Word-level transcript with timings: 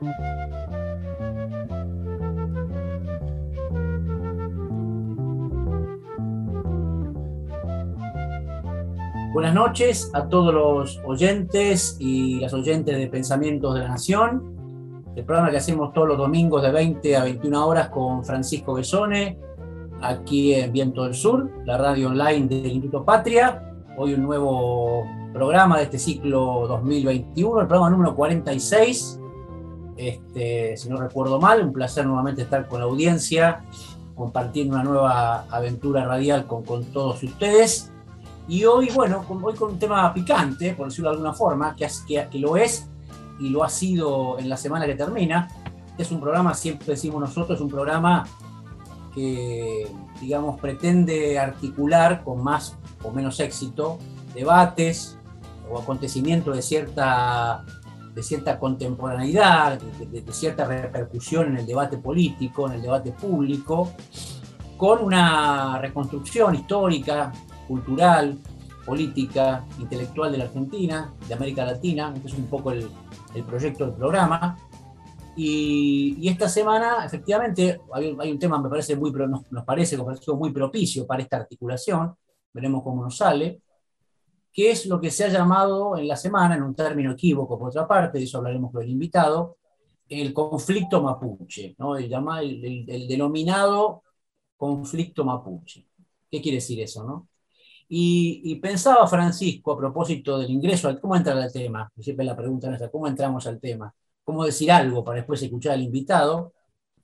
Buenas 0.00 0.14
noches 9.54 10.10
a 10.14 10.28
todos 10.28 10.54
los 10.54 11.00
oyentes 11.04 11.96
y 11.98 12.38
las 12.38 12.54
oyentes 12.54 12.96
de 12.96 13.08
Pensamientos 13.08 13.74
de 13.74 13.80
la 13.80 13.88
Nación. 13.88 15.02
El 15.16 15.24
programa 15.24 15.50
que 15.50 15.56
hacemos 15.56 15.92
todos 15.92 16.06
los 16.06 16.18
domingos 16.18 16.62
de 16.62 16.70
20 16.70 17.16
a 17.16 17.24
21 17.24 17.66
horas 17.66 17.88
con 17.88 18.24
Francisco 18.24 18.74
Besone, 18.74 19.36
aquí 20.00 20.54
en 20.54 20.72
Viento 20.72 21.02
del 21.02 21.14
Sur, 21.14 21.50
la 21.64 21.76
radio 21.76 22.06
online 22.08 22.46
del 22.46 22.66
Instituto 22.66 23.04
Patria. 23.04 23.74
Hoy 23.96 24.14
un 24.14 24.22
nuevo 24.22 25.04
programa 25.32 25.78
de 25.78 25.84
este 25.84 25.98
ciclo 25.98 26.68
2021, 26.68 27.62
el 27.62 27.66
programa 27.66 27.90
número 27.90 28.14
46. 28.14 29.22
Este, 29.98 30.76
si 30.76 30.88
no 30.88 30.96
recuerdo 30.96 31.40
mal, 31.40 31.60
un 31.60 31.72
placer 31.72 32.06
nuevamente 32.06 32.42
estar 32.42 32.68
con 32.68 32.78
la 32.78 32.86
audiencia, 32.86 33.64
compartiendo 34.14 34.74
una 34.74 34.84
nueva 34.84 35.44
aventura 35.50 36.04
radial 36.06 36.46
con, 36.46 36.62
con 36.64 36.84
todos 36.84 37.20
ustedes. 37.22 37.90
Y 38.46 38.64
hoy, 38.64 38.90
bueno, 38.94 39.24
hoy 39.42 39.54
con 39.54 39.72
un 39.72 39.78
tema 39.78 40.14
picante, 40.14 40.72
por 40.74 40.86
decirlo 40.86 41.10
de 41.10 41.16
alguna 41.16 41.34
forma, 41.34 41.74
que, 41.74 41.88
que, 42.30 42.38
lo 42.38 42.56
es 42.56 42.88
y 43.40 43.50
lo 43.50 43.64
ha 43.64 43.68
sido 43.68 44.38
en 44.38 44.48
la 44.48 44.56
semana 44.56 44.86
que 44.86 44.94
termina. 44.94 45.48
Es 45.98 46.12
un 46.12 46.20
programa, 46.20 46.54
siempre 46.54 46.86
decimos 46.86 47.20
nosotros, 47.20 47.58
es 47.58 47.60
un 47.60 47.68
programa 47.68 48.24
que, 49.14 49.86
digamos, 50.20 50.60
pretende 50.60 51.38
articular 51.40 52.22
con 52.22 52.42
más 52.42 52.76
o 53.02 53.10
menos 53.10 53.40
éxito 53.40 53.98
debates 54.32 55.18
o 55.70 55.78
acontecimientos 55.78 56.54
de 56.54 56.62
cierta, 56.62 57.64
de 58.18 58.24
cierta 58.24 58.58
contemporaneidad, 58.58 59.78
de, 59.78 60.32
cierta 60.32 60.64
repercusión 60.64 61.50
en 61.50 61.58
el 61.58 61.66
debate 61.66 61.98
político, 61.98 62.66
en 62.66 62.72
el 62.72 62.82
debate 62.82 63.12
público, 63.12 63.92
con 64.76 65.04
una 65.04 65.78
reconstrucción 65.78 66.56
histórica, 66.56 67.30
cultural, 67.68 68.36
política, 68.84 69.64
intelectual 69.78 70.32
de 70.32 70.38
la 70.38 70.44
Argentina, 70.46 71.14
de 71.28 71.34
América 71.34 71.64
Latina. 71.64 72.12
Este 72.16 72.26
es 72.26 72.34
un 72.34 72.46
poco 72.46 72.72
el, 72.72 72.90
proyecto 73.46 73.86
del 73.86 73.94
programa. 73.94 74.58
Y, 75.36 76.28
esta 76.28 76.48
semana, 76.48 77.04
efectivamente, 77.04 77.82
hay, 77.92 78.32
un 78.32 78.38
tema, 78.40 78.60
me 78.60 78.68
parece 78.68 78.96
muy, 78.96 79.12
nos, 79.12 79.52
nos 79.52 79.64
parece 79.64 79.96
muy 79.96 80.50
propicio 80.50 81.06
para 81.06 81.22
esta 81.22 81.36
articulación, 81.36 82.16
veremos 82.52 82.82
cómo 82.82 83.04
nos 83.04 83.16
sale, 83.16 83.60
que 84.58 84.72
es 84.72 84.86
lo 84.86 85.00
que 85.00 85.12
se 85.12 85.24
ha 85.24 85.28
llamado 85.28 85.96
en 85.96 86.08
la 86.08 86.16
semana, 86.16 86.56
en 86.56 86.64
un 86.64 86.74
término 86.74 87.12
equívoco 87.12 87.56
por 87.56 87.68
otra 87.68 87.86
parte, 87.86 88.18
de 88.18 88.24
eso 88.24 88.38
hablaremos 88.38 88.72
con 88.72 88.82
el 88.82 88.90
invitado, 88.90 89.58
el 90.08 90.34
conflicto 90.34 91.00
mapuche, 91.00 91.76
¿no? 91.78 91.96
el, 91.96 92.12
el 92.88 93.06
denominado 93.06 94.02
conflicto 94.56 95.24
mapuche. 95.24 95.86
¿Qué 96.28 96.42
quiere 96.42 96.56
decir 96.56 96.80
eso? 96.80 97.04
No? 97.04 97.28
Y, 97.88 98.56
pensaba 98.56 99.06
Francisco, 99.06 99.70
a 99.70 99.78
propósito 99.78 100.36
del 100.40 100.50
ingreso, 100.50 100.92
¿cómo 101.00 101.14
entrar 101.14 101.38
al 101.38 101.52
tema? 101.52 101.88
Siempre 101.96 102.24
la 102.24 102.34
pregunta 102.34 102.66
nuestra, 102.66 102.90
¿cómo 102.90 103.06
entramos 103.06 103.46
al 103.46 103.60
tema? 103.60 103.94
¿Cómo 104.24 104.44
decir 104.44 104.72
algo 104.72 105.04
para 105.04 105.18
después 105.18 105.40
escuchar 105.40 105.74
al 105.74 105.82
invitado? 105.82 106.52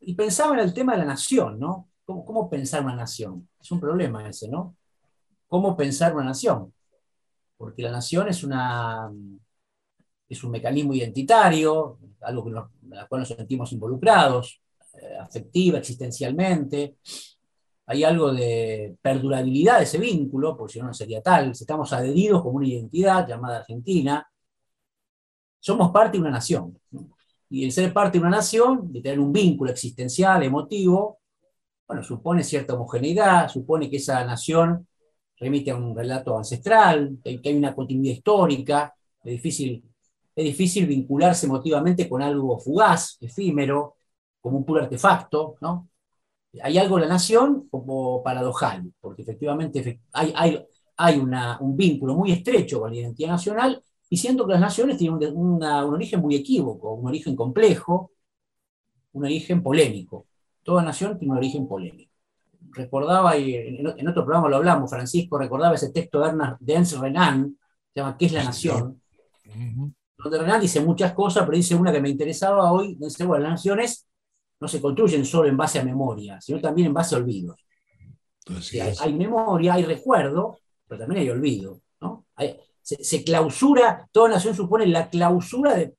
Y 0.01 0.15
pensaba 0.15 0.55
en 0.55 0.59
el 0.59 0.75
tema 0.75 0.95
de 0.95 0.99
la 0.99 1.05
nación, 1.05 1.61
¿no? 1.61 1.89
¿Cómo, 2.05 2.25
cómo 2.25 2.51
pensar 2.51 2.83
una 2.83 2.97
nación? 2.97 3.49
Es 3.61 3.71
un 3.71 3.79
problema 3.79 4.29
ese, 4.29 4.49
¿no? 4.49 4.75
¿Cómo 5.47 5.77
pensar 5.77 6.17
una 6.17 6.25
nación? 6.25 6.75
Porque 7.57 7.83
la 7.83 7.91
nación 7.91 8.29
es, 8.29 8.43
una, 8.45 9.11
es 10.29 10.45
un 10.45 10.51
mecanismo 10.51 10.95
identitario, 10.95 11.99
algo 12.21 12.49
en 12.49 12.55
la 12.91 13.07
cual 13.07 13.21
nos 13.21 13.29
sentimos 13.29 13.73
involucrados, 13.73 14.61
eh, 14.95 15.17
afectiva, 15.21 15.79
existencialmente, 15.79 16.97
hay 17.87 18.05
algo 18.05 18.33
de 18.33 18.97
perdurabilidad 19.03 19.79
de 19.79 19.85
ese 19.85 19.99
vínculo, 19.99 20.57
porque 20.57 20.75
si 20.75 20.79
no, 20.81 20.87
no 20.87 20.95
sería 20.95 21.23
tal. 21.23 21.51
Estamos 21.51 21.93
adheridos 21.93 22.43
como 22.43 22.57
una 22.57 22.67
identidad 22.69 23.29
llamada 23.29 23.59
Argentina, 23.59 24.27
somos 25.61 25.91
parte 25.91 26.17
de 26.17 26.23
una 26.23 26.31
nación. 26.31 26.79
Y 27.51 27.65
el 27.65 27.73
ser 27.73 27.93
parte 27.93 28.19
de 28.19 28.23
una 28.23 28.37
nación, 28.37 28.93
de 28.93 29.01
tener 29.01 29.21
un 29.21 29.33
vínculo 29.33 29.71
existencial, 29.71 30.43
emotivo, 30.43 31.21
bueno, 31.87 32.03
supone 32.03 32.43
cierta 32.43 32.75
homogeneidad, 32.75 33.49
supone 33.49 33.91
que 33.91 33.99
esa 33.99 34.25
nación 34.25 34.87
remite 35.39 35.71
a 35.71 35.77
un 35.77 35.97
relato 35.97 36.37
ancestral, 36.37 37.19
que 37.23 37.41
hay 37.45 37.57
una 37.57 37.75
continuidad 37.75 38.15
histórica, 38.15 38.95
es 39.23 39.33
difícil, 39.33 39.85
es 40.35 40.45
difícil 40.45 40.87
vincularse 40.87 41.47
emotivamente 41.47 42.09
con 42.09 42.23
algo 42.23 42.59
fugaz, 42.59 43.19
efímero, 43.21 43.97
como 44.41 44.59
un 44.59 44.65
puro 44.65 44.83
artefacto, 44.83 45.57
¿no? 45.61 45.89
hay 46.63 46.79
algo 46.79 46.97
en 46.99 47.03
la 47.03 47.09
nación 47.09 47.69
como 47.71 48.23
paradojal, 48.23 48.93
porque 49.01 49.23
efectivamente 49.23 50.01
hay, 50.13 50.33
hay, 50.37 50.65
hay 50.97 51.19
un 51.19 51.77
vínculo 51.77 52.15
muy 52.15 52.33
estrecho 52.33 52.81
con 52.81 52.93
la 52.93 52.99
identidad 52.99 53.31
nacional, 53.31 53.83
y 54.09 54.17
siento 54.17 54.47
que 54.47 54.53
las 54.53 54.61
naciones 54.61 54.97
tienen 54.99 55.37
un, 55.37 55.63
origen 55.63 56.21
muy 56.21 56.37
equívoco, 56.37 56.95
un 56.95 57.09
origen 57.09 57.35
complejo, 57.35 58.13
un 59.13 59.25
origen 59.25 59.63
polémico. 59.63 60.27
Toda 60.63 60.83
nación 60.85 61.19
tiene 61.19 61.33
un 61.33 61.39
origen 61.39 61.67
polémico. 61.67 62.14
Recordaba, 62.75 63.37
y 63.37 63.55
en, 63.55 64.09
otro 64.09 64.25
programa 64.25 64.49
lo 64.49 64.57
hablamos, 64.57 64.91
Francisco 64.91 65.39
recordaba 65.39 65.75
ese 65.77 65.93
texto 65.93 66.21
de 66.21 66.75
Ernst 66.75 66.97
Renan, 66.99 67.57
se 67.93 68.01
llama 68.01 68.17
¿Qué 68.19 68.27
es 68.27 68.33
la 68.33 68.45
nación? 68.45 69.01
Donde 70.19 70.39
Renan 70.39 70.61
dice 70.61 70.81
muchas 70.81 71.13
cosas, 71.13 71.45
pero 71.45 71.57
dice 71.57 71.75
una 71.75 71.93
que 71.93 72.01
me 72.01 72.09
interesaba 72.09 72.73
hoy, 72.73 72.97
dice, 72.99 73.25
bueno, 73.25 73.45
las 73.45 73.53
naciones 73.53 74.09
no 74.61 74.69
se 74.69 74.81
construyen 74.81 75.25
solo 75.25 75.49
en 75.49 75.57
base 75.57 75.79
a 75.79 75.85
memoria, 75.85 76.41
sino 76.41 76.61
también 76.61 76.89
en 76.89 76.95
base 76.95 77.15
a 77.15 77.19
olvidos. 77.19 77.65
hay, 79.01 79.15
memoria, 79.15 79.75
hay 79.75 79.85
recuerdo, 79.85 80.59
pero 80.87 81.01
también 81.01 81.23
hay 81.23 81.31
olvido. 81.31 81.81
¿no? 82.01 82.27
se, 82.83 83.25
clausura, 83.25 84.09
toda 84.11 84.31
nación 84.31 84.55
supone 84.55 84.87
la 84.87 85.09
clausura 85.09 85.75
de, 85.75 85.95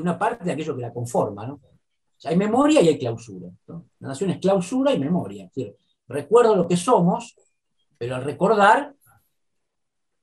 una 0.00 0.18
parte 0.18 0.44
de 0.44 0.52
aquello 0.52 0.74
que 0.74 0.82
la 0.82 0.92
conforma. 0.92 1.46
¿no? 1.46 1.60
hay 2.24 2.36
memoria 2.36 2.80
y 2.80 2.88
hay 2.88 2.98
clausura. 2.98 3.48
La 3.66 4.08
nación 4.08 4.30
es 4.30 4.38
clausura 4.38 4.92
y 4.92 4.98
memoria. 4.98 5.50
Recuerdo 6.08 6.56
lo 6.56 6.66
que 6.68 6.76
somos, 6.76 7.36
pero 7.98 8.16
al 8.16 8.24
recordar, 8.24 8.94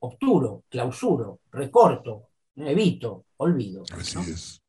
obturo, 0.00 0.64
clausuro, 0.68 1.40
recorto, 1.50 2.28
evito, 2.56 3.26
olvido. 3.36 3.84
Así 3.92 4.18
es 4.18 4.60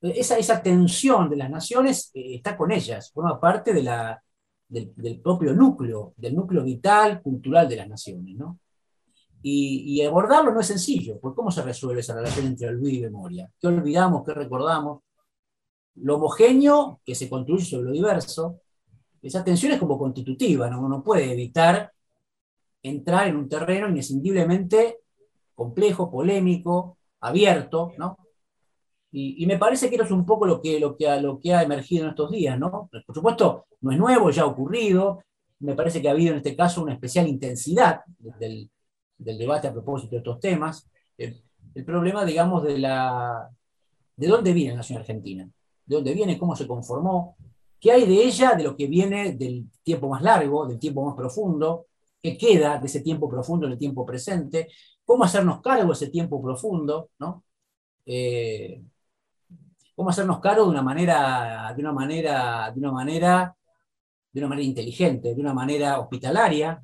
esa, 0.00 0.38
esa 0.38 0.62
tensión 0.62 1.28
de 1.28 1.36
las 1.36 1.50
naciones 1.50 2.10
eh, 2.14 2.36
está 2.36 2.56
con 2.56 2.70
ellas, 2.70 3.10
forma 3.12 3.40
parte 3.40 3.72
de 3.72 3.82
la, 3.82 4.22
del, 4.68 5.20
propio 5.20 5.54
núcleo, 5.54 6.14
del 6.16 6.34
núcleo 6.34 6.64
vital, 6.64 7.22
cultural 7.22 7.68
de 7.68 7.76
las 7.76 7.88
naciones. 7.88 8.36
¿no? 8.36 8.58
Y, 9.42 10.02
abordarlo 10.02 10.52
no 10.52 10.60
es 10.60 10.66
sencillo, 10.66 11.18
porque 11.20 11.36
¿cómo 11.36 11.50
se 11.50 11.62
resuelve 11.62 12.00
esa 12.00 12.14
relación 12.14 12.46
entre 12.46 12.68
olvido 12.68 12.98
y 13.08 13.10
memoria? 13.10 13.50
¿Qué 13.60 13.66
olvidamos? 13.68 14.24
¿Qué 14.24 14.34
recordamos? 14.34 15.02
Lo 15.96 16.16
homogéneo 16.16 17.00
que 17.04 17.14
se 17.14 17.28
construye 17.28 17.64
sobre 17.64 17.86
lo 17.86 17.92
diverso, 17.92 18.60
esa 19.26 19.44
tensión 19.44 19.72
es 19.72 19.78
como 19.78 19.98
constitutiva, 19.98 20.70
¿no? 20.70 20.78
uno 20.78 20.88
no 20.88 21.02
puede 21.02 21.32
evitar 21.32 21.92
entrar 22.82 23.28
en 23.28 23.36
un 23.36 23.48
terreno 23.48 23.88
inescindiblemente 23.88 24.98
complejo, 25.54 26.10
polémico, 26.10 26.98
abierto, 27.20 27.92
¿no? 27.98 28.18
Y, 29.12 29.46
me 29.46 29.56
parece 29.56 29.88
que 29.88 29.94
eso 29.94 30.04
es 30.04 30.10
un 30.10 30.26
poco 30.26 30.46
lo 30.46 30.60
que, 30.60 30.78
lo, 30.78 30.94
que 30.94 31.08
ha, 31.08 31.18
lo 31.18 31.40
que 31.40 31.54
ha 31.54 31.62
emergido 31.62 32.04
en 32.04 32.10
estos 32.10 32.30
días, 32.30 32.58
¿no? 32.58 32.90
Por 33.06 33.14
supuesto, 33.14 33.64
no 33.80 33.90
es 33.90 33.96
nuevo, 33.96 34.30
ya 34.30 34.42
ha 34.42 34.46
ocurrido. 34.46 35.22
Me 35.60 35.74
parece 35.74 36.02
que 36.02 36.08
ha 36.08 36.10
habido 36.10 36.32
en 36.32 36.38
este 36.38 36.54
caso 36.54 36.82
una 36.82 36.92
especial 36.92 37.26
intensidad 37.26 38.02
del, 38.38 38.68
del 39.16 39.38
debate 39.38 39.68
a 39.68 39.72
propósito 39.72 40.10
de 40.10 40.18
estos 40.18 40.40
temas. 40.40 40.88
El, 41.16 41.42
problema, 41.86 42.24
digamos, 42.24 42.62
de 42.62 42.78
la 42.78 43.48
de 44.16 44.26
dónde 44.26 44.52
viene 44.52 44.72
la 44.72 44.78
nación 44.78 44.98
argentina, 44.98 45.48
de 45.84 45.94
dónde 45.94 46.14
viene, 46.14 46.38
cómo 46.38 46.56
se 46.56 46.66
conformó, 46.66 47.36
qué 47.80 47.92
hay 47.92 48.06
de 48.06 48.24
ella, 48.24 48.54
de 48.54 48.64
lo 48.64 48.76
que 48.76 48.86
viene 48.86 49.32
del 49.32 49.70
tiempo 49.82 50.08
más 50.08 50.22
largo, 50.22 50.66
del 50.66 50.78
tiempo 50.78 51.04
más 51.04 51.14
profundo, 51.14 51.86
qué 52.22 52.36
queda 52.36 52.78
de 52.78 52.86
ese 52.86 53.00
tiempo 53.00 53.28
profundo 53.28 53.66
en 53.66 53.72
el 53.72 53.78
tiempo 53.78 54.04
presente, 54.04 54.68
cómo 55.04 55.24
hacernos 55.24 55.60
cargo 55.60 55.88
de 55.88 55.92
ese 55.92 56.08
tiempo 56.08 56.42
profundo, 56.42 57.10
¿no? 57.18 57.44
Eh, 58.04 58.82
cómo 59.94 60.10
hacernos 60.10 60.40
cargo 60.40 60.64
de 60.64 60.70
una 60.70 60.82
manera, 60.82 61.72
de 61.74 61.82
una 61.82 61.92
manera, 61.92 62.70
de 62.72 62.80
una 62.80 62.92
manera, 62.92 63.56
de 64.32 64.40
una 64.40 64.48
manera 64.48 64.66
inteligente, 64.66 65.34
de 65.34 65.40
una 65.40 65.54
manera 65.54 66.00
hospitalaria. 66.00 66.82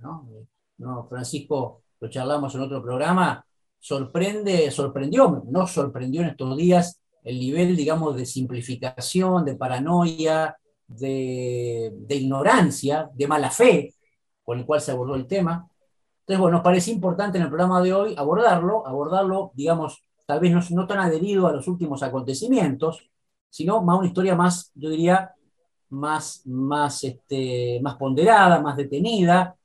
Francisco, 1.09 1.83
lo 2.00 2.09
charlamos 2.09 2.55
en 2.55 2.62
otro 2.62 2.83
programa, 2.83 3.44
sorprende, 3.79 4.71
sorprendió, 4.71 5.44
no 5.47 5.67
sorprendió 5.67 6.23
en 6.23 6.29
estos 6.29 6.56
días 6.56 7.00
el 7.23 7.39
nivel, 7.39 7.77
digamos, 7.77 8.17
de 8.17 8.27
simplificación, 8.27 9.44
de 9.44 9.55
paranoia, 9.55 10.56
de, 10.99 11.93
ignorancia, 12.09 13.11
de 13.15 13.27
mala 13.27 13.50
fe 13.50 13.94
con 14.43 14.59
el 14.59 14.67
cual 14.67 14.81
se 14.81 14.93
abordó 14.93 15.15
el 15.15 15.27
tema. 15.27 15.69
Entonces, 16.21 16.41
bueno, 16.41 16.59
nos 16.59 16.65
parece 16.65 16.91
importante 16.91 17.39
en 17.39 17.44
el 17.44 17.49
programa 17.49 17.81
de 17.83 17.93
hoy 17.93 18.15
abordarlo, 18.17 18.87
abordarlo, 18.87 19.53
digamos, 19.55 20.03
tal 20.27 20.41
vez 20.41 20.71
no, 20.71 20.87
tan 20.87 20.99
adherido 20.99 21.47
a 21.47 21.53
los 21.53 21.67
últimos 21.69 22.03
acontecimientos, 22.03 23.11
sino 23.49 23.83
más 23.83 23.99
una 23.99 24.09
historia 24.09 24.35
más, 24.35 24.71
yo 24.75 24.91
diría, 24.91 25.35
más, 25.91 26.43
más, 26.47 27.05
este, 27.05 27.81
más 27.83 27.97
ponderada, 27.97 28.61
más 28.61 28.77
detenida. 28.77 29.56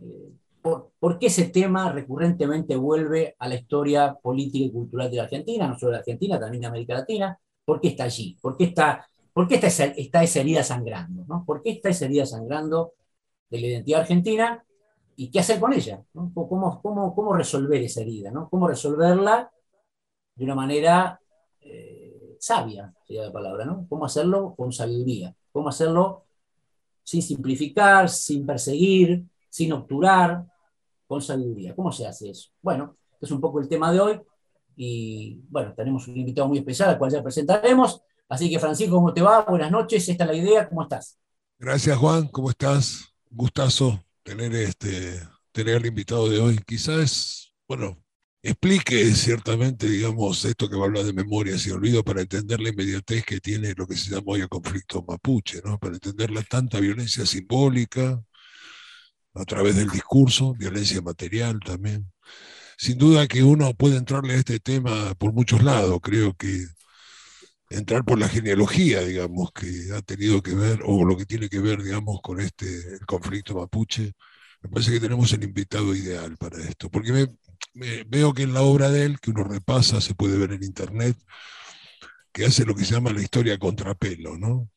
Eh, 0.00 0.32
por, 0.62 1.18
qué 1.18 1.26
ese 1.26 1.48
tema 1.48 1.90
recurrentemente 1.92 2.76
vuelve 2.76 3.34
a 3.38 3.48
la 3.48 3.54
historia 3.54 4.14
política 4.14 4.66
y 4.66 4.70
cultural 4.70 5.10
de 5.10 5.16
la 5.16 5.22
Argentina, 5.24 5.66
no 5.66 5.78
solo 5.78 5.92
de 5.92 5.96
la 5.96 6.00
Argentina, 6.00 6.38
también 6.38 6.62
de 6.62 6.66
América 6.66 6.94
Latina? 6.94 7.38
¿Por 7.64 7.80
qué 7.80 7.88
está 7.88 8.04
allí? 8.04 8.36
¿Por 8.40 8.56
qué 8.56 8.64
está, 8.64 9.06
por 9.32 9.48
qué 9.48 9.56
está, 9.56 9.84
está 9.84 10.22
esa 10.22 10.40
herida 10.40 10.62
sangrando? 10.62 11.24
¿no? 11.26 11.44
¿Por 11.44 11.62
qué 11.62 11.70
está 11.70 11.88
esa 11.88 12.06
herida 12.06 12.26
sangrando 12.26 12.94
de 13.48 13.60
la 13.60 13.66
identidad 13.68 14.00
argentina? 14.00 14.64
¿Y 15.16 15.30
qué 15.30 15.40
hacer 15.40 15.60
con 15.60 15.72
ella? 15.72 16.02
¿Cómo, 16.12 16.80
cómo, 16.82 17.14
cómo 17.14 17.32
resolver 17.34 17.82
esa 17.82 18.00
herida? 18.00 18.30
¿no? 18.30 18.48
¿Cómo 18.48 18.68
resolverla 18.68 19.50
de 20.34 20.44
una 20.44 20.54
manera 20.54 21.20
eh, 21.60 22.36
sabia, 22.38 22.94
sería 23.06 23.24
la 23.24 23.32
palabra? 23.32 23.64
¿no? 23.64 23.86
¿Cómo 23.88 24.06
hacerlo 24.06 24.54
con 24.56 24.72
sabiduría? 24.72 25.34
¿Cómo 25.52 25.68
hacerlo 25.68 26.24
sin 27.02 27.22
simplificar, 27.22 28.08
sin 28.08 28.46
perseguir, 28.46 29.24
sin 29.48 29.72
obturar, 29.72 30.44
con 31.06 31.20
sabiduría? 31.20 31.74
¿Cómo 31.74 31.92
se 31.92 32.06
hace 32.06 32.30
eso? 32.30 32.50
Bueno, 32.62 32.96
es 33.20 33.30
un 33.30 33.40
poco 33.40 33.60
el 33.60 33.68
tema 33.68 33.92
de 33.92 34.00
hoy. 34.00 34.20
Y 34.76 35.40
bueno, 35.50 35.74
tenemos 35.74 36.08
un 36.08 36.16
invitado 36.16 36.48
muy 36.48 36.58
especial 36.58 36.90
al 36.90 36.98
cual 36.98 37.10
ya 37.10 37.22
presentaremos. 37.22 38.02
Así 38.30 38.48
que 38.48 38.60
Francisco, 38.60 38.94
¿cómo 38.94 39.12
te 39.12 39.22
va? 39.22 39.42
Buenas 39.42 39.72
noches, 39.72 40.08
esta 40.08 40.22
es 40.22 40.30
la 40.30 40.36
idea, 40.36 40.68
¿cómo 40.68 40.84
estás? 40.84 41.18
Gracias 41.58 41.98
Juan, 41.98 42.28
¿cómo 42.28 42.50
estás? 42.50 43.12
Gustazo 43.28 44.02
tener 44.22 44.54
este 44.54 45.20
tener 45.50 45.76
al 45.76 45.86
invitado 45.86 46.28
de 46.28 46.38
hoy. 46.38 46.60
Quizás, 46.64 47.52
bueno, 47.66 48.00
explique 48.40 49.12
ciertamente, 49.16 49.88
digamos, 49.88 50.44
esto 50.44 50.70
que 50.70 50.76
va 50.76 50.82
a 50.82 50.86
hablar 50.86 51.04
de 51.04 51.12
memorias 51.12 51.66
y 51.66 51.72
olvido 51.72 52.04
para 52.04 52.20
entender 52.20 52.60
la 52.60 52.68
inmediatez 52.68 53.24
que 53.24 53.40
tiene 53.40 53.74
lo 53.76 53.84
que 53.84 53.96
se 53.96 54.10
llama 54.10 54.26
hoy 54.26 54.42
el 54.42 54.48
conflicto 54.48 55.04
mapuche, 55.06 55.60
¿no? 55.64 55.76
Para 55.80 55.94
entender 55.94 56.30
la 56.30 56.44
tanta 56.44 56.78
violencia 56.78 57.26
simbólica 57.26 58.22
a 59.34 59.44
través 59.44 59.74
del 59.74 59.90
discurso, 59.90 60.54
violencia 60.54 61.02
material 61.02 61.58
también. 61.58 62.12
Sin 62.78 62.96
duda 62.96 63.26
que 63.26 63.42
uno 63.42 63.74
puede 63.74 63.96
entrarle 63.96 64.34
a 64.34 64.36
este 64.36 64.60
tema 64.60 65.14
por 65.16 65.32
muchos 65.32 65.64
lados, 65.64 65.98
creo 66.00 66.32
que 66.34 66.64
entrar 67.70 68.04
por 68.04 68.18
la 68.18 68.28
genealogía, 68.28 69.02
digamos, 69.02 69.52
que 69.52 69.92
ha 69.96 70.02
tenido 70.02 70.42
que 70.42 70.54
ver, 70.54 70.80
o 70.84 71.04
lo 71.04 71.16
que 71.16 71.26
tiene 71.26 71.48
que 71.48 71.60
ver, 71.60 71.82
digamos, 71.82 72.20
con 72.22 72.40
este 72.40 72.66
el 72.94 73.06
conflicto 73.06 73.54
mapuche, 73.54 74.12
me 74.62 74.70
parece 74.70 74.92
que 74.92 75.00
tenemos 75.00 75.32
el 75.32 75.44
invitado 75.44 75.94
ideal 75.94 76.36
para 76.36 76.58
esto, 76.62 76.90
porque 76.90 77.12
me, 77.12 78.04
veo 78.04 78.34
que 78.34 78.42
en 78.42 78.54
la 78.54 78.62
obra 78.62 78.90
de 78.90 79.04
él, 79.06 79.20
que 79.20 79.30
uno 79.30 79.44
repasa, 79.44 80.00
se 80.00 80.14
puede 80.14 80.36
ver 80.38 80.52
en 80.52 80.64
internet, 80.64 81.16
que 82.32 82.44
hace 82.46 82.64
lo 82.64 82.74
que 82.74 82.84
se 82.84 82.94
llama 82.94 83.12
la 83.12 83.22
historia 83.22 83.58
contrapelo, 83.58 84.36
¿no? 84.38 84.68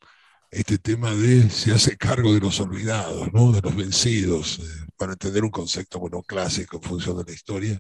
Este 0.51 0.77
tema 0.77 1.13
de 1.15 1.49
se 1.49 1.71
hace 1.73 1.97
cargo 1.97 2.33
de 2.33 2.39
los 2.41 2.59
olvidados, 2.59 3.31
¿no? 3.33 3.51
De 3.51 3.61
los 3.61 3.75
vencidos, 3.75 4.59
eh, 4.59 4.85
para 4.97 5.13
entender 5.13 5.43
un 5.43 5.51
concepto, 5.51 5.99
bueno, 5.99 6.21
clásico 6.23 6.77
en 6.77 6.83
función 6.83 7.17
de 7.17 7.25
la 7.25 7.33
historia. 7.33 7.79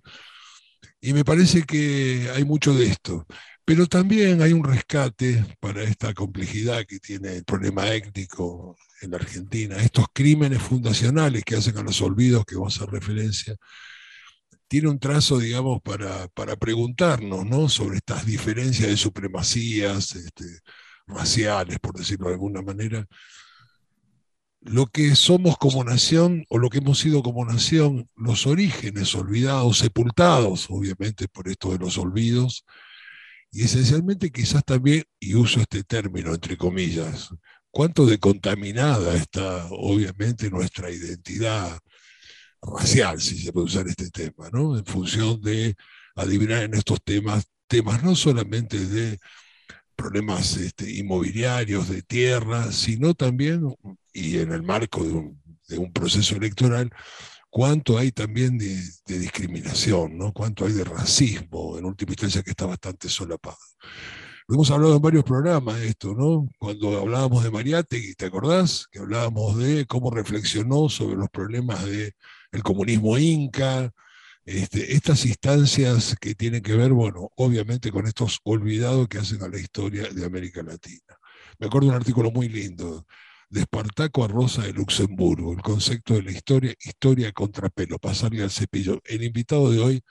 Y 1.01 1.13
me 1.13 1.25
parece 1.25 1.63
que 1.63 2.29
hay 2.33 2.45
mucho 2.45 2.73
de 2.73 2.87
esto. 2.87 3.25
Pero 3.65 3.87
también 3.87 4.41
hay 4.41 4.51
un 4.51 4.63
rescate 4.63 5.45
para 5.59 5.83
esta 5.83 6.13
complejidad 6.13 6.85
que 6.85 6.99
tiene 6.99 7.37
el 7.37 7.43
problema 7.45 7.87
étnico 7.93 8.75
en 9.01 9.11
la 9.11 9.17
Argentina, 9.17 9.77
estos 9.77 10.05
crímenes 10.13 10.61
fundacionales 10.61 11.43
que 11.45 11.55
hacen 11.55 11.77
a 11.77 11.83
los 11.83 12.01
olvidos 12.01 12.45
que 12.45 12.55
vamos 12.55 12.75
a 12.75 12.83
hacer 12.83 12.93
referencia, 12.93 13.55
tiene 14.67 14.89
un 14.89 14.99
trazo, 14.99 15.37
digamos, 15.39 15.81
para, 15.81 16.27
para 16.29 16.55
preguntarnos 16.55 17.45
¿no? 17.45 17.69
sobre 17.69 17.97
estas 17.97 18.25
diferencias 18.25 18.89
de 18.89 18.97
supremacías 18.97 20.15
este, 20.15 20.45
raciales, 21.07 21.79
por 21.79 21.95
decirlo 21.95 22.27
de 22.27 22.33
alguna 22.33 22.61
manera. 22.61 23.05
Lo 24.61 24.87
que 24.87 25.15
somos 25.15 25.57
como 25.57 25.83
nación, 25.83 26.45
o 26.49 26.57
lo 26.57 26.69
que 26.69 26.79
hemos 26.79 26.99
sido 26.99 27.21
como 27.21 27.45
nación, 27.45 28.09
los 28.15 28.47
orígenes 28.47 29.13
olvidados, 29.13 29.77
sepultados, 29.77 30.67
obviamente, 30.69 31.27
por 31.27 31.49
esto 31.49 31.71
de 31.71 31.79
los 31.79 31.97
olvidos, 31.97 32.65
y 33.53 33.63
esencialmente 33.63 34.31
quizás 34.31 34.65
también, 34.65 35.03
y 35.19 35.35
uso 35.35 35.61
este 35.61 35.83
término 35.83 36.33
entre 36.33 36.57
comillas, 36.57 37.29
cuánto 37.69 38.07
de 38.07 38.17
contaminada 38.17 39.15
está 39.15 39.67
obviamente 39.69 40.49
nuestra 40.49 40.89
identidad 40.89 41.79
racial, 42.63 43.21
si 43.21 43.37
se 43.37 43.53
puede 43.53 43.67
usar 43.67 43.87
este 43.87 44.09
tema, 44.09 44.49
¿no? 44.51 44.75
En 44.75 44.85
función 44.85 45.39
de 45.39 45.75
adivinar 46.15 46.63
en 46.63 46.73
estos 46.73 47.03
temas, 47.03 47.45
temas 47.67 48.03
no 48.03 48.15
solamente 48.15 48.79
de 48.79 49.19
problemas 49.95 50.57
este, 50.57 50.91
inmobiliarios, 50.91 51.89
de 51.89 52.01
tierra, 52.01 52.71
sino 52.71 53.13
también, 53.13 53.75
y 54.13 54.39
en 54.39 54.51
el 54.51 54.63
marco 54.63 55.03
de 55.67 55.77
un 55.77 55.93
proceso 55.93 56.35
electoral, 56.35 56.91
cuánto 57.53 57.99
hay 57.99 58.11
también 58.11 58.57
de, 58.57 58.81
discriminación, 59.05 60.17
¿no? 60.17 60.33
cuánto 60.33 60.65
hay 60.65 60.73
de 60.73 60.83
racismo, 60.83 61.77
en 61.77 61.85
última 61.85 62.13
instancia 62.13 62.41
que 62.41 62.49
está 62.49 62.65
bastante 62.65 63.09
solapado. 63.09 63.59
Lo 64.47 64.55
hemos 64.55 64.71
hablado 64.71 64.95
en 64.95 65.01
varios 65.03 65.23
programas 65.23 65.79
de 65.79 65.89
esto, 65.89 66.15
¿no? 66.15 66.49
Cuando 66.57 66.99
hablábamos 66.99 67.43
de 67.43 67.51
Mariátegui, 67.51 68.15
¿te 68.15 68.25
acordás? 68.25 68.87
Que 68.91 68.97
hablábamos 68.97 69.55
de 69.59 69.85
cómo 69.85 70.09
reflexionó 70.09 70.89
sobre 70.89 71.15
los 71.15 71.29
problemas 71.29 71.85
del 71.85 72.63
comunismo 72.63 73.19
inca, 73.19 73.91
este, 74.45 74.95
estas 74.95 75.23
instancias 75.27 76.15
que 76.19 76.33
tienen 76.33 76.63
que 76.63 76.75
ver, 76.75 76.91
bueno, 76.91 77.29
obviamente 77.35 77.91
con 77.91 78.07
estos 78.07 78.39
olvidados 78.45 79.07
que 79.07 79.19
hacen 79.19 79.43
a 79.43 79.47
la 79.47 79.59
historia 79.59 80.09
de 80.09 80.25
América 80.25 80.63
Latina. 80.63 81.19
Me 81.59 81.67
acuerdo 81.67 81.89
de 81.89 81.91
un 81.91 82.01
artículo 82.01 82.31
muy 82.31 82.49
lindo 82.49 83.05
de 83.53 83.61
Espartaco 83.61 84.23
a 84.23 84.27
Rosa 84.27 84.63
de 84.63 84.73
Luxemburgo, 84.73 85.53
el 85.53 85.61
concepto 85.61 86.15
de 86.15 86.23
la 86.23 86.31
historia, 86.31 86.73
historia 86.79 87.31
contra 87.31 87.69
pelo, 87.69 87.99
pasarle 87.99 88.41
al 88.41 88.49
cepillo. 88.49 88.99
El 89.05 89.23
invitado 89.23 89.71
de 89.71 89.79
hoy 89.79 90.03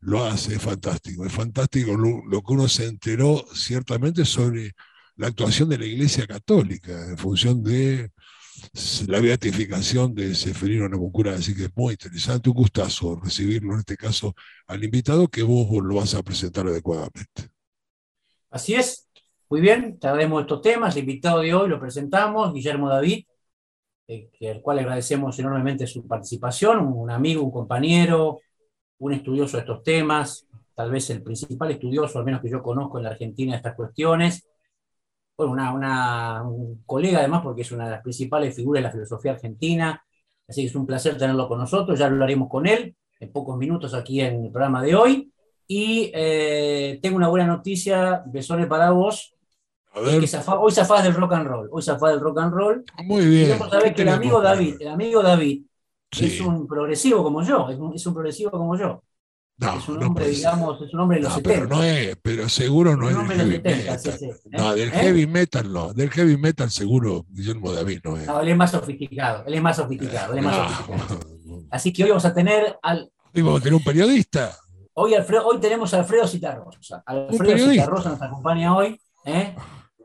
lo 0.00 0.24
hace, 0.24 0.56
es 0.56 0.62
fantástico, 0.62 1.24
es 1.24 1.32
fantástico 1.32 1.94
lo, 1.94 2.42
que 2.42 2.52
uno 2.52 2.66
se 2.66 2.86
enteró 2.86 3.46
ciertamente 3.54 4.24
sobre 4.24 4.72
la 5.14 5.28
actuación 5.28 5.68
de 5.68 5.78
la 5.78 5.86
Iglesia 5.86 6.26
Católica 6.26 7.06
en 7.08 7.16
función 7.16 7.62
de 7.62 8.10
la 9.06 9.20
beatificación 9.20 10.12
de 10.12 10.34
Seferino 10.34 10.88
Namuncura, 10.88 11.34
así 11.34 11.54
que 11.54 11.66
es 11.66 11.76
muy 11.76 11.92
interesante, 11.92 12.50
un 12.50 12.56
gustazo 12.56 13.14
recibirlo 13.22 13.74
en 13.74 13.78
este 13.78 13.96
caso 13.96 14.34
al 14.66 14.82
invitado 14.82 15.28
que 15.28 15.44
vos 15.44 15.68
lo 15.84 15.94
vas 15.94 16.14
a 16.14 16.22
presentar 16.24 16.66
adecuadamente. 16.66 17.48
Así 18.50 18.74
es, 18.74 19.06
muy 19.52 19.60
bien, 19.60 19.98
traemos 19.98 20.40
estos 20.40 20.62
temas. 20.62 20.96
El 20.96 21.00
invitado 21.00 21.40
de 21.40 21.52
hoy 21.52 21.68
lo 21.68 21.78
presentamos, 21.78 22.54
Guillermo 22.54 22.88
David, 22.88 23.26
eh, 24.08 24.30
al 24.50 24.62
cual 24.62 24.78
agradecemos 24.78 25.38
enormemente 25.38 25.86
su 25.86 26.06
participación, 26.06 26.78
un, 26.78 27.10
amigo, 27.10 27.42
un 27.42 27.50
compañero, 27.50 28.38
un 29.00 29.12
estudioso 29.12 29.58
de 29.58 29.60
estos 29.60 29.82
temas, 29.82 30.46
tal 30.74 30.90
vez 30.90 31.10
el 31.10 31.22
principal 31.22 31.70
estudioso, 31.70 32.18
al 32.18 32.24
menos 32.24 32.40
que 32.40 32.48
yo 32.48 32.62
conozco 32.62 32.96
en 32.96 33.04
la 33.04 33.10
Argentina, 33.10 33.52
de 33.52 33.58
estas 33.58 33.74
cuestiones. 33.74 34.48
Bueno, 35.36 35.52
una, 35.52 36.42
un 36.44 36.82
colega 36.86 37.18
además, 37.18 37.42
porque 37.42 37.60
es 37.60 37.72
una 37.72 37.84
de 37.84 37.90
las 37.90 38.02
principales 38.02 38.56
figuras 38.56 38.80
de 38.80 38.88
la 38.88 38.92
filosofía 38.92 39.32
argentina. 39.32 40.02
Así 40.48 40.62
que 40.62 40.68
es 40.68 40.74
un 40.74 40.86
placer 40.86 41.18
tenerlo 41.18 41.46
con 41.46 41.58
nosotros, 41.58 41.98
ya 41.98 42.08
lo 42.08 42.24
haremos 42.24 42.48
con 42.48 42.66
él 42.66 42.96
en 43.20 43.30
pocos 43.30 43.58
minutos 43.58 43.92
aquí 43.92 44.22
en 44.22 44.46
el 44.46 44.50
programa 44.50 44.82
de 44.82 44.94
hoy. 44.94 45.30
Y 45.66 46.10
eh, 46.14 46.98
tengo 47.02 47.18
una 47.18 47.28
buena 47.28 47.46
noticia, 47.46 48.22
Besone 48.24 48.66
para 48.66 48.92
vos, 48.92 49.34
hoy 49.94 50.72
zafás 50.72 51.02
del 51.02 51.14
rock 51.14 51.32
and 51.32 51.46
roll. 51.46 51.68
Hoy 51.70 51.82
zafás 51.82 52.10
del 52.10 52.20
rock 52.20 52.38
and 52.38 52.52
roll. 52.52 52.84
Muy 53.04 53.26
bien. 53.26 53.58
Y 53.86 53.94
que 53.94 54.02
el 54.02 54.08
amigo 54.08 54.40
David, 54.40 54.76
el 54.80 54.88
amigo 54.88 55.22
David, 55.22 55.64
es 56.10 56.40
un 56.40 56.66
progresivo 56.66 57.22
como 57.22 57.42
yo, 57.42 57.68
es 57.70 57.78
un, 57.78 57.94
es 57.94 58.06
un 58.06 58.14
progresivo 58.14 58.50
como 58.50 58.76
yo. 58.76 59.02
No, 59.58 59.78
es 59.78 59.88
un 59.88 60.02
hombre, 60.02 60.28
digamos, 60.28 60.80
es 60.82 60.92
un 60.92 61.00
hombre 61.00 61.18
de 61.18 61.24
los 61.24 61.30
no, 61.30 61.36
70. 61.36 61.60
Pero 61.60 61.76
no 61.76 61.84
es, 61.84 62.16
pero 62.20 62.48
seguro 62.48 62.96
no 62.96 63.08
es, 63.08 63.16
del 63.16 63.38
heavy 63.38 63.52
70, 63.52 63.92
metal. 63.92 63.98
Sí, 64.00 64.10
sí. 64.18 64.48
No, 64.50 64.74
del 64.74 64.88
¿Eh? 64.88 64.92
heavy 64.92 65.26
metal 65.26 65.72
no. 65.72 65.92
Del 65.92 66.10
heavy 66.10 66.36
metal 66.36 66.70
seguro 66.70 67.26
Guillermo 67.28 67.72
David 67.72 68.00
no 68.02 68.16
es. 68.16 68.26
No, 68.26 68.40
él 68.40 68.48
es 68.48 68.56
más 68.56 68.70
sofisticado, 68.72 69.44
él 69.46 69.54
es 69.54 69.62
más 69.62 69.76
sofisticado, 69.76 70.32
él 70.32 70.38
es 70.38 70.44
más 70.44 70.56
sofisticado. 70.56 71.20
Así 71.70 71.92
que 71.92 72.04
hoy 72.04 72.10
vamos 72.10 72.24
a 72.24 72.34
tener 72.34 72.76
al. 72.82 73.10
Hoy 73.34 73.42
vamos 73.42 73.60
a 73.60 73.62
tener 73.62 73.74
un 73.74 73.84
periodista. 73.84 74.56
Hoy, 74.94 75.14
Alfredo, 75.14 75.46
hoy 75.46 75.58
tenemos 75.58 75.94
a 75.94 76.00
Alfredo 76.00 76.26
Citarrosa. 76.26 77.02
Alfredo 77.06 77.70
Citarrosa 77.70 78.10
nos 78.10 78.22
acompaña 78.22 78.76
hoy. 78.76 79.00
¿eh? 79.24 79.54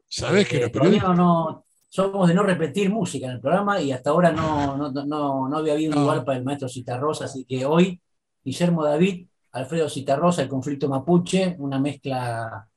Sabes 0.10 0.48
que 0.48 0.60
los 0.60 1.18
No, 1.18 1.66
somos 1.90 2.28
de 2.28 2.34
no 2.34 2.44
repetir 2.44 2.90
música 2.90 3.28
en 3.28 3.34
el 3.34 3.42
programa 3.42 3.82
y 3.82 3.92
hasta 3.92 4.10
ahora 4.12 4.32
no, 4.32 4.78
no, 4.78 5.48
no, 5.48 5.58
había 5.58 5.74
habido 5.74 5.96
un 5.96 6.04
lugar 6.04 6.24
para 6.24 6.38
el 6.38 6.46
maestro 6.46 6.70
Citarrosa, 6.70 7.26
así 7.26 7.46
que 7.46 7.66
hoy 7.66 8.02
Guillermo 8.44 8.84
David, 8.84 9.28
Alfredo 9.52 9.90
Citarrosa, 9.90 10.42
el 10.42 10.50
conflicto 10.50 10.88
mapuche, 10.88 11.56
una 11.60 11.80
mezcla 11.80 12.68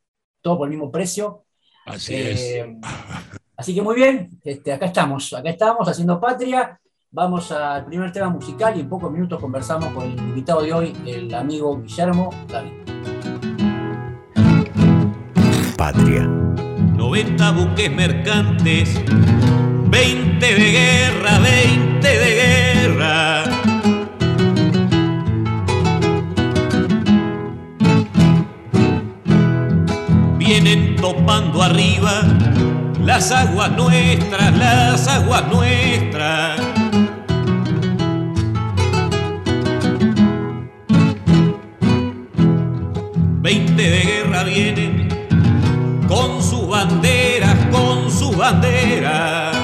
todo 0.40 0.58
por 0.58 0.68
el 0.68 0.70
mismo 0.70 0.90
precio. 0.90 1.44
Así 1.86 2.14
es. 2.14 2.40
Eh, 2.40 2.80
así 3.56 3.74
que 3.74 3.82
muy 3.82 3.94
bien, 3.94 4.40
este, 4.42 4.72
acá 4.72 4.86
estamos, 4.86 5.32
acá 5.32 5.50
estamos 5.50 5.88
haciendo 5.88 6.20
patria. 6.20 6.80
Vamos 7.12 7.50
al 7.50 7.84
primer 7.86 8.12
tema 8.12 8.28
musical 8.28 8.76
y 8.76 8.80
en 8.80 8.88
pocos 8.88 9.10
minutos 9.10 9.40
conversamos 9.40 9.92
con 9.92 10.04
el 10.04 10.18
invitado 10.18 10.62
de 10.62 10.72
hoy, 10.72 10.96
el 11.06 11.34
amigo 11.34 11.80
Guillermo 11.80 12.30
David. 12.48 12.72
Patria 15.76 16.39
90 17.10 17.50
buques 17.50 17.90
mercantes, 17.90 18.94
20 19.90 20.54
de 20.54 20.70
guerra, 20.70 21.40
20 21.40 22.08
de 22.08 22.34
guerra. 22.36 23.42
Vienen 30.38 30.94
topando 30.94 31.64
arriba 31.64 32.22
las 33.04 33.32
aguas 33.32 33.72
nuestras, 33.72 34.56
las 34.56 35.08
aguas 35.08 35.48
nuestras. 35.48 36.60
Veinte 43.42 43.82
de 43.82 44.00
guerra 44.00 44.44
vienen 44.44 44.99
banderas. 48.40 49.54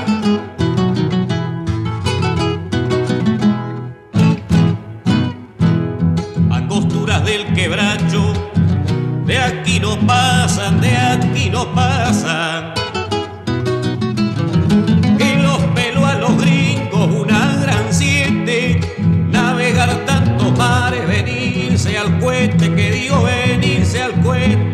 A 6.50 6.68
costuras 6.68 7.24
del 7.24 7.54
quebracho, 7.54 8.34
de 9.24 9.38
aquí 9.38 9.80
no 9.80 9.98
pasan, 10.06 10.80
de 10.82 10.94
aquí 10.94 11.48
no 11.48 11.72
pasan. 11.74 12.74
Y 15.18 15.42
los 15.42 15.58
pelo 15.74 16.04
a 16.04 16.14
los 16.16 16.36
gringos, 16.36 17.08
una 17.24 17.56
gran 17.62 17.86
siete, 17.90 18.80
navegar 19.30 20.04
tantos 20.04 20.56
mares, 20.58 21.08
venirse 21.08 21.96
al 21.96 22.18
cuente, 22.18 22.74
que 22.74 22.90
digo 22.90 23.22
venirse 23.22 24.02
al 24.02 24.12
cuente. 24.20 24.65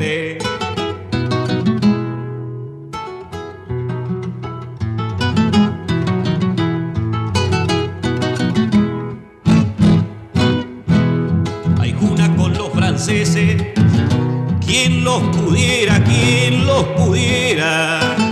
Franceses, 13.05 13.61
quien 14.65 15.03
los 15.03 15.23
pudiera, 15.37 16.03
quien 16.05 16.67
los 16.67 16.85
pudiera. 16.97 18.32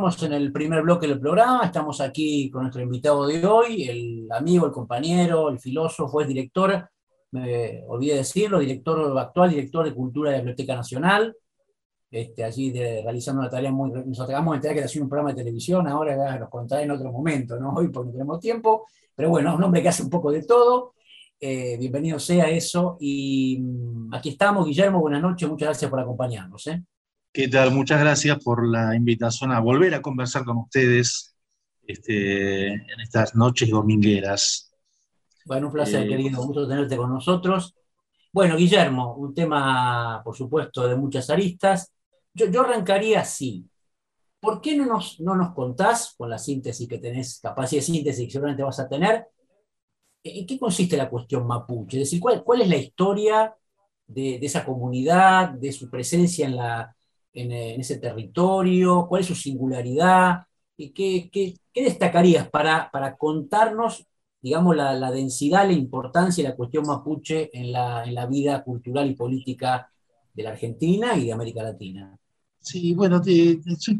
En 0.00 0.32
el 0.32 0.50
primer 0.50 0.82
bloque 0.82 1.06
del 1.06 1.20
programa, 1.20 1.62
estamos 1.66 2.00
aquí 2.00 2.50
con 2.50 2.62
nuestro 2.62 2.80
invitado 2.82 3.26
de 3.26 3.44
hoy, 3.44 3.84
el 3.84 4.28
amigo, 4.32 4.64
el 4.64 4.72
compañero, 4.72 5.50
el 5.50 5.58
filósofo, 5.58 6.22
el 6.22 6.28
director, 6.28 6.88
me 7.32 7.84
olvidé 7.86 8.16
decirlo, 8.16 8.60
director 8.60 9.18
actual, 9.18 9.50
director 9.50 9.84
de 9.84 9.94
Cultura 9.94 10.30
de 10.30 10.36
la 10.38 10.42
Biblioteca 10.42 10.74
Nacional, 10.74 11.36
este, 12.10 12.42
allí 12.42 12.70
de- 12.70 13.02
realizando 13.02 13.42
una 13.42 13.50
tarea 13.50 13.70
muy... 13.70 13.90
Nos 13.90 14.18
acabamos 14.20 14.52
de 14.52 14.56
enterar 14.56 14.76
que 14.78 14.84
haciendo 14.84 15.04
un 15.04 15.10
programa 15.10 15.30
de 15.34 15.36
televisión, 15.42 15.86
ahora 15.86 16.16
ya 16.16 16.38
los 16.38 16.48
contaré 16.48 16.84
en 16.84 16.92
otro 16.92 17.12
momento, 17.12 17.60
¿no? 17.60 17.74
Hoy 17.74 17.88
porque 17.88 18.06
no 18.06 18.12
tenemos 18.12 18.40
tiempo, 18.40 18.86
pero 19.14 19.28
bueno, 19.28 19.50
es 19.50 19.56
un 19.56 19.64
hombre 19.64 19.82
que 19.82 19.90
hace 19.90 20.02
un 20.02 20.10
poco 20.10 20.32
de 20.32 20.42
todo, 20.44 20.94
eh, 21.38 21.76
bienvenido 21.78 22.18
sea 22.18 22.48
eso, 22.48 22.96
y 23.00 23.58
mm, 23.60 24.14
aquí 24.14 24.30
estamos, 24.30 24.64
Guillermo, 24.64 25.00
buenas 25.00 25.20
noches, 25.20 25.46
muchas 25.46 25.66
gracias 25.68 25.90
por 25.90 26.00
acompañarnos. 26.00 26.66
¿eh? 26.68 26.82
¿Qué 27.32 27.46
tal? 27.46 27.70
Muchas 27.70 28.00
gracias 28.00 28.42
por 28.42 28.66
la 28.66 28.96
invitación 28.96 29.52
a 29.52 29.60
volver 29.60 29.94
a 29.94 30.02
conversar 30.02 30.44
con 30.44 30.56
ustedes 30.56 31.36
este, 31.86 32.72
en 32.72 33.00
estas 33.00 33.36
noches 33.36 33.70
domingueras. 33.70 34.72
Bueno, 35.44 35.68
un 35.68 35.72
placer, 35.72 36.02
Eh, 36.02 36.08
querido, 36.08 36.44
gusto 36.44 36.66
tenerte 36.66 36.96
con 36.96 37.08
nosotros. 37.08 37.76
Bueno, 38.32 38.56
Guillermo, 38.56 39.14
un 39.14 39.32
tema, 39.32 40.20
por 40.24 40.36
supuesto, 40.36 40.88
de 40.88 40.96
muchas 40.96 41.30
aristas. 41.30 41.92
Yo, 42.34 42.46
yo 42.50 42.62
arrancaría 42.62 43.20
así. 43.20 43.64
¿Por 44.40 44.60
qué 44.60 44.76
no 44.76 44.86
nos, 44.86 45.20
no 45.20 45.36
nos 45.36 45.54
contás, 45.54 46.14
con 46.18 46.30
la 46.30 46.38
síntesis 46.38 46.88
que 46.88 46.98
tenés, 46.98 47.38
capacidad 47.40 47.80
de 47.80 47.86
síntesis 47.86 48.26
que 48.26 48.32
seguramente 48.32 48.64
vas 48.64 48.80
a 48.80 48.88
tener, 48.88 49.28
en 50.24 50.46
qué 50.46 50.58
consiste 50.58 50.96
la 50.96 51.08
cuestión 51.08 51.46
mapuche? 51.46 51.98
Es 51.98 52.06
decir, 52.06 52.18
¿cuál, 52.18 52.42
cuál 52.42 52.62
es 52.62 52.68
la 52.68 52.76
historia 52.76 53.54
de, 54.04 54.40
de 54.40 54.46
esa 54.46 54.64
comunidad, 54.64 55.50
de 55.50 55.70
su 55.70 55.88
presencia 55.88 56.46
en, 56.46 56.56
la, 56.56 56.96
en, 57.32 57.52
eh, 57.52 57.74
en 57.74 57.80
ese 57.80 57.98
territorio? 57.98 59.06
¿Cuál 59.08 59.20
es 59.22 59.26
su 59.28 59.34
singularidad? 59.34 60.42
¿Y 60.76 60.90
qué, 60.92 61.28
qué- 61.32 61.54
destacarías 61.74 62.48
para, 62.50 62.90
para 62.90 63.16
contarnos 63.16 64.06
digamos, 64.42 64.74
la, 64.76 64.94
la 64.94 65.10
densidad, 65.10 65.66
la 65.66 65.72
importancia 65.74 66.42
de 66.42 66.50
la 66.50 66.56
cuestión 66.56 66.86
mapuche 66.86 67.50
en 67.58 67.72
la, 67.72 68.04
en 68.04 68.14
la 68.14 68.26
vida 68.26 68.62
cultural 68.64 69.10
y 69.10 69.14
política 69.14 69.90
de 70.32 70.42
la 70.42 70.50
Argentina 70.50 71.14
y 71.16 71.26
de 71.26 71.32
América 71.32 71.62
Latina. 71.62 72.16
Sí, 72.60 72.94
bueno, 72.94 73.20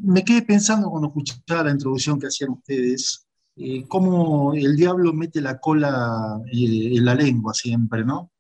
me 0.03 0.25
quedé 0.25 0.43
pensando 0.43 0.91
cuando 0.91 1.09
escuchaba 1.09 1.65
la 1.65 1.71
introducción 1.73 2.19
que 2.21 2.27
hacían 2.27 2.51
ustedes, 2.51 3.27
eh, 3.57 3.85
cómo 3.89 4.53
el 4.55 4.77
diablo 4.77 5.13
mete 5.15 5.41
la 5.41 5.59
cola 5.59 6.41
eh, 6.53 6.97
en 6.97 7.05
la 7.05 7.15
lengua 7.15 7.55
siempre, 7.55 8.05
¿no? 8.05 8.31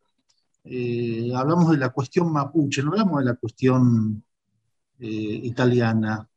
Hablamos 1.36 1.70
de 1.70 1.78
la 1.78 1.90
cuestión 1.90 2.32
mapuche, 2.32 2.82
no 2.82 2.90
hablamos 2.92 3.18
de 3.20 3.24
la 3.26 3.34
cuestión 3.34 4.22
eh, 5.00 5.40
italiana 5.44 6.28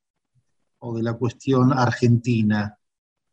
o 0.79 0.95
de 0.95 1.03
la 1.03 1.13
cuestión 1.13 1.73
argentina, 1.73 2.77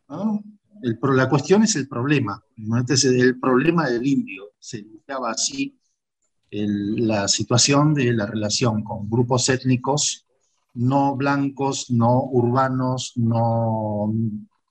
¿no? 0.08 0.42
El 0.82 0.98
la 1.14 1.28
cuestión 1.28 1.62
es 1.62 1.76
el 1.76 1.88
problema, 1.88 2.42
¿no? 2.56 2.78
Este 2.78 2.94
es 2.94 3.04
el 3.04 3.38
problema 3.38 3.88
del 3.88 4.06
indio, 4.06 4.50
se 4.58 4.82
buscaba 4.82 5.30
así 5.30 5.78
el- 6.50 7.06
la 7.06 7.28
situación 7.28 7.94
de 7.94 8.12
la 8.12 8.26
relación 8.26 8.82
con 8.82 9.08
grupos 9.08 9.48
étnicos 9.48 10.26
no 10.74 11.16
blancos, 11.16 11.90
no 11.90 12.22
urbanos, 12.24 13.12
no 13.16 14.12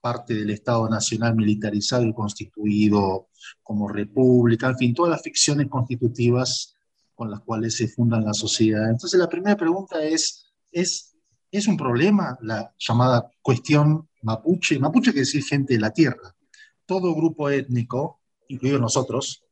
parte 0.00 0.34
del 0.34 0.50
Estado 0.50 0.88
Nacional 0.88 1.36
militarizado 1.36 2.04
y 2.04 2.14
constituido 2.14 3.28
como 3.62 3.88
república, 3.88 4.68
en 4.68 4.78
fin, 4.78 4.94
todas 4.94 5.10
las 5.10 5.22
ficciones 5.22 5.68
constitutivas 5.68 6.74
con 7.14 7.30
las 7.30 7.40
cuales 7.40 7.76
se 7.76 7.88
fundan 7.88 8.24
la 8.24 8.32
sociedad. 8.32 8.88
Entonces 8.88 9.20
la 9.20 9.28
primera 9.28 9.56
pregunta 9.56 10.02
es, 10.02 10.49
¿es, 10.72 11.16
¿es 11.50 11.66
un 11.66 11.76
problema 11.76 12.38
la 12.42 12.74
llamada 12.78 13.30
cuestión 13.42 14.08
mapuche? 14.22 14.78
Mapuche 14.78 15.12
quiere 15.12 15.26
decir 15.26 15.44
gente 15.44 15.74
de 15.74 15.80
la 15.80 15.92
tierra. 15.92 16.34
Todo 16.86 17.14
grupo 17.14 17.48
étnico, 17.50 18.20
incluidos 18.48 18.80
nosotros, 18.80 19.44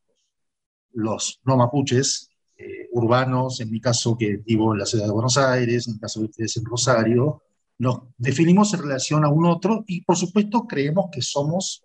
los 0.92 1.40
no 1.44 1.56
mapuches, 1.56 2.30
eh, 2.56 2.88
urbanos, 2.92 3.60
en 3.60 3.70
mi 3.70 3.80
caso 3.80 4.16
que 4.16 4.38
vivo 4.38 4.72
en 4.72 4.80
la 4.80 4.86
ciudad 4.86 5.06
de 5.06 5.12
Buenos 5.12 5.36
Aires, 5.36 5.86
en 5.86 5.94
el 5.94 6.00
caso 6.00 6.20
de 6.20 6.26
ustedes 6.26 6.56
en 6.56 6.64
Rosario, 6.64 7.42
nos 7.78 8.00
definimos 8.16 8.74
en 8.74 8.80
relación 8.80 9.24
a 9.24 9.28
un 9.28 9.46
otro 9.46 9.84
y 9.86 10.00
por 10.02 10.16
supuesto 10.16 10.66
creemos 10.66 11.06
que 11.12 11.22
somos, 11.22 11.84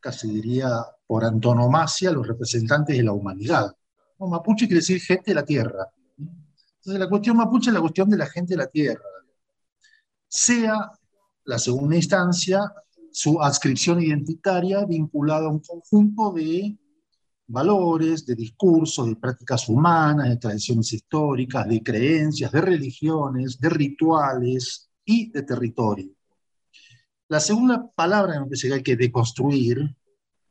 casi 0.00 0.28
diría 0.28 0.68
por 1.06 1.24
antonomasia, 1.24 2.12
los 2.12 2.26
representantes 2.26 2.96
de 2.96 3.02
la 3.02 3.12
humanidad. 3.12 3.74
¿no? 4.18 4.26
Mapuche 4.26 4.66
quiere 4.66 4.80
decir 4.80 5.00
gente 5.00 5.30
de 5.30 5.34
la 5.34 5.44
tierra. 5.44 5.88
Entonces 6.84 7.00
la 7.00 7.08
cuestión 7.08 7.38
mapuche 7.38 7.70
es 7.70 7.74
la 7.74 7.80
cuestión 7.80 8.10
de 8.10 8.18
la 8.18 8.26
gente 8.26 8.52
de 8.52 8.58
la 8.58 8.66
tierra. 8.66 9.00
Sea 10.28 10.90
la 11.44 11.58
segunda 11.58 11.96
instancia 11.96 12.60
su 13.10 13.40
adscripción 13.40 14.02
identitaria 14.02 14.84
vinculada 14.84 15.46
a 15.46 15.50
un 15.50 15.60
conjunto 15.60 16.32
de 16.32 16.76
valores, 17.46 18.26
de 18.26 18.34
discursos, 18.34 19.06
de 19.06 19.16
prácticas 19.16 19.66
humanas, 19.66 20.28
de 20.28 20.36
tradiciones 20.36 20.92
históricas, 20.92 21.66
de 21.66 21.82
creencias, 21.82 22.52
de 22.52 22.60
religiones, 22.60 23.58
de 23.58 23.70
rituales 23.70 24.90
y 25.06 25.30
de 25.30 25.42
territorio. 25.42 26.10
La 27.28 27.40
segunda 27.40 27.90
palabra 27.94 28.44
parece 28.44 28.68
que 28.68 28.74
hay 28.74 28.82
que 28.82 28.96
deconstruir 28.96 29.96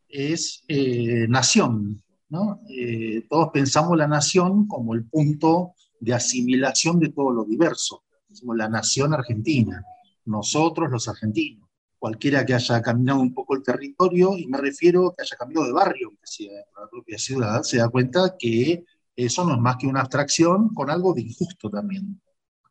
es 0.08 0.63
eh, 0.68 1.28
nación. 1.30 2.02
¿no? 2.30 2.62
Eh, 2.70 3.28
todos 3.30 3.50
pensamos 3.54 3.96
la 3.96 4.08
nación 4.08 4.68
como 4.68 4.96
el 4.96 5.06
punto 5.06 5.75
de 6.04 6.14
asimilación 6.14 7.00
de 7.00 7.10
todo 7.10 7.32
lo 7.32 7.46
diverso. 7.46 8.04
La 8.56 8.68
nación 8.68 9.14
argentina, 9.14 9.84
nosotros 10.26 10.92
los 10.92 11.08
argentinos. 11.08 11.70
Cualquiera 11.98 12.46
que 12.46 12.54
haya 12.54 12.82
caminado 12.82 13.22
un 13.22 13.34
poco 13.34 13.56
el 13.56 13.64
territorio, 13.64 14.38
y 14.38 14.46
me 14.48 14.58
refiero 14.58 15.14
que 15.16 15.22
haya 15.22 15.38
cambiado 15.38 15.66
de 15.66 15.72
barrio, 15.72 16.10
que 16.10 16.28
sea 16.28 16.52
la 16.78 16.90
propia 16.90 17.18
ciudad, 17.18 17.64
se 17.64 17.78
da 17.78 17.88
cuenta 17.88 18.36
que 18.38 18.84
eso 19.16 19.46
no 19.46 19.54
es 19.54 19.60
más 19.62 19.78
que 19.78 19.88
una 19.88 20.02
abstracción 20.02 20.74
con 20.74 20.90
algo 20.90 21.14
de 21.14 21.22
injusto 21.22 21.70
también. 21.70 22.22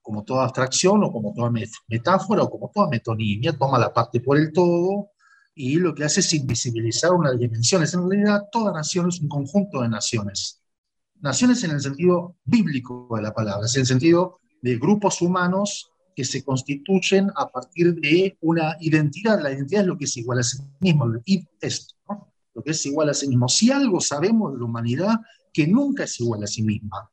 Como 0.02 0.24
toda 0.24 0.44
abstracción 0.44 1.02
o 1.04 1.10
como 1.10 1.32
toda 1.32 1.50
metáfora 1.88 2.42
o 2.42 2.50
como 2.50 2.70
toda 2.74 2.88
metonimia, 2.88 3.56
toma 3.56 3.78
la 3.78 3.94
parte 3.94 4.20
por 4.20 4.36
el 4.36 4.52
todo 4.52 5.08
y 5.54 5.76
lo 5.76 5.94
que 5.94 6.04
hace 6.04 6.20
es 6.20 6.34
invisibilizar 6.34 7.12
unas 7.12 7.38
dimensiones. 7.38 7.94
En 7.94 8.10
realidad, 8.10 8.42
toda 8.52 8.72
nación 8.72 9.08
es 9.08 9.20
un 9.20 9.28
conjunto 9.28 9.80
de 9.80 9.88
naciones. 9.88 10.61
Naciones 11.22 11.62
en 11.62 11.70
el 11.70 11.80
sentido 11.80 12.36
bíblico 12.44 13.08
de 13.14 13.22
la 13.22 13.32
palabra, 13.32 13.66
es 13.66 13.76
el 13.76 13.86
sentido 13.86 14.40
de 14.60 14.76
grupos 14.76 15.22
humanos 15.22 15.92
que 16.16 16.24
se 16.24 16.42
constituyen 16.42 17.30
a 17.36 17.48
partir 17.48 17.94
de 17.94 18.36
una 18.40 18.76
identidad. 18.80 19.40
La 19.40 19.52
identidad 19.52 19.82
es 19.82 19.86
lo 19.86 19.96
que 19.96 20.06
es 20.06 20.16
igual 20.16 20.40
a 20.40 20.42
sí 20.42 20.58
mismo, 20.80 21.06
lo 21.06 21.22
que 21.22 22.70
es 22.72 22.86
igual 22.86 23.08
a 23.08 23.14
sí 23.14 23.28
mismo. 23.28 23.48
Si 23.48 23.70
algo 23.70 24.00
sabemos 24.00 24.52
de 24.52 24.58
la 24.58 24.64
humanidad, 24.64 25.14
que 25.52 25.64
nunca 25.64 26.04
es 26.04 26.18
igual 26.18 26.42
a 26.42 26.48
sí 26.48 26.64
misma. 26.64 27.08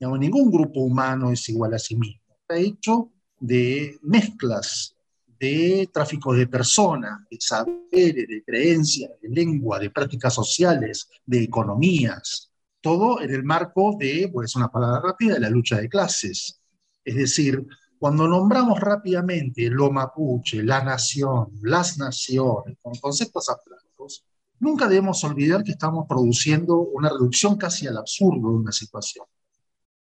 ningún 0.00 0.50
grupo 0.50 0.80
humano 0.80 1.30
es 1.30 1.48
igual 1.48 1.74
a 1.74 1.78
sí 1.78 1.94
mismo. 1.94 2.34
Está 2.40 2.56
hecho 2.56 3.12
de 3.38 3.96
mezclas, 4.02 4.96
de 5.38 5.88
tráfico 5.92 6.34
de 6.34 6.48
personas, 6.48 7.20
de 7.30 7.36
saberes, 7.40 8.28
de 8.28 8.42
creencias, 8.44 9.12
de 9.22 9.28
lengua, 9.28 9.78
de 9.78 9.90
prácticas 9.90 10.34
sociales, 10.34 11.08
de 11.24 11.44
economías. 11.44 12.49
Todo 12.80 13.20
en 13.20 13.30
el 13.30 13.44
marco 13.44 13.96
de, 13.98 14.30
pues 14.32 14.56
una 14.56 14.68
palabra 14.68 15.00
rápida, 15.00 15.34
de 15.34 15.40
la 15.40 15.50
lucha 15.50 15.76
de 15.76 15.88
clases. 15.88 16.60
Es 17.04 17.14
decir, 17.14 17.66
cuando 18.00 18.26
nombramos 18.26 18.80
rápidamente 18.80 19.68
lo 19.68 19.90
mapuche, 19.90 20.62
la 20.62 20.82
nación, 20.82 21.48
las 21.62 21.98
naciones, 21.98 22.78
con 22.80 22.94
conceptos 22.94 23.50
abstractos, 23.50 24.24
nunca 24.58 24.88
debemos 24.88 25.22
olvidar 25.24 25.62
que 25.62 25.72
estamos 25.72 26.06
produciendo 26.08 26.78
una 26.78 27.10
reducción 27.10 27.58
casi 27.58 27.86
al 27.86 27.98
absurdo 27.98 28.48
de 28.48 28.56
una 28.56 28.72
situación. 28.72 29.26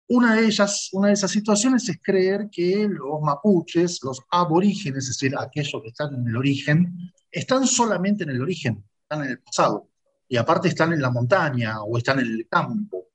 Una 0.07 0.35
de 0.35 0.45
ellas, 0.45 0.89
una 0.93 1.09
de 1.09 1.13
esas 1.15 1.29
situaciones 1.29 1.89
es 1.89 1.99
creer 2.01 2.49
que 2.49 2.87
los 2.89 3.21
mapuches, 3.21 3.99
los 4.01 4.21
aborígenes, 4.31 5.03
es 5.03 5.19
decir, 5.19 5.35
aquellos 5.37 5.81
que 5.83 5.89
están 5.89 6.15
en 6.15 6.25
el 6.25 6.37
origen, 6.37 7.11
están 7.29 7.67
solamente 7.67 8.23
en 8.23 8.29
el 8.29 8.41
origen, 8.41 8.81
están 9.03 9.25
en 9.25 9.31
el 9.31 9.39
pasado, 9.41 9.88
y 10.29 10.37
aparte 10.37 10.69
están 10.69 10.93
en 10.93 11.01
la 11.01 11.09
montaña 11.09 11.81
o 11.83 11.97
están 11.97 12.19
en 12.19 12.27
el 12.27 12.47
campo, 12.47 13.07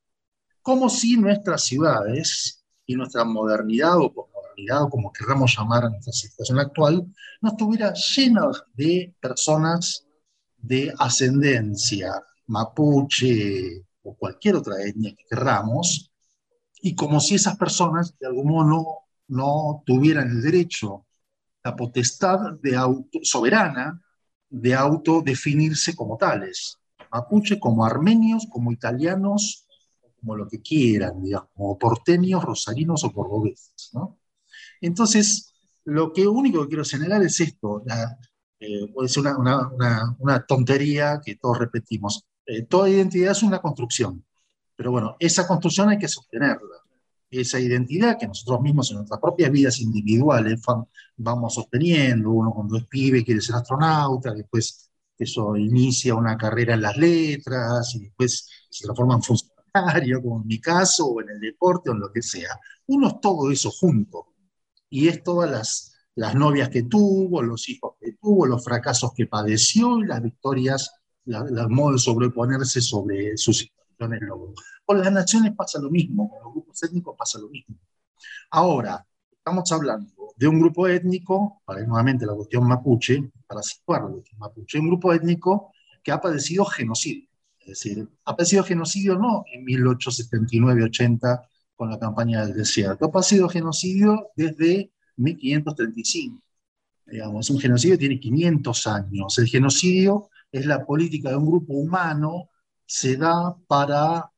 como 0.60 0.90
si 0.90 1.16
nuestras 1.16 1.64
ciudades 1.64 2.64
y 2.84 2.94
nuestra 2.96 3.24
modernidad 3.24 3.96
o 3.98 4.12
o 4.56 4.88
como 4.88 5.12
queramos 5.12 5.56
llamar 5.56 5.90
nuestra 5.90 6.12
situación 6.12 6.60
actual, 6.60 7.04
no 7.40 7.48
estuviera 7.48 7.92
llena 7.92 8.42
de 8.74 9.12
personas 9.20 10.06
de 10.56 10.94
ascendencia 10.98 12.22
mapuche 12.46 13.84
o 14.02 14.14
cualquier 14.16 14.56
otra 14.56 14.82
etnia 14.82 15.14
que 15.16 15.24
querramos, 15.28 16.10
y 16.82 16.94
como 16.94 17.20
si 17.20 17.36
esas 17.36 17.56
personas 17.56 18.14
de 18.18 18.26
algún 18.26 18.48
modo 18.48 18.64
no, 18.64 18.84
no 19.28 19.82
tuvieran 19.86 20.30
el 20.30 20.42
derecho, 20.42 21.06
la 21.62 21.74
potestad 21.74 22.52
de 22.62 22.76
auto, 22.76 23.18
soberana 23.22 24.00
de 24.50 24.74
autodefinirse 24.74 25.96
como 25.96 26.18
tales, 26.18 26.78
mapuche 27.14 27.60
como 27.60 27.86
armenios, 27.86 28.46
como 28.50 28.72
italianos, 28.72 29.66
como 30.20 30.34
lo 30.34 30.48
que 30.48 30.60
quieran, 30.60 31.22
digamos, 31.22 31.48
como 31.54 31.78
porteños, 31.78 32.42
rosarinos 32.42 33.04
o 33.04 33.12
cordobeses, 33.12 33.90
¿no? 33.92 34.18
Entonces, 34.80 35.52
lo 35.84 36.12
que 36.12 36.26
único 36.26 36.62
que 36.62 36.68
quiero 36.68 36.84
señalar 36.84 37.22
es 37.22 37.38
esto, 37.40 37.84
eh, 38.58 38.88
puede 38.92 39.08
ser 39.08 39.24
una, 39.36 40.46
tontería 40.46 41.20
que 41.24 41.36
todos 41.36 41.58
repetimos. 41.58 42.24
Eh, 42.46 42.62
toda 42.62 42.90
identidad 42.90 43.32
es 43.32 43.42
una 43.44 43.60
construcción, 43.60 44.24
pero 44.74 44.90
bueno, 44.90 45.16
esa 45.20 45.46
construcción 45.46 45.90
hay 45.90 45.98
que 45.98 46.08
sostenerla. 46.08 46.78
Esa 47.30 47.60
identidad 47.60 48.18
que 48.18 48.28
nosotros 48.28 48.60
mismos 48.60 48.90
en 48.90 48.98
nuestras 48.98 49.20
propias 49.20 49.50
vidas 49.50 49.80
individuales 49.80 50.60
vamos 51.16 51.54
sosteniendo, 51.54 52.30
uno 52.30 52.52
cuando 52.52 52.76
es 52.76 52.86
pibe 52.86 53.24
quiere 53.24 53.40
ser 53.40 53.56
astronauta, 53.56 54.32
después 54.32 54.90
eso 55.24 55.56
inicia 55.56 56.14
una 56.14 56.36
carrera 56.36 56.74
en 56.74 56.82
las 56.82 56.96
letras 56.96 57.94
y 57.94 58.04
después 58.04 58.48
se 58.70 58.84
transforma 58.84 59.14
en 59.14 59.22
funcionario, 59.22 60.22
como 60.22 60.42
en 60.42 60.46
mi 60.46 60.60
caso, 60.60 61.06
o 61.06 61.20
en 61.20 61.30
el 61.30 61.40
deporte 61.40 61.90
o 61.90 61.92
en 61.92 62.00
lo 62.00 62.12
que 62.12 62.22
sea. 62.22 62.58
Uno 62.86 63.08
es 63.08 63.20
todo 63.20 63.50
eso 63.50 63.70
junto 63.70 64.34
y 64.88 65.08
es 65.08 65.22
todas 65.22 65.50
las, 65.50 65.96
las 66.14 66.34
novias 66.34 66.68
que 66.68 66.84
tuvo, 66.84 67.42
los 67.42 67.68
hijos 67.68 67.94
que 68.00 68.12
tuvo, 68.12 68.46
los 68.46 68.64
fracasos 68.64 69.12
que 69.14 69.26
padeció 69.26 69.98
y 69.98 70.06
las 70.06 70.22
victorias, 70.22 70.92
el 71.26 71.68
modo 71.68 71.92
de 71.92 71.98
sobreponerse 71.98 72.80
sobre 72.80 73.36
sus 73.36 73.58
situaciones 73.58 74.20
Con 74.84 75.00
las 75.00 75.12
naciones 75.12 75.54
pasa 75.56 75.80
lo 75.80 75.90
mismo, 75.90 76.30
con 76.30 76.44
los 76.44 76.52
grupos 76.52 76.82
étnicos 76.82 77.16
pasa 77.18 77.38
lo 77.38 77.48
mismo. 77.48 77.76
Ahora, 78.50 79.04
estamos 79.32 79.70
hablando 79.72 80.13
de 80.36 80.48
un 80.48 80.58
grupo 80.58 80.88
étnico, 80.88 81.62
para 81.64 81.80
ir 81.80 81.88
nuevamente 81.88 82.26
la 82.26 82.34
cuestión 82.34 82.66
mapuche, 82.66 83.30
para 83.46 83.62
situarlo, 83.62 84.22
mapuche, 84.38 84.78
un 84.78 84.88
grupo 84.88 85.12
étnico 85.12 85.72
que 86.02 86.12
ha 86.12 86.20
padecido 86.20 86.64
genocidio. 86.64 87.28
Es 87.60 87.66
decir, 87.66 88.08
ha 88.24 88.36
padecido 88.36 88.64
genocidio 88.64 89.16
no 89.16 89.44
en 89.52 89.64
1879-80 89.64 91.46
con 91.76 91.90
la 91.90 91.98
campaña 91.98 92.44
del 92.44 92.56
desierto. 92.56 93.10
Ha 93.12 93.22
sido 93.22 93.48
genocidio 93.48 94.28
desde 94.36 94.90
1535. 95.16 96.42
Digamos, 97.06 97.50
un 97.50 97.58
genocidio 97.58 97.98
tiene 97.98 98.18
500 98.18 98.86
años. 98.86 99.38
El 99.38 99.46
genocidio 99.46 100.28
es 100.50 100.66
la 100.66 100.84
política 100.84 101.30
de 101.30 101.36
un 101.36 101.46
grupo 101.46 101.74
humano, 101.74 102.50
se 102.86 103.16
da 103.16 103.56
para 103.66 104.30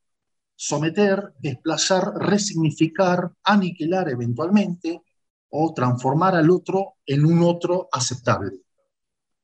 someter, 0.55 1.35
desplazar, 1.39 2.15
resignificar, 2.17 3.33
aniquilar 3.43 4.09
eventualmente 4.09 5.03
o 5.51 5.73
transformar 5.75 6.35
al 6.35 6.51
otro 6.51 6.97
en 7.07 7.25
un 7.25 7.43
otro 7.43 7.89
aceptable, 7.93 8.53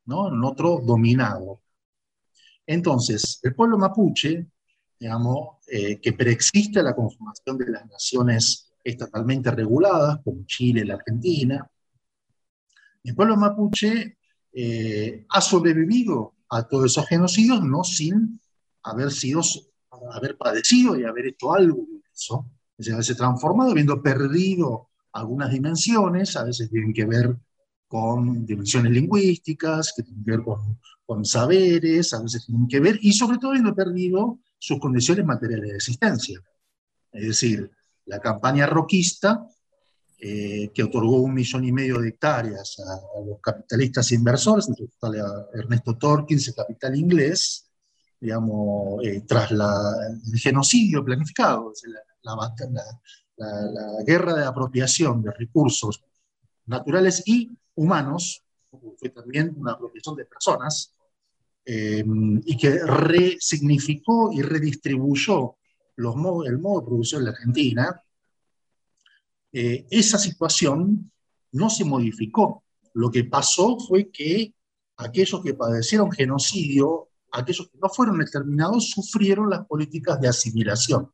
¿no? 0.07 0.29
en 0.29 0.35
un 0.35 0.45
otro 0.45 0.81
dominado. 0.85 1.61
Entonces, 2.67 3.41
el 3.43 3.55
pueblo 3.55 3.79
mapuche 3.79 4.47
digamos, 5.03 5.57
eh, 5.67 6.01
que 6.01 6.13
preexiste 6.13 6.81
la 6.81 6.95
conformación 6.95 7.59
de 7.59 7.69
las 7.71 7.85
naciones 7.91 8.73
estatalmente 8.85 9.51
reguladas, 9.51 10.21
como 10.23 10.45
Chile, 10.47 10.85
la 10.85 10.95
Argentina. 10.95 11.69
El 13.03 13.13
pueblo 13.17 13.37
mapuche 13.37 14.19
eh, 14.53 15.27
ha 15.29 15.41
sobrevivido 15.41 16.37
a 16.51 16.69
todos 16.69 16.93
esos 16.93 17.09
genocidios, 17.09 17.65
no 17.65 17.83
sin 17.83 18.41
haber 18.85 19.11
sido, 19.11 19.41
haber 20.13 20.39
padecido 20.39 20.97
y 20.97 21.03
haber 21.03 21.27
hecho 21.27 21.53
algo 21.53 21.79
de 21.79 22.01
eso. 22.15 22.47
Es 22.79 22.87
decir, 22.87 22.93
haberse 22.95 23.15
transformado, 23.17 23.73
habiendo 23.73 24.01
perdido 24.01 24.91
algunas 25.13 25.51
dimensiones, 25.51 26.37
a 26.37 26.45
veces 26.45 26.71
tienen 26.71 26.93
que 26.93 27.05
ver 27.05 27.37
con 27.87 28.47
dimensiones 28.47 28.93
lingüísticas, 28.93 29.93
que 29.95 30.03
tienen 30.03 30.25
que 30.25 30.31
ver 30.31 30.43
con, 30.43 30.79
con 31.05 31.25
saberes, 31.25 32.13
a 32.15 32.23
veces 32.23 32.47
tienen 32.47 32.67
que 32.67 32.81
ver, 32.81 32.99
y 33.03 33.13
sobre 33.13 33.39
todo 33.39 33.51
habiendo 33.51 33.75
perdido 33.75 34.39
sus 34.59 34.79
condiciones 34.79 35.27
materiales 35.27 35.71
de 35.71 35.77
existencia. 35.77 36.41
Es 37.13 37.27
decir, 37.27 37.71
la 38.07 38.21
campaña 38.21 38.67
roquista, 38.67 39.47
eh, 40.19 40.71
que 40.73 40.85
otorgó 40.85 41.17
un 41.17 41.35
millón 41.35 41.65
y 41.65 41.73
medio 41.73 42.01
de 42.01 42.11
hectáreas 42.11 42.77
a, 42.79 43.21
los 43.27 43.41
capitalistas 43.41 44.13
inversores, 44.13 44.69
entre 44.69 44.87
a 45.21 45.47
Ernesto 45.53 45.99
Torkins, 45.99 46.47
el 46.47 46.55
capital 46.55 46.97
inglés, 46.97 47.69
digamos, 48.21 49.05
eh, 49.05 49.25
tras 49.27 49.51
el 49.51 50.39
genocidio 50.39 51.05
planificado, 51.05 51.73
la, 52.23 52.35
la, 52.35 52.83
guerra 54.07 54.35
de 54.35 54.45
apropiación 54.45 55.23
de 55.23 55.31
recursos 55.33 56.03
naturales 56.67 57.23
y 57.27 57.51
humanos, 57.75 58.45
fue 58.97 59.11
también 59.11 59.55
una 59.57 59.73
apropiación 59.73 60.17
de 60.17 60.25
personas, 60.25 60.95
eh, 61.65 62.05
y 62.45 62.57
que 62.57 62.79
resignificó 62.85 64.33
y 64.33 64.43
redistribuyó 64.43 65.57
los 65.97 66.15
el 66.47 66.59
modo 66.59 66.81
de 66.81 66.87
producción 66.87 67.21
en 67.21 67.25
la 67.27 67.31
Argentina, 67.31 68.03
eh, 69.53 69.87
esa 69.91 70.19
situación 70.19 71.13
no 71.53 71.71
se 71.71 71.85
modificó. 71.85 72.65
Lo 72.95 73.11
que 73.11 73.25
pasó 73.25 73.79
fue 73.79 74.11
que 74.11 74.55
aquellos 74.97 75.43
que 75.43 75.55
padecieron 75.55 76.11
genocidio, 76.11 77.09
aquellos 77.31 77.69
que 77.69 77.79
no 77.79 77.89
fueron 77.89 78.21
exterminados, 78.23 78.91
sufrieron 78.91 79.51
las 79.51 79.67
políticas 79.67 80.21
de 80.21 80.29
asimilación 80.29 81.11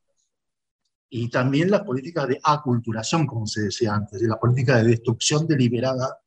y 1.10 1.28
también 1.30 1.70
las 1.70 1.82
políticas 1.82 2.28
de 2.28 2.40
aculturación, 2.42 3.26
como 3.26 3.46
se 3.46 3.62
decía 3.62 3.94
antes, 3.94 4.20
de 4.20 4.28
la 4.28 4.38
política 4.38 4.76
de 4.76 4.90
destrucción 4.90 5.46
deliberada 5.46 6.18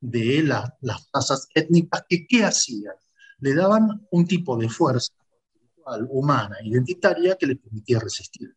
de 0.00 0.42
las 0.42 1.10
tasas 1.10 1.48
étnicas 1.54 2.04
que 2.08 2.26
¿qué 2.26 2.44
hacían? 2.44 2.94
le 3.40 3.54
daban 3.54 4.06
un 4.10 4.26
tipo 4.26 4.56
de 4.56 4.68
fuerza 4.68 5.12
espiritual, 5.14 6.06
humana, 6.10 6.56
identitaria, 6.62 7.36
que 7.36 7.46
le 7.46 7.56
permitía 7.56 7.98
resistir. 7.98 8.54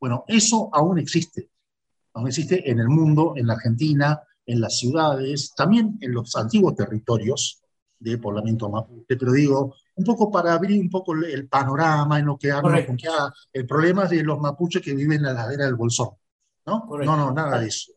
Bueno, 0.00 0.24
eso 0.26 0.70
aún 0.72 0.98
existe. 0.98 1.50
Aún 2.14 2.28
existe 2.28 2.70
en 2.70 2.80
el 2.80 2.88
mundo, 2.88 3.34
en 3.36 3.46
la 3.46 3.54
Argentina, 3.54 4.20
en 4.44 4.60
las 4.60 4.78
ciudades, 4.78 5.52
también 5.54 5.98
en 6.00 6.12
los 6.12 6.34
antiguos 6.36 6.74
territorios 6.74 7.62
de 7.98 8.18
poblamiento 8.18 8.70
mapuche. 8.70 9.16
Pero 9.16 9.32
digo, 9.32 9.74
un 9.96 10.04
poco 10.04 10.30
para 10.30 10.52
abrir 10.52 10.80
un 10.80 10.90
poco 10.90 11.14
el 11.14 11.48
panorama 11.48 12.18
en 12.18 12.26
lo 12.26 12.38
que 12.38 12.52
habla, 12.52 12.84
el 13.52 13.66
problema 13.66 14.06
de 14.06 14.22
los 14.22 14.38
mapuches 14.38 14.82
que 14.82 14.94
viven 14.94 15.18
en 15.18 15.24
la 15.24 15.32
ladera 15.32 15.64
del 15.64 15.74
Bolsón. 15.74 16.10
¿no? 16.66 16.86
No, 16.88 17.16
no, 17.16 17.32
nada 17.32 17.60
de 17.60 17.68
eso. 17.68 17.92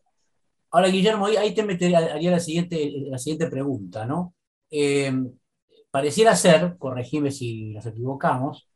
Ahora, 0.70 0.88
Guillermo, 0.88 1.26
ahí 1.26 1.52
te 1.54 1.64
metería, 1.64 1.98
haría 1.98 2.30
la 2.30 2.40
siguiente, 2.40 2.90
la 3.08 3.18
siguiente 3.18 3.48
pregunta, 3.48 4.06
¿no? 4.06 4.34
Eh, 4.70 5.12
pareciera 5.90 6.36
ser, 6.36 6.76
corregime 6.78 7.30
si 7.32 7.72
nos 7.72 7.84
equivocamos, 7.86 8.68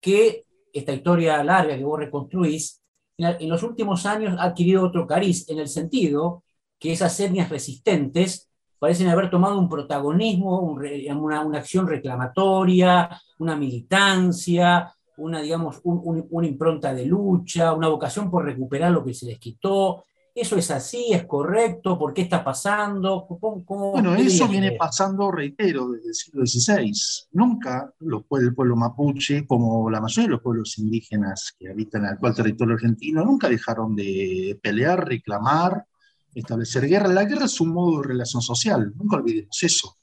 que 0.00 0.44
esta 0.72 0.92
historia 0.92 1.42
larga 1.42 1.76
que 1.76 1.84
vos 1.84 1.98
reconstruís, 1.98 2.80
en, 3.18 3.48
los 3.48 3.62
últimos 3.62 4.06
años 4.06 4.36
ha 4.38 4.44
adquirido 4.44 4.84
otro 4.84 5.06
cariz, 5.06 5.48
en 5.48 5.58
el 5.58 5.68
sentido 5.68 6.44
que 6.78 6.92
esas 6.92 7.18
etnias 7.20 7.50
resistentes 7.50 8.48
parecen 8.82 9.06
haber 9.06 9.30
tomado 9.30 9.60
un 9.60 9.68
protagonismo, 9.68 10.58
una, 10.58 11.44
una, 11.44 11.58
acción 11.58 11.86
reclamatoria, 11.86 13.08
una 13.38 13.54
militancia, 13.54 14.92
una, 15.18 15.40
digamos, 15.40 15.80
una 15.84 16.48
impronta 16.48 16.92
de 16.92 17.06
lucha, 17.06 17.74
una 17.74 17.86
vocación 17.86 18.28
por 18.28 18.44
recuperar 18.44 18.90
lo 18.90 19.04
que 19.04 19.14
se 19.14 19.26
les 19.26 19.38
quitó. 19.38 20.02
¿Eso 20.34 20.56
es 20.56 20.68
así? 20.72 21.12
¿Es 21.12 21.26
correcto? 21.26 21.96
¿Por 21.96 22.12
qué 22.12 22.22
está 22.22 22.42
pasando? 22.42 23.24
bueno, 23.68 24.16
eso 24.16 24.48
viene 24.48 24.72
pasando, 24.72 25.30
reitero, 25.30 25.90
desde 25.90 26.08
el 26.08 26.14
siglo 26.14 26.44
XVI. 26.44 26.92
Nunca 27.30 27.88
los, 28.00 28.24
el 28.32 28.52
pueblo 28.52 28.74
mapuche, 28.74 29.46
como 29.46 29.88
la 29.90 30.00
mayoría 30.00 30.26
de 30.26 30.32
los 30.32 30.42
pueblos 30.42 30.76
indígenas 30.78 31.54
que 31.56 31.70
habitan 31.70 32.02
el 32.02 32.14
actual 32.14 32.34
territorio 32.34 32.74
argentino, 32.74 33.24
nunca 33.24 33.48
dejaron 33.48 33.94
de 33.94 34.58
pelear, 34.60 35.06
reclamar, 35.06 35.86
establecer 36.34 36.86
guerra. 36.86 37.08
La 37.08 37.24
guerra 37.24 37.46
es 37.46 37.60
un 37.60 37.70
modo 37.70 38.00
de 38.02 38.08
relación 38.08 38.42
social, 38.42 38.92
nunca 38.96 39.16
olvidemos 39.16 39.62
eso. 39.62 39.96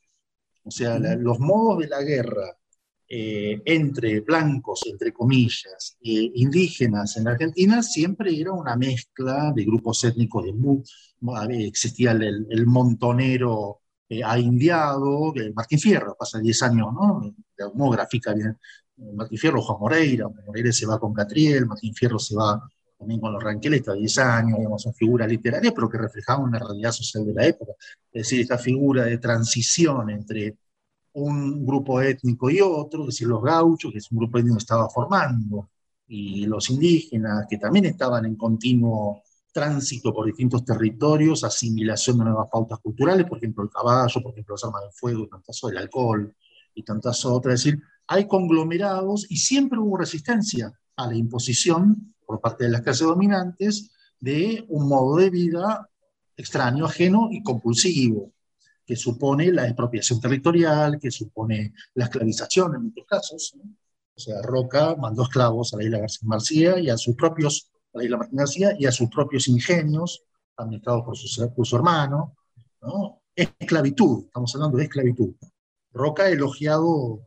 O 0.63 0.71
sea, 0.71 0.99
los 0.99 1.39
modos 1.39 1.79
de 1.79 1.87
la 1.87 2.01
guerra 2.01 2.57
eh, 3.07 3.59
entre 3.65 4.19
blancos, 4.19 4.81
entre 4.85 5.11
comillas, 5.11 5.97
e 5.99 6.31
indígenas 6.35 7.17
en 7.17 7.27
Argentina, 7.27 7.81
siempre 7.81 8.39
era 8.39 8.51
una 8.51 8.75
mezcla 8.75 9.51
de 9.55 9.65
grupos 9.65 10.03
étnicos. 10.03 10.45
De, 10.45 11.65
existía 11.65 12.11
el, 12.11 12.67
montonero 12.67 13.81
eh, 14.07 14.21
indiado, 14.37 15.33
Martín 15.55 15.79
Fierro, 15.79 16.15
pasa 16.19 16.39
10 16.39 16.63
años, 16.63 16.93
¿no? 16.93 17.35
La 17.57 17.89
gráfica 17.89 18.33
bien. 18.33 18.57
Martín 19.15 19.39
Fierro, 19.39 19.61
Juan 19.61 19.79
Moreira, 19.79 20.27
Moreira 20.45 20.71
se 20.71 20.85
va 20.85 20.99
con 20.99 21.13
Catriel, 21.13 21.65
Martín 21.65 21.95
Fierro 21.95 22.19
se 22.19 22.35
va 22.35 22.61
también 22.99 23.21
con 23.21 23.31
los 23.31 23.41
Ranqueles, 23.41 23.79
está 23.79 23.93
10 23.93 24.17
años, 24.19 24.57
digamos, 24.57 24.81
son 24.83 24.93
figuras 24.93 25.29
literarias, 25.29 25.73
pero 25.73 25.89
que 25.89 25.97
reflejaban 25.97 26.43
una 26.43 26.59
realidad 26.59 26.91
social 26.91 27.25
de 27.25 27.33
la 27.33 27.47
época. 27.47 27.71
Es 28.11 28.23
decir, 28.23 28.41
esta 28.41 28.57
figura 28.57 29.05
de 29.05 29.17
transición 29.17 30.09
entre 30.09 30.57
un 31.13 31.65
grupo 31.65 32.01
étnico 32.01 32.49
y 32.49 32.59
otro, 32.59 33.03
es 33.03 33.07
decir, 33.07 33.27
los 33.27 33.41
gauchos, 33.41 33.91
que 33.91 33.99
es 33.99 34.11
un 34.11 34.19
grupo 34.19 34.37
étnico 34.37 34.57
que 34.57 34.63
estaba 34.63 34.89
formando, 34.89 35.69
y 36.07 36.45
los 36.45 36.69
indígenas, 36.69 37.45
que 37.49 37.57
también 37.57 37.85
estaban 37.85 38.25
en 38.25 38.35
continuo 38.35 39.23
tránsito 39.51 40.13
por 40.13 40.25
distintos 40.25 40.65
territorios, 40.65 41.43
asimilación 41.43 42.17
de 42.17 42.25
nuevas 42.25 42.49
pautas 42.51 42.79
culturales, 42.79 43.25
por 43.27 43.37
ejemplo, 43.37 43.63
el 43.63 43.69
caballo, 43.69 44.21
por 44.21 44.33
ejemplo, 44.33 44.55
las 44.55 44.63
armas 44.65 44.83
de 44.83 44.91
fuego, 44.91 45.27
tantas 45.27 45.61
el 45.63 45.77
alcohol 45.77 46.35
y 46.75 46.83
tantas 46.83 47.23
otras. 47.25 47.55
Es 47.55 47.63
decir, 47.63 47.81
hay 48.07 48.27
conglomerados 48.27 49.25
y 49.29 49.37
siempre 49.37 49.79
hubo 49.79 49.97
resistencia 49.97 50.73
a 50.97 51.07
la 51.07 51.15
imposición 51.15 52.13
por 52.29 52.41
parte 52.41 52.65
de 52.65 52.69
las 52.69 52.81
clases 52.81 53.07
dominantes 53.07 53.89
de 54.19 54.63
un 54.69 54.87
modo 54.87 55.17
de 55.17 55.31
vida 55.31 55.89
extraño, 56.37 56.85
ajeno 56.85 57.29
y 57.31 57.41
compulsivo 57.41 58.33
que 58.85 58.95
supone 58.95 59.51
la 59.51 59.65
expropiación 59.65 60.21
territorial, 60.21 60.99
que 60.99 61.09
supone 61.09 61.73
la 61.95 62.05
esclavización 62.05 62.75
en 62.75 62.83
muchos 62.83 63.07
casos. 63.07 63.55
O 64.15 64.19
sea, 64.19 64.43
Roca 64.43 64.95
mandó 64.95 65.23
esclavos 65.23 65.73
a 65.73 65.77
la 65.77 65.85
isla 65.85 65.97
García 65.97 66.29
García 66.29 66.79
y 66.79 66.89
a 66.91 66.97
sus 66.97 67.15
propios, 67.15 67.71
a 67.95 67.97
la 67.97 68.03
isla 68.03 68.17
Martín 68.17 68.37
García 68.37 68.75
y 68.77 68.85
a 68.85 68.91
sus 68.91 69.09
propios 69.09 69.47
ingenios, 69.47 70.23
administrados 70.55 71.05
por 71.05 71.17
su, 71.17 71.53
por 71.55 71.65
su 71.65 71.75
hermano. 71.77 72.35
¿no? 72.83 73.23
Esclavitud, 73.35 74.25
estamos 74.25 74.53
hablando 74.53 74.77
de 74.77 74.83
esclavitud. 74.83 75.33
Roca 75.93 76.29
elogiado 76.29 77.21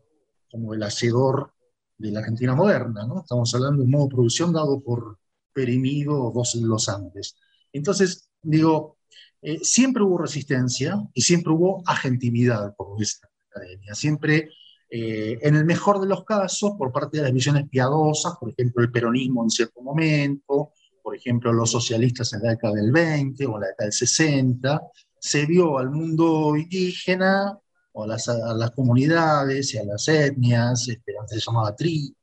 como 0.48 0.74
el 0.74 0.82
hacedor 0.84 1.54
de 2.02 2.12
la 2.12 2.20
Argentina 2.20 2.54
moderna, 2.54 3.06
¿no? 3.06 3.20
Estamos 3.20 3.54
hablando 3.54 3.78
de 3.78 3.84
un 3.84 3.90
modo 3.90 4.04
de 4.04 4.14
producción 4.14 4.52
dado 4.52 4.80
por 4.80 5.18
Perimido 5.54 6.32
dos 6.34 6.52
siglos 6.52 6.88
antes. 6.88 7.36
Entonces, 7.72 8.30
digo, 8.42 8.96
eh, 9.42 9.58
siempre 9.62 10.02
hubo 10.02 10.18
resistencia 10.18 10.96
y 11.12 11.22
siempre 11.22 11.52
hubo 11.52 11.82
agentividad, 11.86 12.74
por 12.74 13.00
esta 13.02 13.28
academia. 13.50 13.94
Siempre, 13.94 14.48
eh, 14.88 15.38
en 15.42 15.56
el 15.56 15.64
mejor 15.64 16.00
de 16.00 16.06
los 16.06 16.24
casos, 16.24 16.72
por 16.78 16.90
parte 16.90 17.18
de 17.18 17.24
las 17.24 17.32
visiones 17.32 17.68
piadosas, 17.68 18.34
por 18.40 18.50
ejemplo, 18.50 18.82
el 18.82 18.90
peronismo 18.90 19.42
en 19.44 19.50
cierto 19.50 19.82
momento, 19.82 20.72
por 21.02 21.14
ejemplo, 21.14 21.52
los 21.52 21.70
socialistas 21.70 22.32
en 22.32 22.42
la 22.42 22.50
década 22.50 22.74
del 22.74 22.92
20 22.92 23.46
o 23.46 23.58
la 23.58 23.66
década 23.66 23.86
del 23.86 23.92
60, 23.92 24.80
se 25.18 25.46
vio 25.46 25.78
al 25.78 25.90
mundo 25.90 26.56
indígena 26.56 27.58
o 27.92 28.04
a 28.04 28.06
las, 28.06 28.70
comunidades 28.74 29.74
y 29.74 29.78
a 29.78 29.84
las 29.84 30.08
etnias, 30.08 30.88
este, 30.88 31.14
antes 31.18 31.42
se 31.42 31.50
llamaba 31.50 31.76
tri, 31.76 32.14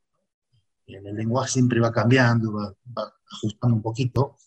el 0.88 1.15
lenguaje 1.15 1.51
siempre 1.51 1.79
va 1.79 1.91
cambiando, 1.91 2.51
va 2.53 3.13
ajustando 3.32 3.75
un 3.75 3.82
poquito, 3.82 4.38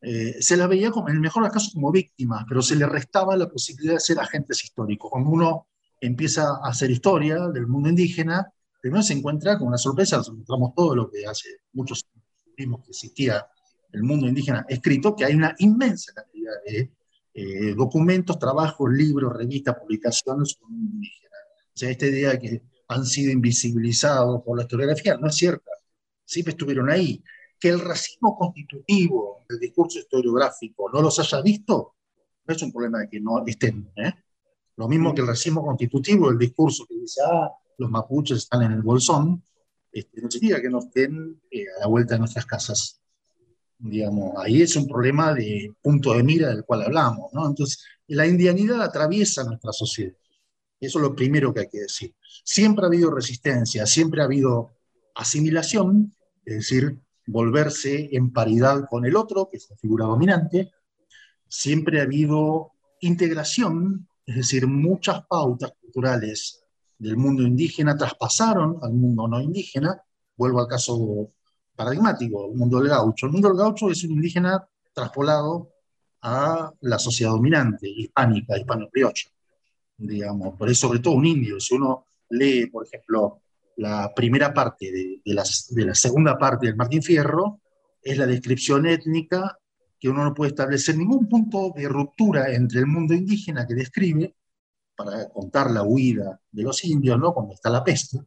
eh, 0.00 0.36
se 0.40 0.56
la 0.56 0.66
veía 0.68 0.90
como, 0.90 1.08
en 1.08 1.16
el 1.16 1.20
mejor 1.20 1.42
de 1.42 1.48
los 1.48 1.54
casos 1.54 1.74
como 1.74 1.90
víctimas, 1.90 2.44
pero 2.48 2.62
se 2.62 2.76
le 2.76 2.86
restaba 2.86 3.36
la 3.36 3.48
posibilidad 3.48 3.94
de 3.94 4.00
ser 4.00 4.20
agentes 4.20 4.62
históricos. 4.62 5.10
Cuando 5.10 5.30
uno 5.30 5.66
empieza 6.00 6.48
a 6.62 6.68
hacer 6.68 6.90
historia 6.90 7.48
del 7.48 7.66
mundo 7.66 7.88
indígena, 7.88 8.52
primero 8.80 9.02
se 9.02 9.14
encuentra 9.14 9.58
con 9.58 9.68
una 9.68 9.78
sorpresa, 9.78 10.18
nos 10.18 10.28
encontramos 10.28 10.72
todo 10.76 10.94
lo 10.94 11.10
que 11.10 11.26
hace 11.26 11.48
muchos 11.72 12.06
años 12.58 12.80
que 12.84 12.90
existía 12.90 13.46
el 13.92 14.02
mundo 14.02 14.28
indígena 14.28 14.64
escrito, 14.68 15.16
que 15.16 15.24
hay 15.24 15.34
una 15.34 15.54
inmensa 15.58 16.12
cantidad 16.14 16.52
de 16.66 16.92
eh, 17.40 17.72
documentos, 17.76 18.36
trabajos, 18.36 18.90
libros, 18.90 19.32
revistas, 19.32 19.76
publicaciones 19.78 20.50
sobre 20.50 20.64
el 20.64 20.72
mundo 20.72 20.94
indígena. 20.96 21.36
O 21.72 21.78
sea, 21.78 21.90
esta 21.90 22.06
idea 22.06 22.30
de 22.30 22.38
que 22.40 22.62
han 22.88 23.06
sido 23.06 23.30
invisibilizados 23.30 24.42
por 24.42 24.56
la 24.56 24.64
historiografía 24.64 25.16
no 25.16 25.28
es 25.28 25.36
cierta, 25.36 25.70
siempre 26.24 26.50
estuvieron 26.50 26.90
ahí 26.90 27.22
que 27.60 27.68
el 27.68 27.78
racismo 27.78 28.36
constitutivo 28.36 29.44
del 29.48 29.60
discurso 29.60 30.00
historiográfico 30.00 30.90
no 30.92 31.00
los 31.00 31.16
haya 31.20 31.40
visto, 31.40 31.94
no 32.44 32.54
es 32.54 32.60
un 32.60 32.72
problema 32.72 32.98
de 32.98 33.08
que 33.08 33.20
no 33.20 33.46
estén. 33.46 33.88
¿eh? 33.94 34.12
Lo 34.74 34.88
mismo 34.88 35.14
que 35.14 35.20
el 35.20 35.28
racismo 35.28 35.64
constitutivo 35.64 36.30
del 36.30 36.38
discurso 36.38 36.86
que 36.88 36.96
dice, 36.96 37.20
ah, 37.24 37.52
los 37.76 37.88
mapuches 37.88 38.38
están 38.38 38.62
en 38.62 38.72
el 38.72 38.82
bolsón, 38.82 39.44
este, 39.92 40.20
no 40.20 40.28
significa 40.28 40.60
que 40.60 40.70
no 40.70 40.80
estén 40.80 41.40
eh, 41.52 41.66
a 41.76 41.82
la 41.82 41.86
vuelta 41.86 42.14
de 42.14 42.18
nuestras 42.18 42.46
casas. 42.46 43.00
Digamos, 43.78 44.34
ahí 44.38 44.62
es 44.62 44.74
un 44.76 44.86
problema 44.86 45.32
de 45.34 45.72
punto 45.80 46.12
de 46.14 46.22
mira 46.22 46.48
del 46.48 46.64
cual 46.64 46.82
hablamos. 46.82 47.32
¿no? 47.32 47.46
Entonces, 47.46 47.84
la 48.08 48.26
indianidad 48.26 48.82
atraviesa 48.82 49.44
nuestra 49.44 49.72
sociedad. 49.72 50.14
Eso 50.80 50.98
es 50.98 51.02
lo 51.02 51.14
primero 51.14 51.52
que 51.52 51.60
hay 51.60 51.68
que 51.68 51.80
decir. 51.80 52.14
Siempre 52.44 52.84
ha 52.84 52.88
habido 52.88 53.10
resistencia, 53.10 53.86
siempre 53.86 54.20
ha 54.20 54.24
habido 54.24 54.72
asimilación, 55.14 56.14
es 56.44 56.54
decir, 56.54 56.98
volverse 57.26 58.08
en 58.12 58.32
paridad 58.32 58.86
con 58.88 59.04
el 59.04 59.16
otro, 59.16 59.48
que 59.50 59.58
es 59.58 59.68
la 59.70 59.76
figura 59.76 60.06
dominante. 60.06 60.70
Siempre 61.48 62.00
ha 62.00 62.04
habido 62.04 62.72
integración, 63.00 64.08
es 64.24 64.36
decir, 64.36 64.66
muchas 64.66 65.26
pautas 65.26 65.72
culturales 65.80 66.64
del 66.98 67.16
mundo 67.16 67.42
indígena 67.42 67.96
traspasaron 67.96 68.78
al 68.82 68.92
mundo 68.92 69.28
no 69.28 69.40
indígena. 69.40 70.02
Vuelvo 70.36 70.60
al 70.60 70.68
caso 70.68 71.32
paradigmático, 71.78 72.50
el 72.50 72.56
mundo 72.56 72.80
del 72.80 72.88
gaucho. 72.88 73.26
El 73.26 73.32
mundo 73.32 73.48
del 73.48 73.56
gaucho 73.56 73.88
es 73.88 74.02
un 74.02 74.10
indígena 74.10 74.68
traspolado 74.92 75.70
a 76.22 76.72
la 76.80 76.98
sociedad 76.98 77.30
dominante, 77.30 77.88
hispánica, 77.88 78.58
hispano-criocha, 78.58 79.28
digamos. 79.96 80.58
Por 80.58 80.68
eso, 80.68 80.88
sobre 80.88 80.98
todo 80.98 81.14
un 81.14 81.24
indio. 81.24 81.60
Si 81.60 81.76
uno 81.76 82.06
lee, 82.30 82.66
por 82.66 82.84
ejemplo, 82.84 83.42
la 83.76 84.12
primera 84.12 84.52
parte 84.52 84.90
de, 84.90 85.22
de, 85.24 85.84
la 85.84 85.94
segunda 85.94 86.36
parte 86.36 86.66
del 86.66 86.74
Martín 86.74 87.00
Fierro 87.00 87.60
es 88.02 88.18
la 88.18 88.26
descripción 88.26 88.84
étnica, 88.84 89.56
que 90.00 90.08
uno 90.08 90.24
no 90.24 90.34
puede 90.34 90.50
establecer 90.50 90.96
ningún 90.96 91.28
punto 91.28 91.72
de 91.76 91.88
ruptura 91.88 92.52
entre 92.52 92.80
el 92.80 92.86
mundo 92.86 93.14
indígena 93.14 93.64
que 93.68 93.74
describe, 93.74 94.34
para 94.96 95.28
contar 95.28 95.70
la 95.70 95.84
huida 95.84 96.40
de 96.50 96.62
los 96.64 96.84
indios, 96.84 97.20
¿no? 97.20 97.32
cuando 97.32 97.54
está 97.54 97.70
la 97.70 97.84
peste. 97.84 98.18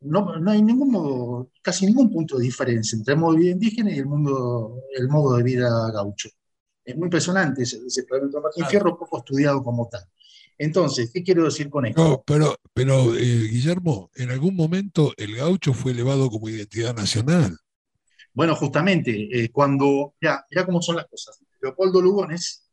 No, 0.00 0.36
no 0.38 0.50
hay 0.50 0.62
ningún 0.62 0.90
modo, 0.90 1.50
casi 1.60 1.84
ningún 1.86 2.10
punto 2.10 2.38
de 2.38 2.44
diferencia 2.44 2.96
entre 2.96 3.14
el 3.14 3.20
modo 3.20 3.34
de 3.34 3.40
vida 3.40 3.50
indígena 3.52 3.90
y 3.90 3.98
el, 3.98 4.06
mundo, 4.06 4.82
el 4.96 5.08
modo 5.08 5.36
de 5.36 5.42
vida 5.42 5.90
gaucho. 5.92 6.30
Es 6.84 6.96
muy 6.96 7.06
impresionante 7.06 7.62
ese, 7.62 7.78
ese 7.86 8.06
Martín 8.42 8.66
Fierro, 8.66 8.98
poco 8.98 9.18
estudiado 9.18 9.62
como 9.62 9.88
tal. 9.88 10.02
Entonces, 10.56 11.10
¿qué 11.12 11.22
quiero 11.22 11.44
decir 11.44 11.70
con 11.70 11.86
esto? 11.86 12.02
No, 12.02 12.22
pero, 12.26 12.54
pero 12.74 13.14
eh, 13.14 13.48
Guillermo, 13.50 14.10
en 14.14 14.30
algún 14.30 14.54
momento 14.54 15.12
el 15.16 15.36
gaucho 15.36 15.72
fue 15.72 15.92
elevado 15.92 16.28
como 16.28 16.48
identidad 16.48 16.94
nacional. 16.94 17.56
Bueno, 18.32 18.54
justamente, 18.54 19.28
eh, 19.32 19.50
cuando, 19.50 20.14
ya, 20.20 20.44
mira 20.50 20.66
cómo 20.66 20.82
son 20.82 20.96
las 20.96 21.06
cosas. 21.06 21.40
Leopoldo 21.62 22.00
Lugones, 22.00 22.68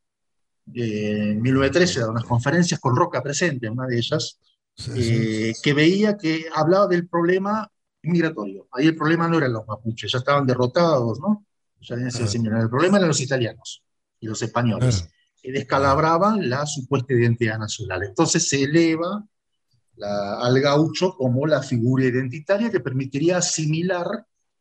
eh, 0.74 1.32
en 1.32 1.42
1913, 1.42 2.02
da 2.02 2.10
unas 2.10 2.26
conferencias 2.26 2.80
con 2.80 2.96
Roca 2.96 3.24
presente, 3.24 3.70
una 3.70 3.88
de 3.88 3.98
ellas, 3.98 4.40
Sí, 4.78 5.54
sí. 5.54 5.62
que 5.64 5.74
veía 5.74 6.18
que 6.18 6.46
hablaba 6.54 6.88
del 6.88 7.08
problema 7.08 7.70
migratorio. 8.04 8.68
Ahí 8.72 8.86
el 8.88 8.96
problema 8.96 9.28
no 9.28 9.38
eran 9.38 9.54
los 9.54 9.68
mapuches, 9.68 10.12
ya 10.12 10.20
estaban 10.20 10.46
derrotados, 10.46 11.20
¿no? 11.20 11.46
Ya. 11.82 11.96
El 11.96 12.70
problema 12.70 12.98
eran 12.98 13.08
los 13.10 13.22
italianos 13.22 13.84
y 14.20 14.28
los 14.28 14.42
españoles, 14.42 15.08
que 15.42 15.52
descalabraban 15.52 16.48
la 16.50 16.66
supuesta 16.66 17.14
identidad 17.14 17.58
nacional. 17.58 18.04
Entonces 18.04 18.48
se 18.48 18.64
eleva 18.64 19.24
la- 19.96 20.40
al 20.42 20.60
gaucho 20.62 21.16
como 21.16 21.48
la 21.48 21.62
figura 21.64 22.06
identitaria 22.06 22.70
que 22.70 22.80
permitiría 22.80 23.38
asimilar, 23.38 24.06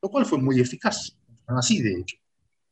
lo 0.02 0.08
cual 0.08 0.24
fue 0.24 0.38
muy 0.38 0.60
eficaz, 0.60 1.16
así 1.46 1.82
de 1.82 2.00
hecho, 2.00 2.16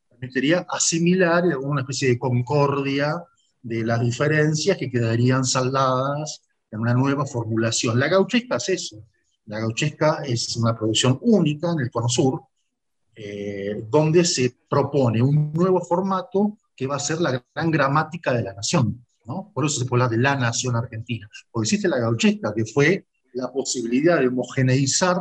permitiría 0.09 0.67
asimilar 0.69 1.45
una 1.59 1.83
especie 1.83 2.09
de 2.09 2.19
concordia 2.19 3.23
de 3.63 3.85
las 3.85 4.01
diferencias 4.01 4.77
que 4.79 4.91
quedarían 4.91 5.45
saldadas 5.45 6.43
en 6.75 6.81
una 6.81 6.93
nueva 6.93 7.25
formulación. 7.25 7.99
La 7.99 8.09
gauchesca 8.09 8.57
es 8.57 8.69
eso. 8.69 9.05
La 9.47 9.61
gauchesca 9.61 10.23
es 10.25 10.57
una 10.57 10.77
producción 10.77 11.19
única 11.23 11.71
en 11.71 11.81
el 11.81 11.91
Cono 11.91 12.09
Sur, 12.09 12.43
eh, 13.15 13.87
donde 13.89 14.25
se 14.25 14.57
propone 14.69 15.23
un 15.23 15.53
nuevo 15.53 15.81
formato 15.81 16.59
que 16.75 16.89
va 16.89 16.97
a 16.97 17.01
ser 17.01 17.21
la 17.21 17.45
gran 17.55 17.71
gramática 17.71 18.33
de 18.33 18.43
la 18.43 18.55
nación. 18.55 19.07
¿no? 19.25 19.53
Por 19.55 19.65
eso 19.65 19.79
se 19.79 19.87
puede 19.87 20.03
hablar 20.03 20.19
de 20.19 20.23
la 20.23 20.35
nación 20.35 20.75
argentina. 20.75 21.31
Porque 21.51 21.67
existe 21.67 21.89
la 21.89 21.99
gauchesca, 21.99 22.53
que 22.53 22.65
fue 22.65 23.07
la 23.35 23.53
posibilidad 23.53 24.19
de 24.19 24.27
homogeneizar 24.27 25.17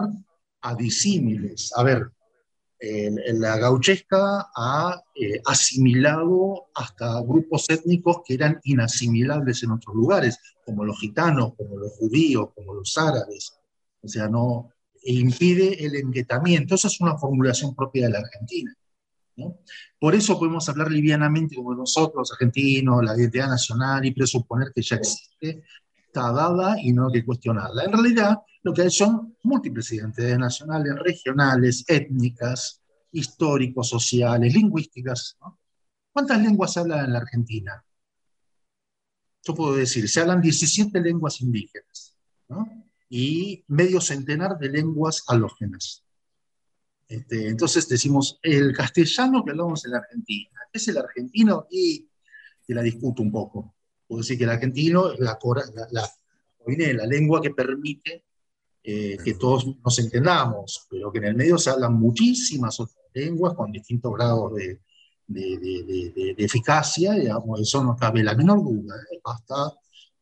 a 0.61 0.75
disímiles. 0.75 1.71
A 1.75 1.83
ver, 1.83 2.09
el- 2.83 3.19
el- 3.25 3.39
la 3.39 3.57
gauchesca 3.57 4.49
ha 4.55 5.01
eh, 5.15 5.39
asimilado 5.45 6.65
hasta 6.75 7.21
grupos 7.21 7.69
étnicos 7.69 8.17
que 8.25 8.33
eran 8.33 8.59
inasimilables 8.63 9.63
en 9.63 9.71
otros 9.71 9.95
lugares, 9.95 10.37
como 10.65 10.83
los 10.83 10.99
gitanos, 10.99 11.53
como 11.55 11.77
los 11.77 11.93
judíos, 11.93 12.49
como 12.55 12.73
los 12.73 12.97
árabes. 12.97 13.53
O 14.01 14.07
sea, 14.07 14.27
no 14.27 14.69
e 15.01 15.13
impide 15.13 15.85
el 15.85 15.95
enguetamiento. 15.95 16.75
Esa 16.75 16.87
es 16.87 16.99
una 17.01 17.17
formulación 17.17 17.73
propia 17.75 18.07
de 18.07 18.13
la 18.13 18.19
Argentina. 18.19 18.73
¿no? 19.35 19.57
Por 19.99 20.13
eso 20.15 20.37
podemos 20.37 20.67
hablar 20.69 20.91
livianamente 20.91 21.55
como 21.55 21.73
nosotros, 21.73 22.31
argentinos, 22.31 23.03
la 23.03 23.15
identidad 23.17 23.47
nacional 23.47 24.05
y 24.05 24.11
presuponer 24.11 24.71
que 24.73 24.81
ya 24.81 24.97
existe, 24.97 25.63
está 26.13 26.31
dada 26.31 26.79
y 26.79 26.93
no 26.93 27.07
hay 27.07 27.13
que 27.13 27.25
cuestionarla. 27.25 27.85
En 27.85 27.91
realidad, 27.91 28.37
lo 28.61 28.71
que 28.71 28.83
hay 28.83 28.91
son 28.91 29.35
múltiples 29.41 29.91
identidades 29.91 30.37
nacionales, 30.37 30.93
regionales, 30.99 31.83
étnicas, 31.87 32.81
históricos, 33.11 33.89
sociales, 33.89 34.53
lingüísticas. 34.53 35.37
¿Cuántas 36.11 36.39
lenguas 36.39 36.73
se 36.73 36.81
hablan 36.81 37.05
en 37.05 37.13
la 37.13 37.19
Argentina? 37.19 37.83
Yo 39.43 39.55
puedo 39.55 39.75
decir, 39.75 40.07
se 40.07 40.21
hablan 40.21 40.39
17 40.39 41.01
lenguas 41.01 41.41
indígenas 41.41 42.15
y 43.09 43.63
medio 43.67 43.99
centenar 43.99 44.57
de 44.59 44.69
lenguas 44.69 45.23
alógenas. 45.27 46.03
Este, 47.07 47.47
entonces 47.49 47.89
decimos, 47.89 48.39
el 48.43 48.71
castellano 48.73 49.43
que 49.43 49.51
hablamos 49.51 49.83
en 49.85 49.91
la 49.91 49.97
Argentina, 49.97 50.59
¿es 50.71 50.87
el 50.87 50.97
argentino? 50.97 51.67
Y 51.71 52.07
te 52.65 52.73
la 52.73 52.83
discuto 52.83 53.23
un 53.23 53.31
poco. 53.31 53.75
Puedo 54.07 54.21
decir 54.21 54.37
que 54.37 54.43
el 54.43 54.49
argentino 54.51 55.11
es 55.11 55.19
la, 55.19 55.37
la, 55.73 55.87
la, 55.91 56.93
la 56.93 57.05
lengua 57.05 57.41
que 57.41 57.51
permite 57.51 58.25
eh, 58.83 59.17
que 59.23 59.33
todos 59.35 59.65
nos 59.83 59.99
entendamos, 59.99 60.87
pero 60.89 61.11
que 61.11 61.19
en 61.19 61.25
el 61.25 61.35
medio 61.35 61.57
se 61.57 61.69
hablan 61.69 61.93
muchísimas 61.93 62.79
otras 62.79 62.97
lenguas 63.13 63.53
con 63.53 63.71
distintos 63.71 64.13
grados 64.13 64.53
de, 64.55 64.79
de, 65.27 65.57
de- 65.57 66.33
de- 66.35 66.35
eficacia, 66.43 67.13
digamos, 67.13 67.61
eso 67.61 67.83
no 67.83 67.95
cabe 67.95 68.23
la 68.23 68.35
menor 68.35 68.61
duda. 68.63 68.95
¿eh? 69.11 69.19
Basta 69.23 69.73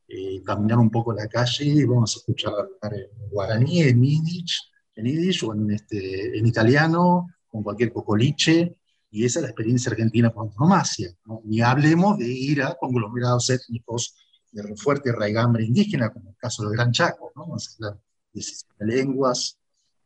eh, 0.07 0.41
caminar 0.43 0.77
un 0.77 0.89
poco 0.91 1.13
la 1.13 1.27
calle 1.27 1.65
y 1.65 1.83
vamos 1.85 2.15
a 2.15 2.19
escuchar 2.19 2.53
hablar 2.53 2.99
en 2.99 3.29
guaraní, 3.29 3.81
en 3.81 4.01
yiddish, 4.03 4.61
en 4.95 5.05
yiddish 5.05 5.43
o 5.43 5.53
en, 5.53 5.71
este, 5.71 6.37
en 6.37 6.45
italiano, 6.45 7.27
con 7.49 7.63
cualquier 7.63 7.91
cocoliche, 7.91 8.75
y 9.11 9.25
esa 9.25 9.39
es 9.39 9.43
la 9.43 9.49
experiencia 9.49 9.91
argentina 9.91 10.31
por 10.31 10.47
antonomasia. 10.47 11.13
¿no? 11.25 11.41
Ni 11.43 11.61
hablemos 11.61 12.17
de 12.17 12.27
ir 12.27 12.63
a 12.63 12.75
conglomerados 12.75 13.49
étnicos 13.49 14.15
de 14.51 14.75
fuerte 14.77 15.11
raigambre 15.11 15.65
indígena, 15.65 16.09
como 16.09 16.29
el 16.29 16.37
caso 16.37 16.63
del 16.63 16.73
Gran 16.73 16.91
Chaco, 16.91 17.31
¿no? 17.35 17.57
Sea, 17.59 17.89
la 17.89 17.97
17 18.33 18.85
lenguas, 18.85 19.57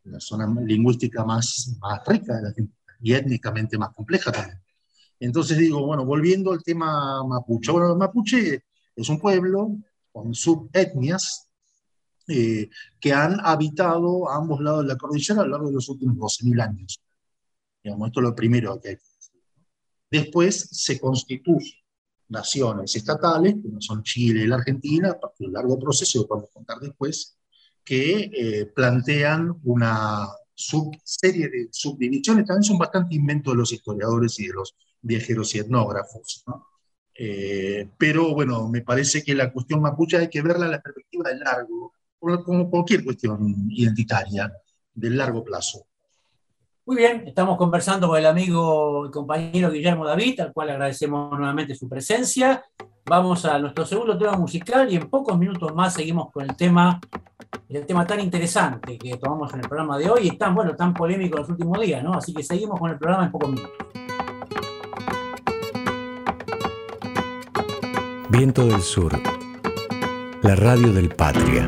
la 0.04 0.20
zona 0.20 0.48
lingüística 0.62 1.24
más, 1.24 1.76
más 1.80 2.02
rica 2.06 2.39
la 2.41 2.54
y 3.02 3.13
étnicamente 3.13 3.78
más 3.78 3.94
compleja 3.94 4.32
también. 4.32 4.60
Entonces 5.20 5.58
digo, 5.58 5.86
bueno, 5.86 6.06
volviendo 6.06 6.52
al 6.52 6.63
tema 6.63 7.24
mapuche. 7.24 7.72
Bueno, 7.72 7.91
el 7.91 7.98
mapuche 7.98 8.63
es 8.96 9.10
un 9.10 9.20
pueblo 9.20 9.78
con 10.12 10.34
subetnias 10.34 11.48
eh, 12.28 12.70
que 13.00 13.13
han 13.13 13.39
habitado 13.44 14.30
a 14.30 14.38
ambos 14.38 14.60
lados 14.62 14.84
de 14.84 14.94
la 14.94 14.98
cordillera 14.98 15.41
a 15.41 15.46
lo 15.46 15.52
largo 15.52 15.68
de 15.68 15.76
los 15.76 15.89
últimos 15.89 16.18
12.000 16.18 16.62
años. 16.63 17.02
Digamos, 17.86 18.08
esto 18.08 18.19
es 18.19 18.24
lo 18.24 18.36
primero 18.36 18.82
que 18.82 18.89
hay 18.89 18.95
que 18.95 19.02
decir. 19.15 19.41
Después 20.10 20.69
se 20.71 21.00
constituyen 21.00 21.76
naciones 22.30 22.95
estatales, 22.95 23.58
como 23.62 23.80
son 23.80 24.02
Chile 24.02 24.43
y 24.43 24.48
la 24.48 24.56
Argentina, 24.56 25.12
a 25.12 25.19
partir 25.19 25.45
de 25.45 25.48
un 25.50 25.54
largo 25.54 25.78
proceso 25.78 26.24
que 26.24 26.28
podemos 26.28 26.50
contar 26.50 26.80
después, 26.80 27.38
que 27.84 28.32
eh, 28.34 28.65
plantean 28.65 29.60
una 29.63 30.28
sub 30.56 30.98
serie 31.04 31.48
de 31.48 31.67
subdivisiones, 31.71 32.48
también 32.48 32.63
son 32.63 32.80
bastante 32.80 33.13
inventos 33.13 33.54
de 33.54 33.58
los 33.60 33.71
historiadores 33.71 34.39
y 34.39 34.48
de 34.48 34.54
los 34.54 34.76
viajeros 35.00 35.54
y 35.54 35.60
etnógrafos. 35.60 36.43
¿no? 36.48 36.65
Eh, 37.13 37.88
pero 38.00 38.34
bueno, 38.34 38.67
me 38.67 38.82
parece 38.82 39.21
que 39.21 39.36
la 39.36 39.54
cuestión 39.54 39.80
mapuche 39.80 40.17
hay 40.17 40.30
que 40.30 40.41
verla 40.41 40.65
en 40.65 40.71
la 40.71 40.82
perspectiva 40.82 41.30
del 41.30 41.41
largo, 41.41 41.93
como 42.19 42.67
cualquier 42.67 43.04
cuestión 43.04 43.67
identitaria, 43.69 44.52
del 44.91 45.17
largo 45.17 45.43
plazo. 45.43 45.86
Muy 46.88 46.98
bien, 46.98 47.24
estamos 47.26 47.58
conversando 47.58 48.08
con 48.08 48.19
el 48.19 48.28
amigo 48.28 49.08
y 49.08 49.12
compañero 49.12 49.71
Guillermo 49.71 50.06
David, 50.06 50.39
al 50.41 50.54
cual 50.54 50.69
agradecemos 50.69 51.36
nuevamente 51.36 51.74
su 51.74 51.89
presencia. 51.89 52.63
Vamos 53.08 53.43
a 53.45 53.58
nuestro 53.58 53.88
segundo 53.88 54.15
tema 54.15 54.34
musical 54.34 54.91
y 54.93 54.95
en 54.95 55.10
pocos 55.10 55.36
minutos 55.36 55.74
más 55.74 55.95
seguimos 55.95 56.32
con 56.32 56.43
el 56.43 56.56
tema, 56.56 57.02
el 57.69 57.88
tema 57.88 58.06
tan 58.06 58.19
interesante 58.19 59.00
que 59.00 59.17
tomamos 59.17 59.52
en 59.56 59.62
el 59.62 59.67
programa 59.67 59.98
de 59.98 60.12
hoy 60.12 60.28
y 60.28 60.38
tan 60.38 60.54
bueno, 60.54 60.76
tan 60.76 60.93
polémico 60.93 61.38
en 61.38 61.41
los 61.41 61.50
últimos 61.50 61.82
días, 61.82 62.04
¿no? 62.04 62.13
Así 62.13 62.36
que 62.36 62.43
seguimos 62.43 62.80
con 62.80 62.91
el 62.91 63.00
programa 63.00 63.26
en 63.26 63.32
pocos 63.32 63.50
minutos. 63.50 63.71
Viento 68.30 68.63
del 68.63 68.82
Sur, 68.84 69.12
la 70.43 70.56
radio 70.56 70.93
del 70.93 71.10
Patria. 71.10 71.67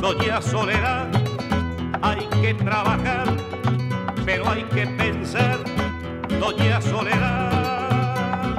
Doña 0.00 0.40
Soledad, 0.40 1.10
hay 2.00 2.26
que 2.40 2.54
trabajar, 2.54 3.36
pero 4.24 4.48
hay 4.48 4.62
que 4.64 4.86
pensar, 4.86 5.58
Doña 6.40 6.80
Soledad. 6.80 8.58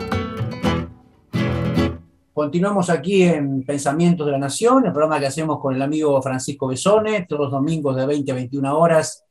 Continuamos 2.31 2.91
aquí 2.91 3.23
en 3.23 3.63
Pensamientos 3.63 4.27
de 4.27 4.33
la 4.33 4.37
Nación, 4.37 4.85
el 4.85 4.91
programa 4.91 5.19
que 5.19 5.25
hacemos 5.25 5.59
con 5.59 5.73
el 5.73 5.81
amigo 5.81 6.21
Francisco 6.21 6.67
Besone, 6.67 7.25
todos 7.25 7.41
los 7.41 7.51
domingos 7.51 7.95
de 7.95 8.05
20 8.05 8.31
a 8.31 8.35
21 8.35 8.77
horas 8.77 9.25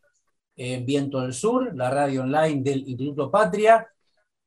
en 0.57 0.85
Viento 0.85 1.21
del 1.21 1.33
Sur, 1.33 1.73
la 1.77 1.91
radio 1.91 2.23
online 2.23 2.61
del 2.61 2.89
Instituto 2.89 3.31
Patria, 3.31 3.87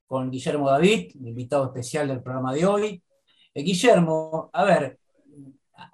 con 0.06 0.30
Guillermo 0.30 0.70
David, 0.70 1.12
invitado 1.16 1.66
especial 1.68 2.10
del 2.10 2.22
programa 2.22 2.54
de 2.54 2.66
hoy. 2.66 3.04
Eh, 3.54 3.64
Guillermo, 3.64 4.50
a 4.52 4.66
ver, 4.66 5.00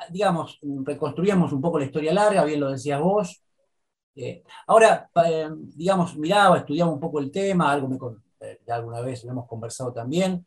digamos, 0.10 0.60
reconstruíamos 0.84 1.52
un 1.54 1.62
poco 1.62 1.80
la 1.80 1.86
historia 1.86 2.14
larga, 2.14 2.44
bien 2.44 2.60
lo 2.60 2.72
decías 2.72 3.02
vos. 3.02 3.44
Eh, 4.16 4.44
ahora, 4.68 5.10
eh, 5.26 5.50
digamos, 5.76 6.18
miraba, 6.18 6.58
estudiaba 6.58 6.92
un 6.92 7.00
poco 7.00 7.20
el 7.20 7.32
tema, 7.32 7.72
algo 7.72 7.88
me, 7.88 7.98
eh, 8.42 8.60
alguna 8.68 9.02
vez 9.02 9.24
lo 9.24 9.32
hemos 9.32 9.48
conversado 9.48 9.94
también. 9.94 10.46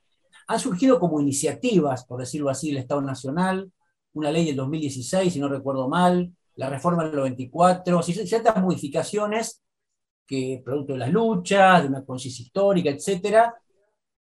Han 0.49 0.59
surgido 0.59 0.99
como 1.01 1.21
iniciativas, 1.21 2.05
por 2.05 2.21
decirlo 2.21 2.51
así, 2.51 2.71
el 2.71 2.79
Estado 2.79 3.01
Nacional, 3.03 3.71
una 4.15 4.31
ley 4.31 4.47
del 4.47 4.57
2016, 4.57 5.33
si 5.33 5.41
no 5.41 5.49
recuerdo 5.49 5.89
mal, 5.89 6.33
la 6.57 6.69
reforma 6.69 7.05
del 7.05 7.17
94, 7.17 8.03
ciertas 8.03 8.63
modificaciones 8.63 9.63
que, 10.27 10.61
producto 10.65 10.95
de 10.95 10.99
las 11.01 11.11
luchas, 11.11 11.83
de 11.83 11.89
una 11.89 12.05
conciencia 12.05 12.43
histórica, 12.43 12.91
etcétera, 12.91 13.55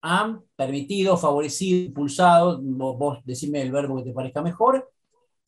han 0.02 0.42
permitido, 0.56 1.16
favorecido, 1.16 1.86
impulsado, 1.86 2.60
vos, 2.62 2.98
vos 2.98 3.18
decime 3.24 3.62
el 3.62 3.72
verbo 3.72 3.96
que 3.96 4.04
te 4.04 4.12
parezca 4.12 4.42
mejor, 4.42 4.88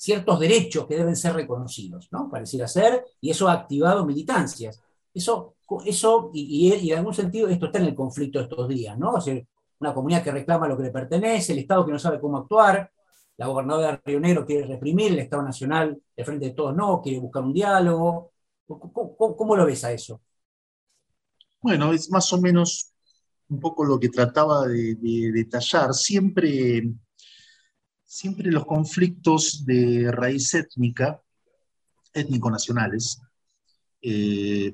ciertos 0.02 0.40
derechos 0.40 0.84
que 0.88 0.96
deben 0.96 1.14
ser 1.14 1.32
reconocidos, 1.32 2.08
¿no? 2.10 2.28
Pareciera 2.28 2.66
ser, 2.66 3.04
y 3.20 3.30
eso 3.30 3.48
ha 3.48 3.52
activado 3.52 4.04
militancias. 4.04 4.82
Eso, 5.14 5.54
eso 5.86 6.32
y, 6.34 6.90
en 6.90 6.98
algún 6.98 7.14
sentido 7.14 7.46
esto 7.46 7.66
está 7.66 7.78
en 7.78 7.84
el 7.84 7.94
conflicto 7.94 8.40
de 8.40 8.46
estos 8.46 8.68
días, 8.68 8.98
¿no? 8.98 9.12
O 9.12 9.20
sea, 9.20 9.40
una 9.78 9.94
comunidad 9.94 10.24
que 10.24 10.32
reclama 10.32 10.66
lo 10.66 10.76
que 10.76 10.82
le 10.82 10.90
pertenece, 10.90 11.52
el 11.52 11.60
Estado 11.60 11.86
que 11.86 11.92
no 11.92 12.00
sabe 12.00 12.18
cómo 12.18 12.38
actuar, 12.38 12.90
la 13.36 13.46
gobernadora 13.46 13.92
de 13.92 14.00
Río 14.04 14.18
Negro 14.18 14.44
quiere 14.44 14.66
reprimir, 14.66 15.12
el 15.12 15.20
Estado 15.20 15.44
Nacional, 15.44 16.02
de 16.16 16.24
frente 16.24 16.46
de 16.46 16.52
todos 16.52 16.74
no, 16.74 17.00
quiere 17.00 17.20
buscar 17.20 17.44
un 17.44 17.52
diálogo. 17.52 18.32
¿Cómo, 18.66 19.54
lo 19.54 19.64
ves 19.64 19.84
a 19.84 19.92
eso? 19.92 20.20
Bueno, 21.60 21.92
es 21.92 22.10
más 22.10 22.32
o 22.32 22.40
menos 22.40 22.92
un 23.48 23.60
poco 23.60 23.84
lo 23.84 24.00
que 24.00 24.08
trataba 24.08 24.66
de 24.66 24.96
detallar. 25.32 25.94
Siempre 25.94 26.92
siempre 28.12 28.52
los 28.52 28.66
conflictos 28.66 29.64
de 29.64 30.12
raíz 30.12 30.52
étnica, 30.52 31.22
étnico-nacionales, 32.12 33.22
eh, 34.02 34.70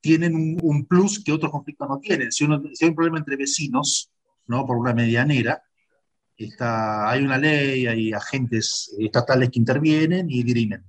tienen 0.00 0.58
un, 0.60 0.84
plus 0.86 1.22
que 1.22 1.30
otros 1.30 1.52
conflictos 1.52 1.88
no 1.88 2.00
tienen. 2.00 2.32
Si, 2.32 2.42
uno, 2.42 2.60
hay 2.60 2.88
un 2.88 2.96
problema 2.96 3.18
entre 3.18 3.36
vecinos, 3.36 4.10
¿no? 4.48 4.66
por 4.66 4.76
una 4.76 4.92
medianera, 4.92 5.62
está, 6.36 7.08
hay 7.08 7.22
una 7.22 7.38
ley, 7.38 7.86
hay 7.86 8.12
agentes 8.12 8.92
estatales 8.98 9.50
que 9.50 9.60
intervienen 9.60 10.28
y 10.28 10.42
dirimen. 10.42 10.84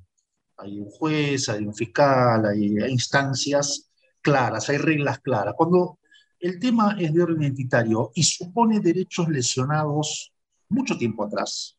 Hay 0.58 0.80
un 0.80 0.90
juez, 0.90 1.48
hay 1.48 1.64
un 1.64 1.76
fiscal, 1.76 2.44
hay, 2.48 2.76
hay 2.80 2.92
instancias 2.92 3.92
claras, 4.20 4.68
hay 4.68 4.78
reglas 4.78 5.20
claras. 5.20 5.54
Cuando 5.56 6.00
el 6.40 6.60
tema 6.60 6.96
es 7.00 7.14
de 7.14 7.22
orden 7.22 7.44
identitario 7.44 8.12
y 8.16 8.24
supone 8.24 8.80
derechos 8.80 9.30
lesionados 9.30 10.34
mucho 10.70 10.98
tiempo 10.98 11.24
atrás, 11.24 11.78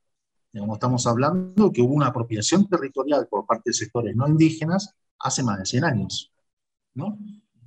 Digamos, 0.55 0.77
estamos 0.77 1.05
hablando 1.09 1.73
que 1.73 1.83
hubo 1.83 1.95
una 1.95 2.07
apropiación 2.07 2.69
territorial 2.69 3.27
por 3.29 3.45
parte 3.45 3.71
de 3.71 3.75
sectores 3.75 4.15
no 4.15 4.29
indígenas 4.29 4.95
hace 5.19 5.43
más 5.43 5.59
de 5.59 5.67
100 5.67 5.85
años. 5.85 6.33
¿no? 6.95 7.19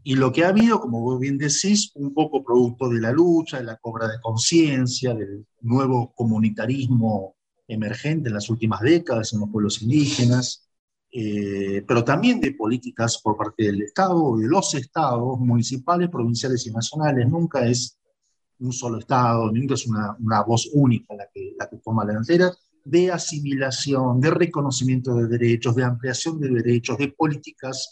Y 0.04 0.16
lo 0.16 0.32
que 0.32 0.46
ha 0.46 0.48
habido, 0.48 0.80
como 0.80 1.02
vos 1.02 1.20
bien 1.20 1.38
decís, 1.38 1.92
un 1.96 2.14
poco 2.14 2.46
producto 2.46 2.88
de 2.88 3.02
la 3.02 3.12
lucha, 3.12 3.58
de 3.58 3.66
la 3.66 3.76
cobra 3.76 4.08
de 4.08 4.22
conciencia, 4.22 5.14
del 5.14 5.46
nuevo 5.60 6.14
comunitarismo 6.16 7.36
emergente 7.68 8.30
en 8.30 8.36
las 8.36 8.50
últimas 8.50 8.80
décadas 8.80 9.34
en 9.34 9.42
los 9.42 9.50
pueblos 9.50 9.82
indígenas, 9.82 10.70
eh, 11.12 11.84
pero 11.86 12.06
también 12.06 12.40
de 12.40 12.54
políticas 12.54 13.22
por 13.22 13.36
parte 13.36 13.66
del 13.66 13.82
Estado, 13.82 14.38
de 14.38 14.48
los 14.48 14.74
estados 14.76 15.38
municipales, 15.42 16.10
provinciales 16.10 16.66
y 16.66 16.72
nacionales. 16.72 17.28
Nunca 17.28 17.68
es 17.68 17.98
un 18.60 18.72
solo 18.72 19.00
Estado, 19.00 19.52
nunca 19.52 19.74
es 19.74 19.86
una, 19.88 20.16
una 20.22 20.42
voz 20.44 20.70
única 20.72 21.14
la 21.16 21.28
que, 21.34 21.54
la 21.60 21.68
que 21.68 21.80
toma 21.84 22.06
la 22.06 22.12
delantera, 22.12 22.50
de 22.90 23.12
asimilación, 23.12 24.22
de 24.22 24.32
reconocimiento 24.32 25.14
de 25.16 25.28
derechos, 25.28 25.76
de 25.76 25.84
ampliación 25.84 26.40
de 26.40 26.50
derechos, 26.50 26.98
de 26.98 27.10
políticas 27.10 27.92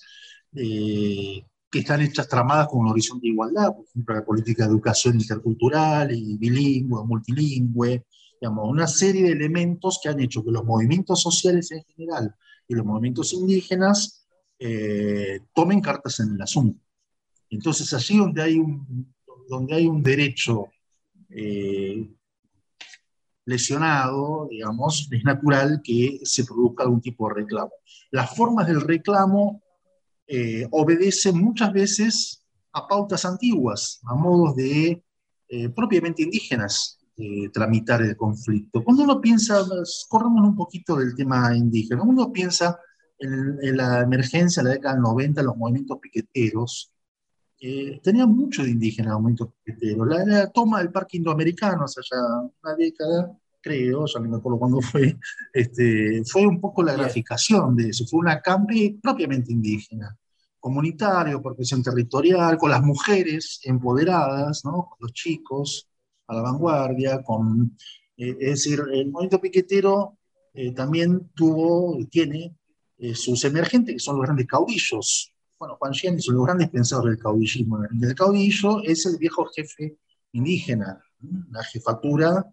eh, 0.53 1.45
que 1.69 1.79
están 1.79 2.01
hechas 2.01 2.27
tramadas 2.29 2.67
con 2.69 2.79
un 2.79 2.88
horizonte 2.88 3.27
de 3.27 3.34
igualdad, 3.34 3.73
por 3.75 3.86
ejemplo, 3.86 4.15
la 4.15 4.25
política 4.25 4.63
de 4.63 4.71
educación 4.71 5.15
intercultural 5.15 6.12
y 6.12 6.38
bilingüe, 6.38 7.03
multilingüe, 7.05 8.05
digamos, 8.39 8.69
una 8.69 8.88
serie 8.88 9.23
de 9.23 9.31
elementos 9.31 9.99
que 10.01 10.10
han 10.10 10.21
hecho 10.21 10.43
que 10.43 10.51
los 10.51 10.63
movimientos 10.63 11.21
sociales 11.21 11.71
en 11.71 11.84
general 11.84 12.34
y 12.67 12.75
los 12.75 12.86
movimientos 12.86 13.34
indígenas 13.34 14.25
eh, 14.58 15.41
tomen 15.53 15.81
cartas 15.81 16.21
en 16.21 16.36
el 16.36 16.41
asunto. 16.41 16.79
Entonces, 17.49 17.93
allí 17.93 18.17
donde 18.17 18.41
hay 18.41 18.58
un, 18.58 19.13
donde 19.49 19.75
hay 19.75 19.88
un 19.88 20.01
derecho 20.01 20.67
eh, 21.29 22.08
lesionado, 23.46 24.48
digamos, 24.50 25.08
es 25.12 25.23
natural 25.23 25.81
que 25.83 26.19
se 26.23 26.43
produzca 26.43 26.83
algún 26.83 27.02
tipo 27.02 27.27
de 27.27 27.35
reclamo. 27.35 27.71
Las 28.12 28.35
formas 28.35 28.67
del 28.67 28.81
reclamo 28.81 29.62
eh, 30.27 30.67
obedecen 30.71 31.37
muchas 31.37 31.71
veces 31.71 32.43
a 32.73 32.87
pautas 32.87 33.23
antiguas, 33.25 34.02
a 34.04 34.15
modos 34.15 34.56
de 34.56 35.04
eh, 35.48 35.69
propiamente 35.69 36.23
indígenas 36.23 37.00
de 37.15 37.50
tramitar 37.54 38.02
el 38.02 38.17
conflicto. 38.17 38.83
Cuando 38.83 39.04
uno 39.04 39.21
piensa, 39.21 39.63
corremos 40.10 40.43
un 40.43 40.56
poquito 40.56 40.96
del 40.98 41.15
tema 41.15 41.56
indígena, 41.56 42.04
uno 42.04 42.31
piensa 42.33 42.77
en, 43.19 43.58
en 43.62 43.77
la 43.77 44.02
emergencia 44.02 44.62
de 44.62 44.69
la 44.69 44.75
década 44.75 44.96
del 44.96 45.04
90, 45.04 45.43
los 45.43 45.56
movimientos 45.56 46.00
piqueteros, 46.02 46.91
eh, 47.60 47.99
tenía 48.03 48.25
mucho 48.25 48.63
de 48.63 48.71
indígena 48.71 49.10
el 49.10 49.15
movimiento 49.15 49.53
piquetero. 49.63 50.06
La, 50.06 50.25
la, 50.25 50.51
toma 50.51 50.79
del 50.79 50.91
parque 50.91 51.17
indoamericano 51.17 51.83
hace 51.83 52.01
ya 52.10 52.17
una 52.63 52.75
década, 52.75 53.37
creo, 53.62 54.06
ya 54.06 54.19
no 54.19 54.29
me 54.29 54.37
acuerdo 54.37 54.60
cuándo 54.60 54.81
fue, 54.81 55.17
este, 55.53 56.23
fue 56.25 56.45
un 56.45 56.62
poco 56.62 56.83
la 56.83 56.93
graficación 56.93 57.75
de 57.75 57.89
eso. 57.89 58.06
Fue 58.06 58.19
una 58.19 58.41
campe 58.41 58.97
propiamente 59.01 59.51
indígena, 59.51 60.15
comunitario, 60.60 61.41
por 61.41 61.56
cuestión 61.56 61.81
territorial, 61.81 62.58
con 62.58 62.69
las 62.71 62.83
mujeres 62.83 63.60
empoderadas, 63.63 64.63
¿no? 64.65 64.89
con 64.89 64.97
los 64.99 65.13
chicos 65.13 65.87
a 66.27 66.35
la 66.35 66.41
vanguardia, 66.41 67.23
con, 67.23 67.77
eh, 68.17 68.37
es 68.39 68.63
decir, 68.63 68.81
el 68.91 69.10
movimiento 69.10 69.41
piquetero 69.41 70.17
eh, 70.53 70.71
también 70.71 71.29
tuvo, 71.35 71.97
tiene 72.10 72.56
eh, 72.97 73.13
sus 73.13 73.43
emergentes, 73.43 73.95
que 73.95 73.99
son 73.99 74.17
los 74.17 74.25
grandes 74.25 74.47
caudillos, 74.47 75.35
bueno, 75.58 75.75
Juan 75.77 75.93
Yen 75.93 76.15
es 76.15 76.27
uno 76.27 76.35
de 76.35 76.39
los 76.39 76.45
grandes 76.47 76.69
pensadores 76.69 77.15
del 77.15 77.23
caudillismo. 77.23 77.79
El 77.83 78.15
caudillo 78.15 78.81
es 78.83 79.06
el 79.06 79.17
viejo 79.17 79.45
jefe 79.45 79.97
indígena, 80.33 81.01
la 81.51 81.63
jefatura 81.63 82.45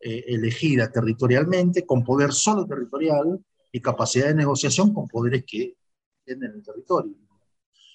eh, 0.00 0.24
elegida 0.28 0.90
territorialmente, 0.90 1.84
con 1.84 2.02
poder 2.02 2.32
solo 2.32 2.66
territorial 2.66 3.38
y 3.70 3.80
capacidad 3.80 4.28
de 4.28 4.34
negociación 4.34 4.94
con 4.94 5.06
poderes 5.06 5.44
que 5.46 5.76
tienen 6.24 6.52
el 6.52 6.62
territorio. 6.62 7.14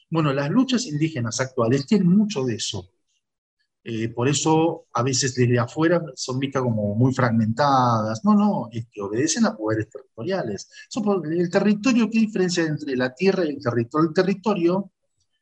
Bueno, 0.10 0.34
las 0.34 0.50
luchas 0.50 0.86
indígenas 0.86 1.40
actuales 1.40 1.86
tienen 1.86 2.08
mucho 2.08 2.44
de 2.44 2.56
eso. 2.56 2.92
Eh, 3.84 4.10
por 4.10 4.28
eso 4.28 4.86
a 4.94 5.02
veces 5.02 5.34
desde 5.34 5.58
afuera 5.58 6.04
son 6.16 6.40
vistas 6.40 6.62
como 6.62 6.96
muy 6.96 7.14
fragmentadas. 7.14 8.24
No, 8.24 8.36
no, 8.36 8.70
es 8.72 8.86
que 8.92 9.02
obedecen 9.02 9.46
a 9.46 9.56
poderes 9.56 9.90
territoriales. 9.90 10.70
el 11.32 11.50
territorio, 11.50 12.10
¿qué 12.10 12.20
diferencia 12.20 12.64
entre 12.64 12.96
la 12.96 13.14
tierra 13.14 13.46
y 13.46 13.50
el 13.50 13.62
territorio? 13.62 14.10
El 14.10 14.14
territorio 14.14 14.92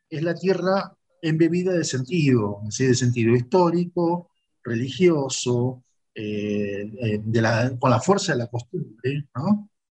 es 0.10 0.24
la 0.24 0.36
tierra 0.36 0.96
embebida 1.22 1.74
de 1.74 1.84
sentido, 1.84 2.62
de 2.78 2.96
sentido 2.96 3.36
histórico, 3.36 4.30
religioso, 4.64 5.84
eh, 6.16 6.92
eh, 7.02 7.78
con 7.80 7.92
la 7.92 8.00
fuerza 8.00 8.34
de 8.34 8.40
la 8.40 8.48
costumbre. 8.48 9.28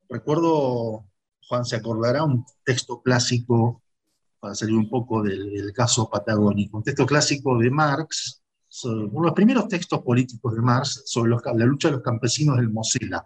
Recuerdo, 0.10 1.06
Juan 1.48 1.66
se 1.66 1.76
acordará, 1.76 2.24
un 2.24 2.46
texto 2.66 3.02
clásico 3.02 3.81
para 4.42 4.56
salir 4.56 4.76
un 4.76 4.89
poco 4.89 5.22
del, 5.22 5.72
caso 5.74 6.10
patagónico. 6.10 6.78
Un 6.78 6.84
texto 6.84 7.06
clásico 7.06 7.58
de 7.60 7.70
Marx, 7.70 8.42
uno 8.84 9.22
de 9.22 9.26
los 9.28 9.34
primeros 9.34 9.68
textos 9.68 10.02
políticos 10.02 10.56
de 10.56 10.62
Marx 10.62 11.04
sobre 11.06 11.32
la 11.32 11.66
lucha 11.66 11.89
de 11.89 11.94
los 11.94 12.04
campesinos 12.04 12.58
del 12.58 12.70
Mosela. 12.70 13.26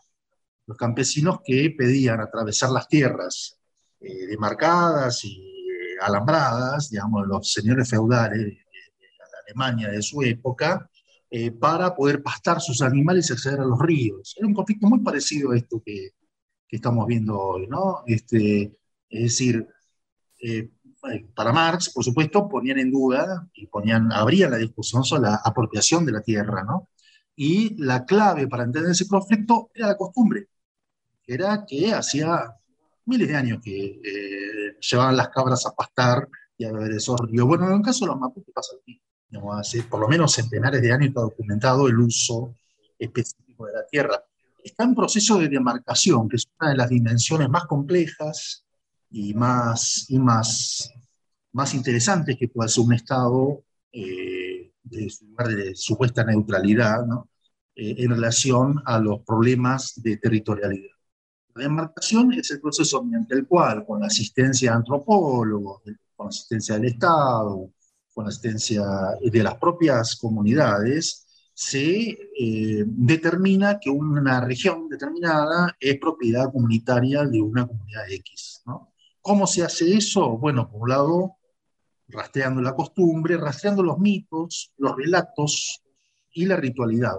Los 0.67 0.77
campesinos 0.77 1.39
que 1.43 1.73
pedían 1.77 2.19
atravesar 2.19 2.69
las 2.71 2.87
tierras 2.89 3.57
eh, 4.01 4.27
demarcadas 4.27 5.23
y 5.23 5.39
eh, 5.39 5.95
alambradas, 6.01 6.89
digamos, 6.89 7.25
los 7.25 7.51
señores 7.51 7.89
feudales 7.89 8.39
de, 8.39 8.59
Alemania 9.47 9.89
de 9.89 10.01
su 10.01 10.21
época, 10.21 10.89
eh, 11.29 11.51
para 11.51 11.95
poder 11.95 12.21
pastar 12.23 12.59
sus 12.59 12.81
animales 12.81 13.29
y 13.29 13.33
acceder 13.33 13.61
a 13.61 13.65
los 13.65 13.79
ríos. 13.79 14.35
Era 14.37 14.47
un 14.47 14.53
conflicto 14.53 14.87
muy 14.87 14.99
parecido 14.99 15.51
a 15.51 15.57
esto 15.57 15.81
que, 15.85 16.09
que 16.67 16.75
estamos 16.75 17.05
viendo 17.07 17.39
hoy, 17.39 17.67
¿no? 17.67 18.03
Este, 18.05 18.75
es 19.09 19.21
decir, 19.21 19.67
eh, 20.41 20.69
para 21.33 21.51
Marx, 21.51 21.91
por 21.93 22.03
supuesto, 22.03 22.47
ponían 22.47 22.79
en 22.79 22.91
duda 22.91 23.47
y 23.53 23.67
ponían, 23.67 24.11
abrían 24.11 24.51
la 24.51 24.57
discusión 24.57 25.03
sobre 25.03 25.23
la 25.23 25.41
apropiación 25.43 26.05
de 26.05 26.11
la 26.11 26.21
tierra, 26.21 26.63
¿no? 26.63 26.89
Y 27.35 27.75
la 27.83 28.05
clave 28.05 28.47
para 28.47 28.63
entender 28.63 28.91
ese 28.91 29.07
conflicto 29.07 29.69
era 29.73 29.87
la 29.87 29.97
costumbre, 29.97 30.47
era 31.27 31.65
que 31.65 31.93
hacía 31.93 32.55
miles 33.05 33.27
de 33.27 33.35
años 33.35 33.59
que 33.63 33.99
eh, 34.03 34.77
llevaban 34.79 35.17
las 35.17 35.29
cabras 35.29 35.65
a 35.65 35.75
pastar 35.75 36.27
y 36.57 36.65
a 36.65 36.71
beber 36.71 36.93
esos 36.93 37.19
ríos. 37.21 37.45
Bueno, 37.45 37.67
en 37.67 37.73
el 37.73 37.81
caso 37.81 38.05
de 38.05 38.11
los 38.11 38.19
mapuches 38.19 38.53
pasa 38.53 38.73
aquí. 38.81 39.01
Hace 39.51 39.83
por 39.83 39.99
lo 39.99 40.07
menos 40.07 40.33
centenares 40.33 40.81
de 40.81 40.93
años 40.93 41.09
está 41.09 41.21
documentado 41.21 41.87
el 41.87 41.99
uso 41.99 42.55
específico 42.97 43.65
de 43.65 43.73
la 43.73 43.85
tierra. 43.85 44.23
Está 44.63 44.85
en 44.85 44.95
proceso 44.95 45.37
de 45.37 45.49
demarcación, 45.49 46.29
que 46.29 46.37
es 46.37 46.47
una 46.59 46.69
de 46.71 46.77
las 46.77 46.89
dimensiones 46.89 47.49
más 47.49 47.65
complejas 47.65 48.64
y 49.09 49.33
más, 49.33 50.05
y 50.09 50.19
más 50.19 50.91
más 51.55 51.73
interesantes 51.73 52.35
que 52.37 52.49
pueda 52.49 52.67
ser 52.67 52.83
un 52.83 52.93
Estado 52.93 53.63
eh, 53.93 54.73
de 54.83 55.09
su 55.09 55.25
lugar 55.25 55.47
de 55.47 55.73
supuesta 55.73 56.25
neutralidad 56.25 57.05
eh, 57.75 57.95
en 57.97 58.09
relación 58.09 58.81
a 58.85 58.99
los 58.99 59.21
problemas 59.21 59.93
de 59.95 60.17
territorialidad. 60.17 60.91
La 61.55 61.63
demarcación 61.63 62.33
es 62.33 62.51
el 62.51 62.59
proceso 62.59 63.01
mediante 63.05 63.35
el 63.35 63.47
cual, 63.47 63.85
con 63.85 64.01
la 64.01 64.07
asistencia 64.07 64.71
de 64.71 64.75
antropólogos, 64.75 65.81
con 66.13 66.25
la 66.25 66.29
asistencia 66.29 66.75
del 66.75 66.85
Estado, 66.85 67.71
con 68.13 68.25
la 68.25 68.29
asistencia 68.29 68.83
de 69.21 69.43
las 69.43 69.55
propias 69.55 70.17
comunidades, 70.17 71.25
se 71.53 72.09
eh, 72.37 72.83
determina 72.85 73.79
que 73.79 73.89
una 73.89 74.41
región 74.41 74.89
determinada 74.89 75.73
es 75.79 75.97
propiedad 75.99 76.51
comunitaria 76.51 77.23
de 77.23 77.41
una 77.41 77.65
comunidad 77.65 78.03
X. 78.09 78.61
¿Cómo 79.25 79.47
se 79.47 79.63
hace 79.63 79.91
eso? 79.97 80.37
Bueno, 80.37 80.69
por 80.69 80.83
un 80.83 80.89
lado, 80.89 81.37
rastreando 82.09 82.61
la 82.61 82.75
costumbre, 82.75 83.37
rastreando 83.37 83.81
los 83.81 83.97
mitos, 83.97 84.71
los 84.77 84.95
relatos 84.95 85.81
y 86.31 86.45
la 86.45 86.57
ritualidad 86.57 87.15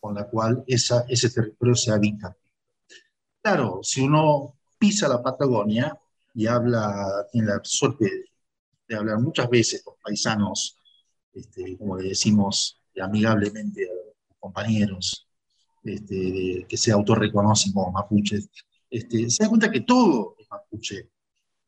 con 0.00 0.14
la 0.14 0.26
cual 0.30 0.64
ese 0.66 1.28
territorio 1.28 1.74
se 1.74 1.92
habita. 1.92 2.34
Claro, 3.42 3.80
si 3.82 4.00
uno 4.00 4.60
pisa 4.78 5.06
la 5.08 5.22
Patagonia 5.22 5.94
y 6.34 6.46
habla, 6.46 7.26
tiene 7.30 7.48
la 7.48 7.60
suerte 7.62 8.10
de 8.88 8.96
hablar 8.96 9.18
muchas 9.18 9.50
veces 9.50 9.82
con 9.82 9.96
paisanos, 10.02 10.78
este, 11.34 11.76
como 11.76 11.98
le 11.98 12.08
decimos 12.08 12.80
amigablemente 12.98 13.90
a 13.90 13.92
los 13.92 14.38
compañeros, 14.40 15.28
este, 15.84 16.64
que 16.66 16.76
se 16.78 16.92
autorreconocen 16.92 17.74
como 17.74 17.92
mapuches, 17.92 18.48
este, 18.88 19.28
se 19.28 19.44
da 19.44 19.50
cuenta 19.50 19.70
que 19.70 19.82
todo 19.82 20.34
es 20.38 20.48
mapuche, 20.50 21.10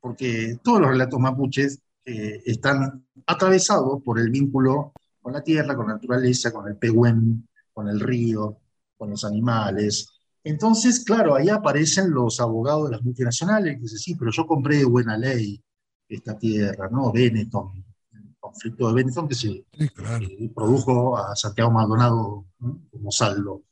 porque 0.05 0.59
todos 0.63 0.83
los 0.83 0.91
relatos 0.91 1.19
mapuches 1.19 1.81
eh, 2.05 2.43
están 2.45 3.07
atravesados 3.25 4.03
por 4.03 4.21
el 4.21 4.29
vínculo 4.29 4.93
con 5.23 5.33
la 5.33 5.41
tierra, 5.43 5.75
con 5.75 5.89
la 5.89 5.95
naturaleza, 5.95 6.53
con 6.53 6.69
el 6.69 6.77
pehuen, 6.77 7.49
con 7.73 7.89
el 7.89 7.99
río, 7.99 8.59
con 8.99 9.09
los 9.09 9.25
animales. 9.25 10.11
Entonces, 10.45 11.03
claro, 11.07 11.35
ahí 11.35 11.49
aparecen 11.49 12.11
los 12.11 12.39
abogados 12.39 12.85
de 12.85 12.97
las 12.97 13.03
multinacionales 13.03 13.77
que 13.77 13.81
dicen, 13.81 13.99
sí, 13.99 14.15
pero 14.15 14.31
yo 14.31 14.47
compré 14.47 14.77
de 14.77 14.85
buena 14.85 15.17
ley 15.17 15.59
esta 16.07 16.37
tierra, 16.37 16.91
¿no? 16.93 17.11
Benetton, 17.11 17.83
el 18.13 18.37
conflicto 18.39 18.89
de 18.89 18.95
Benetton 18.97 19.27
que 19.27 19.35
se 19.35 19.65
produjo 20.55 21.17
a 21.17 21.35
Santiago 21.35 21.71
Maldonado 21.71 22.45
como 22.91 23.11
saldo. 23.11 23.63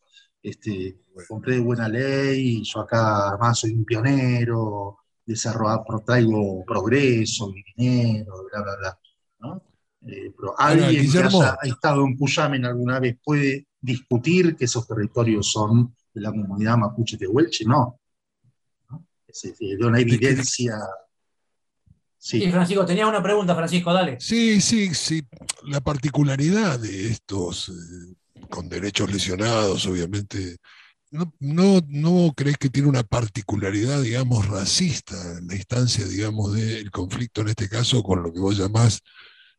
Este, 0.42 0.98
compré 1.28 1.56
de 1.56 1.60
buena 1.60 1.90
ley, 1.90 2.62
yo 2.64 2.80
acá 2.80 3.28
además 3.28 3.58
soy 3.58 3.72
un 3.72 3.84
pionero, 3.84 5.01
desarrollar, 5.24 5.80
traigo 6.04 6.64
progreso 6.64 7.52
y 7.54 7.62
dinero, 7.76 8.46
bla, 8.50 8.62
bla, 8.62 8.76
bla. 8.76 8.98
¿no? 9.40 9.62
Eh, 10.06 10.32
pero 10.36 10.58
alguien 10.58 11.10
que 11.10 11.18
haya 11.18 11.58
estado 11.62 12.04
en 12.04 12.16
Cuyamen 12.16 12.64
alguna 12.64 12.98
vez 12.98 13.16
puede 13.22 13.66
discutir 13.80 14.56
que 14.56 14.64
esos 14.64 14.86
territorios 14.86 15.50
son 15.52 15.94
de 16.12 16.20
la 16.20 16.30
comunidad 16.30 16.76
mapuche 16.76 17.16
de 17.16 17.26
Huelche, 17.26 17.64
no. 17.64 18.00
¿no? 18.90 19.06
Es, 19.26 19.42
de 19.58 19.86
una 19.86 20.00
evidencia. 20.00 20.78
Sí. 22.18 22.50
Francisco, 22.50 22.84
tenía 22.86 23.06
una 23.06 23.22
pregunta, 23.22 23.54
Francisco, 23.54 23.92
dale. 23.92 24.20
Sí, 24.20 24.60
sí, 24.60 24.94
sí. 24.94 25.22
La 25.64 25.80
particularidad 25.80 26.78
de 26.78 27.08
estos, 27.08 27.68
eh, 27.68 28.14
con 28.48 28.68
derechos 28.68 29.10
lesionados, 29.10 29.86
obviamente, 29.86 30.56
no, 31.12 31.80
no, 31.88 32.32
crees 32.34 32.56
que 32.56 32.70
tiene 32.70 32.88
una 32.88 33.02
particularidad, 33.02 34.00
digamos, 34.00 34.48
racista 34.48 35.14
en 35.38 35.46
la 35.46 35.54
instancia, 35.54 36.06
digamos, 36.06 36.54
del 36.54 36.90
conflicto 36.90 37.42
en 37.42 37.48
este 37.48 37.68
caso 37.68 38.02
con 38.02 38.22
lo 38.22 38.32
que 38.32 38.40
vos 38.40 38.56
llamás 38.56 39.02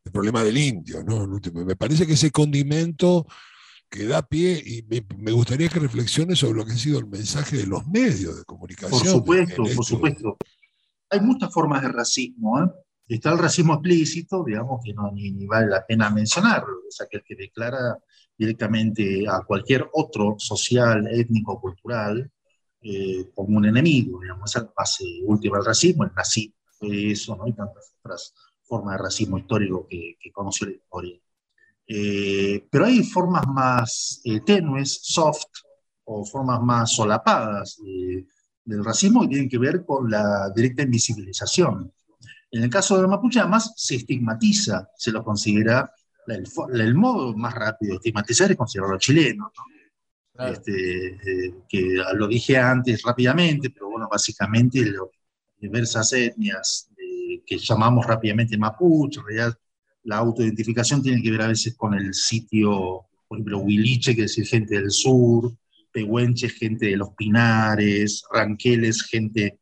el 0.03 0.11
problema 0.11 0.43
del 0.43 0.57
indio, 0.57 1.03
¿no? 1.03 1.27
Me 1.53 1.75
parece 1.75 2.07
que 2.07 2.13
ese 2.13 2.31
condimento 2.31 3.25
que 3.89 4.05
da 4.05 4.23
pie 4.23 4.61
y 4.65 4.83
me, 5.17 5.31
gustaría 5.31 5.69
que 5.69 5.79
reflexiones 5.79 6.39
sobre 6.39 6.57
lo 6.57 6.65
que 6.65 6.73
ha 6.73 6.77
sido 6.77 6.97
el 6.97 7.05
mensaje 7.05 7.57
de 7.57 7.67
los 7.67 7.85
medios 7.87 8.37
de 8.37 8.43
comunicación. 8.43 8.99
Por 8.99 9.07
supuesto, 9.07 9.63
por 9.75 9.85
supuesto. 9.85 10.37
Hay 11.11 11.21
muchas 11.21 11.53
formas 11.53 11.83
de 11.83 11.89
racismo, 11.89 12.59
¿eh? 12.63 12.67
Está 13.13 13.31
el 13.31 13.37
racismo 13.37 13.75
explícito, 13.75 14.43
digamos, 14.43 14.81
que 14.83 14.91
no 14.91 15.11
ni, 15.11 15.45
vale 15.45 15.67
la 15.67 15.85
pena 15.85 16.09
mencionarlo, 16.09 16.87
es 16.89 16.99
aquel 16.99 17.23
que 17.23 17.35
declara 17.35 17.95
directamente 18.35 19.27
a 19.29 19.41
cualquier 19.41 19.87
otro 19.93 20.35
social, 20.39 21.07
étnico, 21.11 21.61
cultural, 21.61 22.31
eh, 22.81 23.29
como 23.35 23.57
un 23.57 23.65
enemigo, 23.65 24.19
digamos, 24.19 24.49
esa 24.49 24.67
base 24.75 25.05
última 25.25 25.57
del 25.57 25.65
racismo, 25.67 26.05
el 26.05 26.13
nazismo, 26.15 26.55
eso, 26.81 27.35
¿no? 27.35 27.47
Y 27.47 27.53
tantas 27.53 27.93
otras 27.99 28.33
formas 28.63 28.97
de 28.97 29.03
racismo 29.03 29.37
histórico 29.37 29.87
que, 29.87 30.17
conoció 30.33 30.67
la 30.67 30.73
historia. 30.73 31.19
Eh, 31.87 32.67
pero 32.71 32.85
hay 32.85 33.03
formas 33.03 33.45
más 33.47 34.21
eh, 34.23 34.39
tenues, 34.41 35.01
soft, 35.03 35.45
o 36.05 36.25
formas 36.25 36.61
más 36.61 36.91
solapadas 36.91 37.77
del 38.65 38.83
racismo 38.83 39.21
que 39.21 39.27
tienen 39.27 39.49
que 39.49 39.59
ver 39.59 39.85
con 39.85 40.09
la 40.09 40.51
directa 40.55 40.81
invisibilización. 40.81 41.93
En 42.53 42.63
el 42.63 42.69
caso 42.69 42.95
de 42.95 43.01
los 43.01 43.09
mapuche, 43.09 43.39
además, 43.39 43.73
se 43.75 43.95
estigmatiza, 43.95 44.87
se 44.95 45.11
lo 45.11 45.23
considera 45.23 45.91
el, 46.27 46.95
modo 46.95 47.35
más 47.35 47.53
rápido 47.55 47.93
de 47.93 47.95
estigmatizar 47.97 48.51
es 48.51 48.57
considerarlo 48.57 48.99
chileno, 48.99 49.51
este, 50.37 51.07
eh, 51.07 51.53
que 51.67 51.97
lo 52.13 52.27
dije 52.27 52.55
antes 52.57 53.01
rápidamente, 53.01 53.71
pero 53.71 53.89
bueno, 53.89 54.07
básicamente 54.09 54.85
lo, 54.85 55.11
diversas 55.57 56.13
etnias 56.13 56.91
eh, 56.95 57.41
que 57.43 57.57
llamamos 57.57 58.05
rápidamente 58.05 58.55
mapuche, 58.55 59.19
en 59.19 59.25
realidad 59.25 59.57
la 60.03 60.17
autoidentificación 60.17 61.01
tiene 61.01 61.23
que 61.23 61.31
ver 61.31 61.41
a 61.41 61.47
veces 61.47 61.75
con 61.75 61.95
el 61.95 62.13
sitio, 62.13 63.07
por 63.27 63.39
ejemplo, 63.39 63.59
Huiliche, 63.59 64.15
que 64.15 64.25
es 64.25 64.35
decir 64.35 64.45
gente 64.45 64.75
del 64.75 64.91
sur, 64.91 65.51
Pehuenche, 65.91 66.49
gente 66.49 66.85
de 66.85 66.97
los 66.97 67.09
Pinares, 67.15 68.23
Ranqueles, 68.31 69.01
gente, 69.01 69.59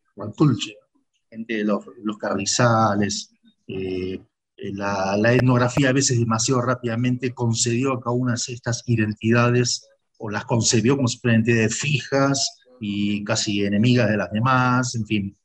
gente 1.31 1.63
los, 1.63 1.85
los 2.03 2.17
Carrizales, 2.17 3.33
eh, 3.67 4.19
eh, 4.57 4.71
la, 4.73 5.33
etnografía 5.33 5.89
a 5.89 5.93
veces 5.93 6.19
demasiado 6.19 6.61
rápidamente 6.61 7.33
concedió 7.33 7.93
a 7.93 8.01
cada 8.01 8.15
una 8.15 8.33
de 8.33 8.53
estas 8.53 8.83
identidades 8.85 9.87
o 10.17 10.29
las 10.29 10.45
concebió 10.45 10.95
como 10.95 11.07
si 11.07 11.17
fueran 11.17 11.39
entidades 11.39 11.75
fijas 11.75 12.59
y 12.79 13.23
casi 13.23 13.63
enemigas 13.63 14.09
de 14.09 14.17
las 14.17 14.31
demás, 14.31 14.93
en 14.95 15.05
fin. 15.05 15.37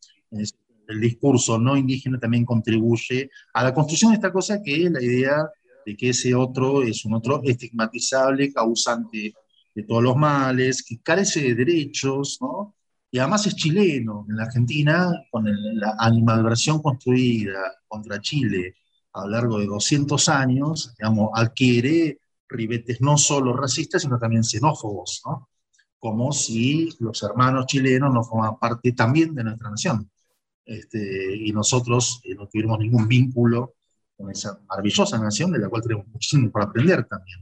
El 0.88 1.00
discurso 1.00 1.58
no 1.58 1.76
indígena 1.76 2.18
también 2.18 2.44
contribuye 2.44 3.30
a 3.54 3.64
la 3.64 3.74
construcción 3.74 4.12
de 4.12 4.16
esta 4.16 4.32
cosa 4.32 4.62
que 4.62 4.84
es 4.84 4.90
la 4.90 5.02
idea 5.02 5.48
de 5.84 5.96
que 5.96 6.10
ese 6.10 6.34
otro 6.34 6.82
es 6.82 7.04
un 7.04 7.14
otro 7.14 7.40
estigmatizable, 7.44 8.52
causante 8.52 9.34
de 9.74 9.82
todos 9.82 10.02
los 10.02 10.16
males, 10.16 10.82
que 10.82 10.98
carece 11.00 11.40
de 11.42 11.54
derechos, 11.54 12.38
¿no? 12.40 12.75
Y 13.10 13.18
además 13.18 13.46
es 13.46 13.56
chileno. 13.56 14.26
En 14.28 14.36
la 14.36 14.44
Argentina, 14.44 15.12
con 15.30 15.46
la 15.78 15.94
animadversión 15.98 16.82
construida 16.82 17.76
contra 17.86 18.20
Chile 18.20 18.74
a 19.12 19.22
lo 19.22 19.28
largo 19.28 19.58
de 19.58 19.66
200 19.66 20.28
años, 20.28 20.94
adquiere 21.34 22.20
ribetes 22.48 23.00
no 23.00 23.16
solo 23.16 23.56
racistas, 23.56 24.02
sino 24.02 24.18
también 24.18 24.44
xenófobos. 24.44 25.22
Como 25.98 26.32
si 26.32 26.90
los 27.00 27.22
hermanos 27.22 27.66
chilenos 27.66 28.12
no 28.12 28.22
forman 28.22 28.58
parte 28.58 28.92
también 28.92 29.34
de 29.34 29.44
nuestra 29.44 29.70
nación. 29.70 30.10
Este, 30.64 31.36
y 31.36 31.52
nosotros 31.52 32.20
eh, 32.24 32.34
no 32.34 32.48
tuvimos 32.48 32.78
ningún 32.80 33.06
vínculo 33.06 33.74
con 34.16 34.30
esa 34.30 34.58
maravillosa 34.68 35.16
nación 35.18 35.52
de 35.52 35.60
la 35.60 35.68
cual 35.68 35.82
tenemos 35.82 36.08
muchísimo 36.08 36.50
por 36.50 36.62
aprender 36.62 37.04
también. 37.04 37.40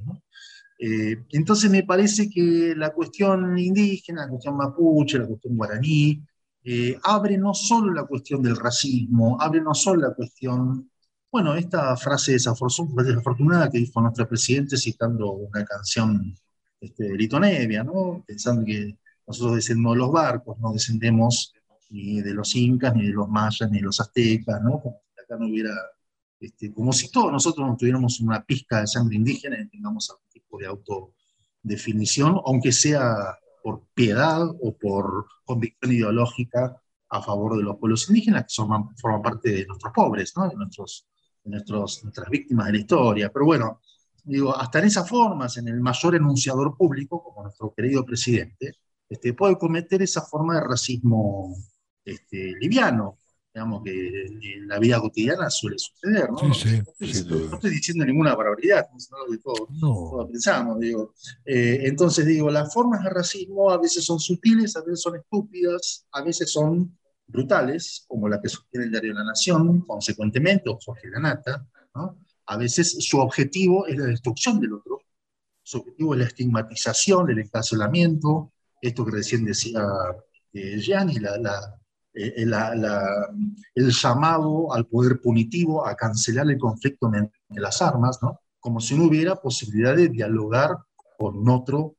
Eh, 0.87 1.25
entonces 1.31 1.71
me 1.71 1.83
parece 1.83 2.29
que 2.29 2.75
la 2.77 2.93
cuestión 2.93 3.59
indígena, 3.59 4.25
la 4.25 4.29
cuestión 4.29 4.57
mapuche, 4.57 5.19
la 5.19 5.27
cuestión 5.27 5.57
guaraní, 5.57 6.23
eh, 6.63 6.99
abre 7.05 7.39
no 7.39 7.55
solo 7.55 7.91
la 7.93 8.05
cuestión 8.05 8.43
del 8.43 8.57
racismo, 8.57 9.41
abre 9.41 9.63
no 9.63 9.73
solo 9.75 10.03
la 10.09 10.15
cuestión, 10.15 10.91
bueno, 11.33 11.55
esta 11.55 11.97
frase 11.97 12.33
desafortunada 12.33 13.71
que 13.71 13.79
dijo 13.79 13.99
nuestro 14.03 14.29
presidente 14.29 14.77
citando 14.77 15.33
una 15.33 15.65
canción 15.65 16.35
este, 16.79 17.05
de 17.05 17.17
Lito 17.17 17.41
Nevia, 17.41 17.83
¿no? 17.83 18.23
pensando 18.27 18.63
que 18.67 18.99
nosotros 19.27 19.57
descendemos 19.57 19.95
de 19.95 19.99
los 20.01 20.13
barcos, 20.13 20.59
no 20.59 20.73
descendemos 20.73 21.55
ni 21.89 22.21
de 22.21 22.35
los 22.35 22.55
incas, 22.57 22.95
ni 22.95 23.07
de 23.07 23.13
los 23.15 23.29
mayas, 23.29 23.71
ni 23.71 23.79
de 23.79 23.85
los 23.85 24.01
aztecas, 24.01 24.61
¿no? 24.63 24.83
como 24.83 25.01
si 25.15 25.23
acá 25.23 25.37
no 25.39 25.47
hubiera, 25.47 25.75
este, 26.47 26.73
como 26.73 26.93
si 26.93 27.11
todos 27.11 27.33
nosotros 27.33 27.67
no 27.67 27.77
tuviéramos 27.77 28.21
una 28.21 28.45
pizca 28.45 28.81
de 28.81 28.87
sangre 28.87 29.17
indígena 29.17 29.59
y 29.61 29.69
tengamos 29.69 30.11
de 30.59 30.67
autodefinición, 30.67 32.41
aunque 32.45 32.73
sea 32.73 33.15
por 33.63 33.83
piedad 33.95 34.43
o 34.61 34.77
por 34.77 35.27
convicción 35.45 35.93
ideológica 35.93 36.81
a 37.09 37.23
favor 37.23 37.57
de 37.57 37.63
los 37.63 37.77
pueblos 37.77 38.09
indígenas, 38.09 38.45
que 38.45 38.55
forman 38.55 39.23
parte 39.23 39.51
de 39.51 39.67
nuestros 39.67 39.93
pobres, 39.93 40.33
de 40.35 40.57
nuestros, 40.57 41.07
nuestras 42.03 42.29
víctimas 42.29 42.67
de 42.67 42.73
la 42.73 42.79
historia. 42.79 43.33
Pero 43.33 43.47
bueno, 43.47 43.81
digo, 44.25 44.57
hasta 44.57 44.81
en 44.81 44.87
esas 44.87 45.09
formas, 45.09 45.57
en 45.57 45.69
el 45.69 45.81
mayor 45.81 46.15
enunciador 46.17 46.77
público, 46.77 47.23
como 47.23 47.43
nuestro 47.43 47.73
querido 47.75 48.05
presidente, 48.05 48.73
este, 49.09 49.35
puede 49.35 49.57
cometer 49.57 50.03
esa 50.03 50.23
forma 50.23 50.55
de 50.57 50.67
racismo 50.67 51.55
este, 52.05 52.53
liviano, 52.59 53.19
digamos, 53.55 53.85
que 53.85 54.27
en 54.27 54.67
la 54.67 54.81
vida 54.81 55.01
cotidiana 55.01 55.49
suele 55.49 55.79
suceder, 55.79 56.29
¿no? 56.29 56.53
Sí, 56.53 56.83
sí, 57.01 57.25
no, 57.29 57.55
estoy, 57.55 57.71
diciendo 57.71 58.05
ninguna 58.05 58.35
barbaridad, 58.35 58.89
no 58.93 59.31
que 59.31 59.39
todos, 59.39 60.29
pensamos, 60.29 60.81
digo. 60.81 61.15
Eh, 61.45 61.83
entonces, 61.85 62.27
digo, 62.27 62.51
las 62.51 62.75
formas 62.75 63.05
de 63.05 63.11
racismo 63.11 63.71
a 63.71 63.79
veces 63.79 64.05
son 64.05 64.19
sutiles, 64.19 64.75
a 64.77 64.81
veces 64.81 65.03
son 65.03 65.15
estúpidas, 65.17 66.05
a 66.11 66.23
veces 66.23 66.51
son 66.51 66.99
brutales, 67.29 68.05
como 68.09 68.29
la 68.29 68.41
que 68.41 68.49
sostiene 68.49 68.87
el 68.87 68.91
diario 68.91 69.15
la 69.15 69.25
Nación, 69.25 69.83
consecuentemente, 69.83 70.69
o 70.69 70.79
Jorge 70.85 71.09
Ganata, 71.11 71.65
¿no? 71.95 72.19
A 72.47 72.57
veces 72.57 72.97
su 72.99 73.21
objetivo 73.21 73.87
es 73.87 73.97
la 73.97 74.07
destrucción 74.07 74.59
del 74.59 74.75
otro, 74.75 75.01
su 75.63 75.79
objetivo 75.79 76.15
es 76.15 76.21
la 76.21 76.27
estigmatización, 76.27 77.31
el 77.31 77.39
encarcelamiento, 77.39 78.53
esto 78.81 79.05
que 79.05 79.13
recién 79.13 79.45
decía 79.45 79.81
eh, 80.53 80.77
Gianni, 80.81 81.21
la, 81.21 81.39
la 81.39 81.81
eh, 82.15 82.47
el 83.75 83.91
llamado 83.91 84.73
al 84.73 84.87
poder 84.87 85.21
punitivo 85.21 85.87
a 85.87 85.97
cancelar 85.97 86.49
el 86.51 86.59
conflicto 86.59 87.11
de 87.11 87.61
las 87.61 87.83
armas, 87.83 88.19
¿no? 88.23 88.41
como 88.61 88.81
si 88.81 88.97
no 88.97 89.05
hubiera 89.05 89.37
posibilidad 89.37 89.95
de 89.95 90.09
dialogar 90.09 90.77
con 91.19 91.49
otro 91.49 91.97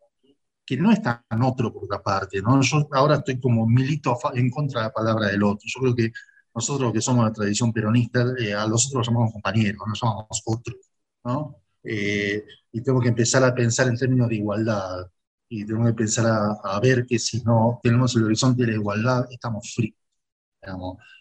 que 0.66 0.78
no 0.78 0.92
es 0.92 1.02
tan 1.02 1.22
otro 1.44 1.72
por 1.72 1.84
otra 1.84 2.02
parte. 2.02 2.42
¿no? 2.42 2.60
Yo 2.62 2.88
ahora 2.92 3.18
estoy 3.18 3.40
como 3.40 3.68
milito 3.68 4.18
en 4.34 4.50
contra 4.50 4.82
de 4.82 4.88
la 4.88 4.94
palabra 4.94 5.28
del 5.28 5.44
otro. 5.44 5.62
Yo 5.64 5.80
creo 5.82 5.96
que 5.96 6.12
nosotros 6.56 6.92
que 6.92 7.02
somos 7.02 7.26
la 7.26 7.34
tradición 7.34 7.72
peronista, 7.72 8.26
eh, 8.40 8.54
a 8.54 8.66
los 8.66 8.88
otros 8.88 9.00
los 9.00 9.08
llamamos 9.08 9.34
compañeros, 9.34 9.82
no 9.86 9.94
llamamos 9.94 10.42
otros. 10.46 10.78
¿no? 11.24 11.58
Eh, 11.84 12.44
y 12.72 12.82
tengo 12.82 13.00
que 13.00 13.10
empezar 13.10 13.44
a 13.44 13.54
pensar 13.54 13.88
en 13.88 13.98
términos 13.98 14.30
de 14.30 14.36
igualdad. 14.36 15.08
Y 15.48 15.66
tengo 15.66 15.84
que 15.84 15.90
empezar 15.90 16.26
a, 16.26 16.54
a 16.64 16.80
ver 16.80 17.06
que 17.06 17.20
si 17.20 17.44
no 17.44 17.80
tenemos 17.84 18.16
el 18.16 18.24
horizonte 18.24 18.64
de 18.64 18.72
la 18.72 18.78
igualdad, 18.78 19.28
estamos 19.30 19.72
fritos. 19.76 20.05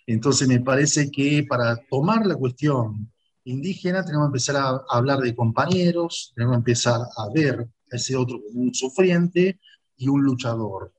Entonces 0.07 0.49
me 0.49 0.61
parece 0.61 1.11
que 1.11 1.45
para 1.49 1.77
tomar 1.77 2.27
la 2.27 2.37
cuestión 2.37 3.13
indígena 3.45 4.05
tenemos 4.05 4.27
que 4.27 4.29
empezar 4.29 4.57
a, 4.57 4.81
hablar 4.91 5.21
de 5.21 5.35
compañeros, 5.35 6.33
tenemos 6.35 6.55
que 6.55 6.59
empezar 6.59 7.01
a 7.17 7.29
ver 7.33 7.61
a 7.61 7.97
ese 7.97 8.17
otro 8.17 8.41
como 8.43 8.63
un 8.63 8.75
sufriente 8.75 9.61
y 9.97 10.09
un 10.09 10.23
luchador 10.23 10.93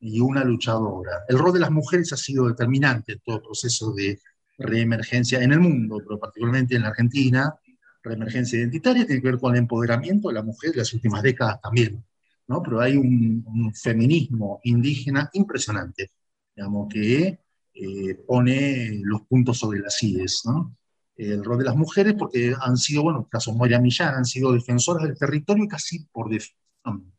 y 0.00 0.20
una 0.20 0.44
luchadora. 0.44 1.24
El 1.28 1.38
rol 1.38 1.52
de 1.52 1.60
las 1.60 1.70
mujeres 1.70 2.12
ha 2.12 2.16
sido 2.16 2.48
determinante 2.48 3.12
en 3.12 3.20
todo 3.20 3.36
el 3.36 3.42
proceso 3.42 3.92
de 3.92 4.18
reemergencia 4.58 5.42
en 5.42 5.52
el 5.52 5.60
mundo, 5.60 5.98
pero 5.98 6.18
particularmente 6.18 6.76
en 6.76 6.82
la 6.82 6.88
Argentina, 6.88 7.54
reemergencia 8.02 8.58
identitaria 8.58 9.06
tiene 9.06 9.20
que 9.20 9.28
ver 9.28 9.38
con 9.38 9.54
el 9.54 9.60
empoderamiento 9.60 10.28
de 10.28 10.34
la 10.34 10.42
mujer 10.42 10.70
en 10.72 10.78
las 10.78 10.92
últimas 10.94 11.22
décadas 11.22 11.60
también, 11.60 12.02
¿no? 12.46 12.62
Pero 12.62 12.80
hay 12.80 12.96
un, 12.96 13.44
un 13.46 13.74
feminismo 13.74 14.60
indígena 14.64 15.28
impresionante, 15.34 16.10
digamos, 16.54 16.88
que 16.92 17.38
eh, 17.82 18.14
pone 18.26 19.00
los 19.02 19.22
puntos 19.22 19.58
sobre 19.58 19.80
las 19.80 20.02
IES, 20.02 20.42
¿no? 20.44 20.76
El 21.16 21.42
rol 21.42 21.58
de 21.58 21.64
las 21.64 21.76
mujeres, 21.76 22.14
porque 22.18 22.54
han 22.60 22.76
sido, 22.76 23.02
bueno, 23.02 23.20
en 23.20 23.24
el 23.24 23.30
caso 23.30 23.54
Moya 23.54 23.78
Millán, 23.78 24.16
han 24.16 24.24
sido 24.26 24.52
defensoras 24.52 25.06
del 25.06 25.18
territorio 25.18 25.66
casi 25.66 26.04
por 26.12 26.28
definición, 26.28 27.12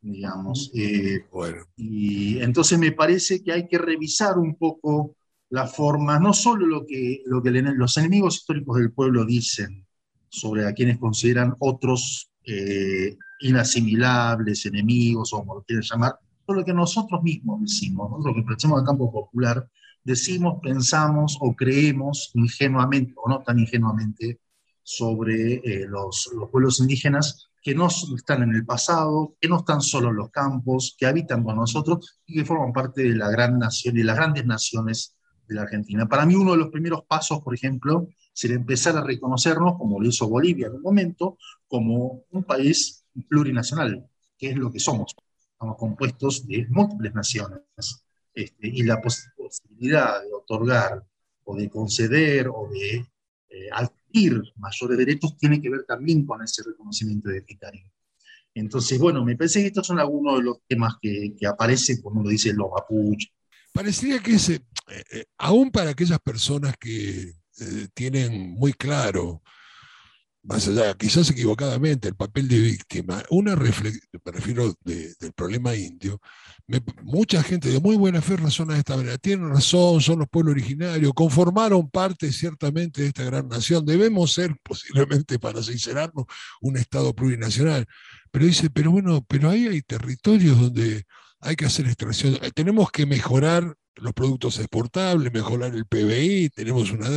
digamos. 0.00 0.70
Eh, 0.74 1.26
bueno. 1.30 1.64
Y 1.76 2.38
entonces 2.38 2.78
me 2.78 2.92
parece 2.92 3.42
que 3.42 3.52
hay 3.52 3.68
que 3.68 3.76
revisar 3.76 4.38
un 4.38 4.56
poco 4.56 5.16
la 5.50 5.66
forma, 5.66 6.18
no 6.18 6.32
solo 6.32 6.66
lo 6.66 6.86
que, 6.86 7.22
lo 7.26 7.42
que 7.42 7.50
los 7.50 7.96
enemigos 7.98 8.36
históricos 8.36 8.78
del 8.78 8.92
pueblo 8.92 9.26
dicen 9.26 9.86
sobre 10.30 10.66
a 10.66 10.72
quienes 10.72 10.98
consideran 10.98 11.54
otros 11.58 12.30
eh, 12.44 13.16
inasimilables, 13.40 14.64
enemigos, 14.64 15.32
o 15.32 15.38
como 15.38 15.56
lo 15.56 15.62
quieran 15.64 15.84
llamar, 15.84 16.18
sino 16.46 16.58
lo 16.58 16.64
que 16.64 16.72
nosotros 16.72 17.22
mismos 17.22 17.60
decimos, 17.60 18.10
nosotros 18.10 18.36
que 18.36 18.42
pertenecemos 18.42 18.80
al 18.80 18.86
campo 18.86 19.12
popular, 19.12 19.68
decimos, 20.08 20.58
pensamos 20.62 21.36
o 21.40 21.54
creemos 21.54 22.30
ingenuamente 22.34 23.12
o 23.16 23.28
no 23.28 23.42
tan 23.42 23.58
ingenuamente 23.58 24.40
sobre 24.82 25.56
eh, 25.56 25.86
los, 25.86 26.30
pueblos 26.50 26.80
indígenas 26.80 27.50
que 27.62 27.74
no 27.74 27.88
están 27.88 28.42
en 28.42 28.54
el 28.54 28.64
pasado, 28.64 29.36
que 29.38 29.48
no 29.48 29.58
están 29.58 29.82
solo 29.82 30.08
en 30.08 30.16
los 30.16 30.30
campos, 30.30 30.96
que 30.98 31.06
habitan 31.06 31.44
con 31.44 31.56
nosotros 31.56 32.20
y 32.26 32.36
que 32.36 32.46
forman 32.46 32.72
parte 32.72 33.02
de 33.02 33.16
la 33.16 33.28
gran 33.28 33.58
nación 33.58 33.98
y 33.98 34.02
las 34.02 34.16
grandes 34.16 34.46
naciones 34.46 35.14
de 35.46 35.54
la 35.56 35.62
Argentina. 35.62 36.08
Para 36.08 36.24
mí 36.24 36.34
uno 36.34 36.52
de 36.52 36.58
los 36.58 36.70
primeros 36.70 37.02
pasos, 37.06 37.40
por 37.42 37.54
ejemplo, 37.54 38.08
sería 38.32 38.56
empezar 38.56 38.96
a 38.96 39.04
reconocernos, 39.04 39.76
como 39.76 40.00
lo 40.00 40.08
hizo 40.08 40.26
Bolivia 40.26 40.68
en 40.68 40.74
un 40.74 40.82
momento, 40.82 41.36
como 41.66 42.24
un 42.30 42.44
país 42.44 43.04
plurinacional, 43.28 44.08
que 44.38 44.50
es 44.50 44.56
lo 44.56 44.72
que 44.72 44.80
somos. 44.80 45.14
Estamos 45.52 45.76
compuestos 45.76 46.46
de 46.46 46.66
múltiples 46.70 47.12
naciones. 47.14 47.60
Este, 48.32 48.68
y 48.68 48.84
la 48.84 49.02
posibilidad 49.48 50.22
de 50.22 50.32
otorgar 50.32 51.02
o 51.44 51.56
de 51.56 51.68
conceder 51.68 52.48
o 52.48 52.68
de 52.70 53.06
eh, 53.48 53.68
adquirir 53.72 54.42
mayores 54.56 54.98
derechos 54.98 55.36
tiene 55.36 55.60
que 55.60 55.70
ver 55.70 55.84
también 55.84 56.26
con 56.26 56.42
ese 56.42 56.62
reconocimiento 56.62 57.30
identitario. 57.30 57.90
Entonces, 58.54 58.98
bueno, 58.98 59.24
me 59.24 59.36
parece 59.36 59.60
que 59.60 59.68
estos 59.68 59.86
son 59.86 59.98
algunos 59.98 60.38
de 60.38 60.44
los 60.44 60.58
temas 60.66 60.94
que, 61.00 61.34
que 61.38 61.46
aparecen 61.46 62.00
cuando 62.02 62.20
uno 62.20 62.30
dice 62.30 62.52
los 62.52 62.68
mapuches. 62.70 63.30
Parecería 63.72 64.20
que 64.20 64.34
ese, 64.34 64.54
eh, 64.88 65.02
eh, 65.12 65.24
aún 65.38 65.70
para 65.70 65.90
aquellas 65.90 66.20
personas 66.20 66.74
que 66.78 67.32
tienen 67.92 68.52
muy 68.52 68.72
claro 68.72 69.42
más 70.48 70.66
allá, 70.66 70.94
quizás 70.94 71.28
equivocadamente, 71.30 72.08
el 72.08 72.14
papel 72.14 72.48
de 72.48 72.58
víctima, 72.58 73.22
una 73.28 73.54
reflexión, 73.54 74.02
me 74.24 74.32
refiero 74.32 74.74
del 74.82 75.32
problema 75.34 75.74
indio, 75.74 76.20
mucha 77.02 77.42
gente 77.42 77.68
de 77.68 77.80
muy 77.80 77.96
buena 77.96 78.22
fe 78.22 78.36
razona 78.36 78.72
de 78.72 78.78
esta 78.80 78.96
manera, 78.96 79.18
tienen 79.18 79.50
razón, 79.50 80.00
son 80.00 80.20
los 80.20 80.28
pueblos 80.28 80.52
originarios, 80.52 81.12
conformaron 81.12 81.90
parte 81.90 82.32
ciertamente 82.32 83.02
de 83.02 83.08
esta 83.08 83.24
gran 83.24 83.46
nación, 83.46 83.84
debemos 83.84 84.32
ser 84.32 84.56
posiblemente, 84.62 85.38
para 85.38 85.62
sincerarnos, 85.62 86.24
un 86.62 86.78
Estado 86.78 87.14
plurinacional, 87.14 87.86
pero 88.30 88.46
dice, 88.46 88.70
pero 88.70 88.90
bueno, 88.90 89.22
pero 89.28 89.50
ahí 89.50 89.66
hay 89.66 89.82
territorios 89.82 90.58
donde 90.58 91.04
hay 91.40 91.56
que 91.56 91.66
hacer 91.66 91.86
extracción, 91.86 92.38
tenemos 92.54 92.90
que 92.90 93.04
mejorar 93.04 93.76
los 94.00 94.12
productos 94.12 94.58
exportables, 94.58 95.32
mejorar 95.32 95.74
el 95.74 95.86
PBI, 95.86 96.50
tenemos 96.50 96.90
una 96.90 97.08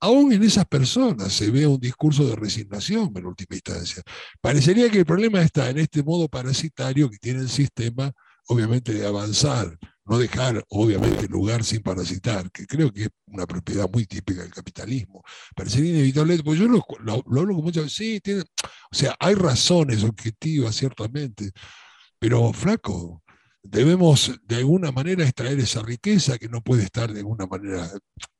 Aún 0.00 0.32
en 0.32 0.42
esas 0.42 0.64
personas 0.66 1.32
se 1.32 1.50
ve 1.50 1.66
un 1.66 1.80
discurso 1.80 2.26
de 2.26 2.36
resignación 2.36 3.12
en 3.14 3.26
última 3.26 3.56
instancia. 3.56 4.02
Parecería 4.40 4.90
que 4.90 4.98
el 4.98 5.06
problema 5.06 5.40
está 5.42 5.70
en 5.70 5.78
este 5.78 6.02
modo 6.02 6.28
parasitario 6.28 7.10
que 7.10 7.18
tiene 7.18 7.40
el 7.40 7.48
sistema, 7.48 8.12
obviamente, 8.46 8.92
de 8.92 9.06
avanzar, 9.06 9.76
no 10.04 10.18
dejar, 10.18 10.64
obviamente, 10.70 11.28
lugar 11.28 11.64
sin 11.64 11.82
parasitar, 11.82 12.50
que 12.50 12.66
creo 12.66 12.92
que 12.92 13.04
es 13.04 13.08
una 13.26 13.46
propiedad 13.46 13.88
muy 13.92 14.06
típica 14.06 14.42
del 14.42 14.52
capitalismo. 14.52 15.22
Parecería 15.54 15.90
inevitable, 15.90 16.38
porque 16.42 16.60
yo 16.60 16.68
lo, 16.68 16.84
hablo 17.38 17.54
con 17.54 17.64
muchas 17.64 17.84
veces, 17.84 17.96
sí, 17.96 18.20
tiene, 18.20 18.40
o 18.40 18.94
sea, 18.94 19.14
hay 19.20 19.34
razones 19.34 20.02
objetivas, 20.04 20.74
ciertamente, 20.74 21.50
pero 22.18 22.52
flaco, 22.52 23.22
debemos 23.62 24.40
de 24.44 24.56
alguna 24.56 24.92
manera 24.92 25.24
extraer 25.24 25.58
esa 25.58 25.82
riqueza 25.82 26.38
que 26.38 26.48
no 26.48 26.62
puede 26.62 26.84
estar 26.84 27.12
de 27.12 27.20
alguna 27.20 27.46
manera. 27.46 27.88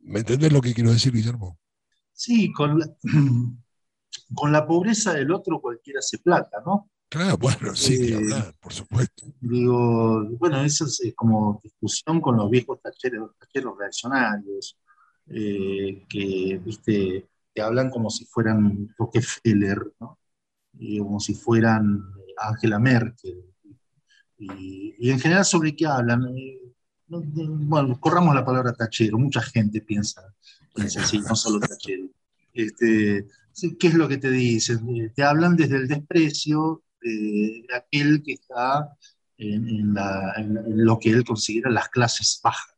¿Me 0.00 0.20
entendés 0.20 0.52
lo 0.52 0.60
que 0.60 0.74
quiero 0.74 0.92
decir, 0.92 1.12
Guillermo? 1.12 1.58
Sí, 2.12 2.52
con 2.52 2.78
la, 2.78 2.86
con 4.34 4.52
la 4.52 4.66
pobreza 4.66 5.14
del 5.14 5.32
otro 5.32 5.60
cualquiera 5.60 6.00
se 6.02 6.18
plata, 6.18 6.58
¿no? 6.64 6.90
Claro, 7.10 7.38
bueno, 7.38 7.74
sí, 7.74 8.12
eh, 8.12 8.52
por 8.60 8.72
supuesto. 8.72 9.26
Digo, 9.40 10.28
bueno, 10.38 10.60
esa 10.60 10.84
es 10.84 11.02
eh, 11.04 11.14
como 11.14 11.58
discusión 11.64 12.20
con 12.20 12.36
los 12.36 12.50
viejos 12.50 12.82
tacheros, 12.82 13.30
tacheros 13.38 13.78
reaccionarios, 13.78 14.78
eh, 15.28 16.04
que, 16.06 16.60
viste, 16.62 17.30
que 17.54 17.62
hablan 17.62 17.88
como 17.88 18.10
si 18.10 18.26
fueran 18.26 18.94
Rockefeller, 18.98 19.94
¿no? 20.00 20.18
Y 20.74 20.98
como 20.98 21.18
si 21.18 21.34
fueran 21.34 22.02
Angela 22.36 22.78
Merkel, 22.78 23.42
y, 24.38 25.10
en 25.10 25.18
general, 25.18 25.44
¿sobre 25.44 25.74
qué 25.74 25.86
hablan? 25.86 26.26
Eh, 26.36 26.58
bueno, 27.08 27.98
corramos 28.00 28.34
la 28.34 28.44
palabra 28.44 28.72
tachero, 28.72 29.18
mucha 29.18 29.40
gente 29.42 29.80
piensa, 29.80 30.22
así, 30.74 31.18
no 31.20 31.34
solo 31.34 31.60
tachero. 31.60 32.08
Este, 32.52 33.26
¿Qué 33.78 33.86
es 33.88 33.94
lo 33.94 34.08
que 34.08 34.18
te 34.18 34.30
dicen? 34.30 34.88
Eh, 34.96 35.12
te 35.14 35.22
hablan 35.22 35.56
desde 35.56 35.76
el 35.76 35.88
desprecio 35.88 36.84
de, 37.00 37.66
aquel 37.74 38.22
que 38.22 38.34
está 38.34 38.96
en, 39.36 39.94
lo 40.84 40.98
que 40.98 41.10
él 41.10 41.24
considera 41.24 41.70
las 41.70 41.88
clases 41.88 42.40
bajas. 42.42 42.74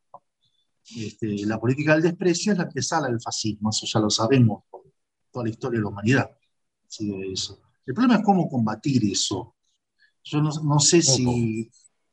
Este, 0.96 1.46
la 1.46 1.60
política 1.60 1.92
del 1.94 2.02
desprecio 2.02 2.52
es 2.52 2.58
la 2.58 2.68
que 2.68 2.82
sale 2.82 3.08
del 3.08 3.20
fascismo, 3.20 3.70
eso 3.70 3.86
ya 3.86 4.00
lo 4.00 4.10
sabemos 4.10 4.64
por 4.70 4.82
toda 5.30 5.44
la 5.44 5.50
historia 5.50 5.78
de 5.78 5.82
la 5.84 5.90
humanidad. 5.90 6.30
Eso. 7.32 7.60
El 7.86 7.94
problema 7.94 8.16
es 8.16 8.24
cómo 8.24 8.48
combatir 8.48 9.04
eso. 9.04 9.54
Yo 10.22 10.42
no, 10.42 10.78
sé 10.80 11.02
si, 11.02 11.70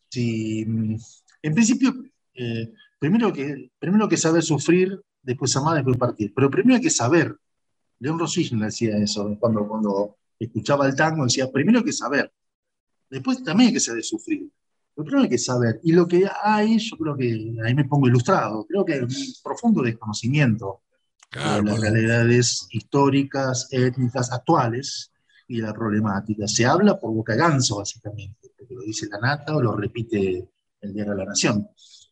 si, 0.09 0.65
mm, 0.65 0.97
en 1.41 1.53
principio, 1.53 1.93
eh, 2.33 2.73
primero, 2.99 3.31
que, 3.33 3.71
primero 3.79 4.07
que 4.07 4.17
saber 4.17 4.43
sufrir, 4.43 5.01
después 5.21 5.55
amar, 5.55 5.75
después 5.75 5.97
partir. 5.97 6.33
Pero 6.33 6.49
primero 6.49 6.75
hay 6.75 6.81
que 6.81 6.89
saber. 6.89 7.35
León 7.99 8.19
Rosich 8.19 8.51
decía 8.51 8.97
eso 8.97 9.35
cuando, 9.39 9.67
cuando 9.67 10.17
escuchaba 10.39 10.87
el 10.87 10.95
tango, 10.95 11.23
decía, 11.23 11.51
primero 11.51 11.79
hay 11.79 11.85
que 11.85 11.93
saber. 11.93 12.31
Después 13.09 13.43
también 13.43 13.69
hay 13.69 13.73
que 13.73 13.79
saber 13.79 14.03
sufrir. 14.03 14.49
Pero 14.95 15.05
primero 15.05 15.23
hay 15.23 15.29
que 15.29 15.37
saber. 15.37 15.79
Y 15.83 15.91
lo 15.91 16.07
que 16.07 16.27
hay, 16.43 16.79
yo 16.79 16.97
creo 16.97 17.15
que, 17.15 17.55
ahí 17.63 17.75
me 17.75 17.85
pongo 17.85 18.07
ilustrado, 18.07 18.65
creo 18.65 18.83
que 18.85 18.93
hay 18.93 18.99
un 19.01 19.09
profundo 19.43 19.81
desconocimiento 19.81 20.81
de 21.31 21.61
las 21.61 21.79
realidades 21.79 22.67
históricas, 22.71 23.67
étnicas, 23.71 24.31
actuales, 24.31 25.11
y 25.47 25.61
la 25.61 25.73
problemática. 25.73 26.47
Se 26.47 26.65
habla 26.65 26.99
por 26.99 27.13
boca 27.13 27.35
ganso, 27.35 27.77
básicamente, 27.77 28.49
porque 28.57 28.75
lo 28.75 28.81
dice 28.81 29.07
la 29.09 29.19
nata 29.19 29.55
o 29.55 29.61
lo 29.61 29.75
repite 29.75 30.49
el 30.81 30.93
Diario 30.93 31.13
de 31.13 31.17
la 31.19 31.25
Nación. 31.25 31.67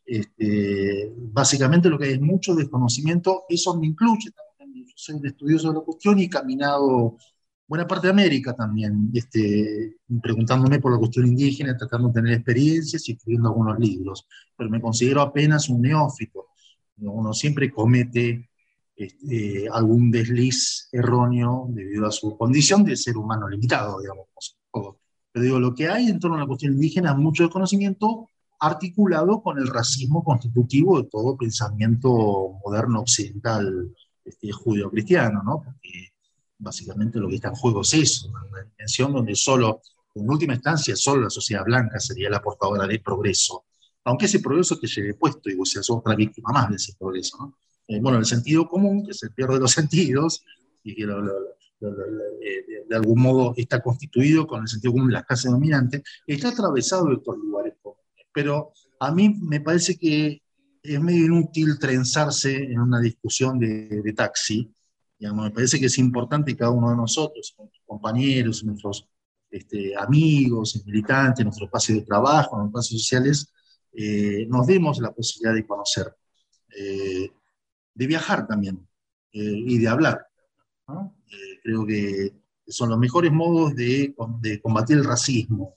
Este, 0.05 1.11
básicamente 1.17 1.89
lo 1.89 1.97
que 1.97 2.05
hay 2.05 2.13
es 2.13 2.21
mucho 2.21 2.55
desconocimiento, 2.55 3.43
eso 3.49 3.77
me 3.79 3.87
incluye 3.87 4.31
también. 4.57 4.85
Yo 4.85 4.93
soy 4.95 5.15
un 5.15 5.25
estudioso 5.25 5.69
de 5.69 5.75
la 5.75 5.81
cuestión 5.81 6.19
y 6.19 6.25
he 6.25 6.29
caminado 6.29 7.17
buena 7.67 7.87
parte 7.87 8.07
de 8.07 8.11
América 8.11 8.55
también, 8.55 9.09
este, 9.13 9.97
preguntándome 10.21 10.79
por 10.79 10.91
la 10.91 10.99
cuestión 10.99 11.27
indígena, 11.27 11.75
tratando 11.75 12.09
de 12.09 12.13
tener 12.13 12.33
experiencias 12.33 13.07
y 13.09 13.13
escribiendo 13.13 13.49
algunos 13.49 13.79
libros, 13.79 14.27
pero 14.55 14.69
me 14.69 14.81
considero 14.81 15.21
apenas 15.21 15.69
un 15.69 15.81
neófito. 15.81 16.47
Uno 16.97 17.33
siempre 17.33 17.71
comete 17.71 18.49
este, 18.95 19.67
algún 19.71 20.09
desliz 20.09 20.87
erróneo 20.91 21.67
debido 21.69 22.07
a 22.07 22.11
su 22.11 22.37
condición 22.37 22.83
de 22.85 22.95
ser 22.95 23.17
humano 23.17 23.47
limitado, 23.49 23.99
digamos. 23.99 24.27
Pero 25.31 25.43
digo, 25.43 25.59
lo 25.59 25.75
que 25.75 25.89
hay 25.89 26.07
en 26.07 26.19
torno 26.19 26.37
a 26.37 26.39
la 26.39 26.47
cuestión 26.47 26.73
indígena 26.73 27.11
es 27.11 27.17
mucho 27.17 27.43
desconocimiento 27.43 28.29
articulado 28.59 29.41
con 29.41 29.57
el 29.57 29.67
racismo 29.67 30.23
constitutivo 30.23 31.01
de 31.01 31.09
todo 31.09 31.35
pensamiento 31.35 32.57
moderno 32.63 33.01
occidental 33.01 33.93
este, 34.23 34.51
judío-cristiano, 34.51 35.43
¿no? 35.43 35.61
Porque 35.61 36.13
básicamente 36.57 37.19
lo 37.19 37.27
que 37.27 37.35
está 37.35 37.49
en 37.49 37.55
juego 37.55 37.81
es 37.81 37.93
eso, 37.93 38.29
una 38.29 38.63
dimensión 38.63 39.11
donde 39.11 39.35
solo, 39.35 39.81
en 40.13 40.29
última 40.29 40.53
instancia, 40.53 40.95
solo 40.95 41.23
la 41.23 41.29
sociedad 41.29 41.65
blanca 41.65 41.99
sería 41.99 42.29
la 42.29 42.41
portadora 42.41 42.87
del 42.87 43.01
progreso, 43.01 43.65
aunque 44.05 44.27
ese 44.27 44.39
progreso 44.39 44.79
te 44.79 44.87
lleve 44.87 45.15
puesto 45.15 45.49
y 45.49 45.55
vos 45.55 45.69
seas 45.69 45.89
otra 45.89 46.15
víctima 46.15 46.51
más 46.53 46.69
de 46.69 46.77
ese 46.77 46.93
progreso, 46.97 47.37
¿no? 47.39 47.57
Eh, 47.87 47.99
bueno, 48.01 48.17
el 48.17 48.25
sentido 48.25 48.67
común, 48.67 49.05
que 49.05 49.13
se 49.13 49.29
pierde 49.29 49.59
los 49.59 49.71
sentidos, 49.79 50.43
y 50.83 50.95
que 50.95 51.03
eh, 51.03 52.65
de, 52.87 52.95
algún 52.95 53.21
modo 53.21 53.53
está 53.57 53.81
constituido 53.81 54.47
con 54.47 54.61
el 54.61 54.67
sentido 54.67 54.93
común 54.93 55.07
de 55.07 55.13
las 55.13 55.25
clases 55.25 55.51
dominantes, 55.51 56.03
está 56.25 56.49
atravesado 56.49 57.11
estos 57.11 57.37
lugares 57.37 57.73
comunes. 57.81 58.05
Pero 58.33 58.71
a 58.99 59.11
mí 59.11 59.35
me 59.41 59.61
parece 59.61 59.97
que 59.97 60.41
es 60.83 61.01
medio 61.01 61.25
inútil 61.25 61.79
trenzarse 61.79 62.55
en 62.55 62.79
una 62.79 62.99
discusión 62.99 63.59
de, 63.59 64.13
taxi. 64.15 64.71
Me 65.19 65.49
parece 65.49 65.79
que 65.79 65.87
es 65.87 65.97
importante 65.97 66.51
que 66.51 66.59
cada 66.59 66.71
uno 66.71 66.91
de 66.91 66.97
nosotros, 66.97 67.55
nuestros 67.57 67.83
compañeros, 67.85 68.63
nuestros 68.63 69.07
este, 69.49 69.95
amigos, 69.97 70.83
militantes, 70.85 71.43
nuestro 71.43 71.65
espacio 71.65 71.95
de 71.95 72.01
trabajo, 72.01 72.57
nuestros 72.57 72.85
espacios 72.85 73.01
sociales, 73.01 73.53
eh, 73.93 74.45
nos 74.47 74.67
demos 74.67 74.99
la 74.99 75.11
posibilidad 75.11 75.55
de 75.55 75.65
conocer 75.65 76.13
de 77.95 78.07
viajar 78.07 78.45
también 78.45 78.87
eh, 79.31 79.39
y 79.41 79.79
de 79.79 79.87
hablar. 79.87 80.27
Eh, 80.87 81.59
creo 81.63 81.85
que 81.85 82.33
son 82.67 82.89
los 82.89 82.99
mejores 82.99 83.31
modos 83.31 83.75
de, 83.75 84.13
combatir 84.61 84.97
el 84.97 85.05
racismo, 85.05 85.75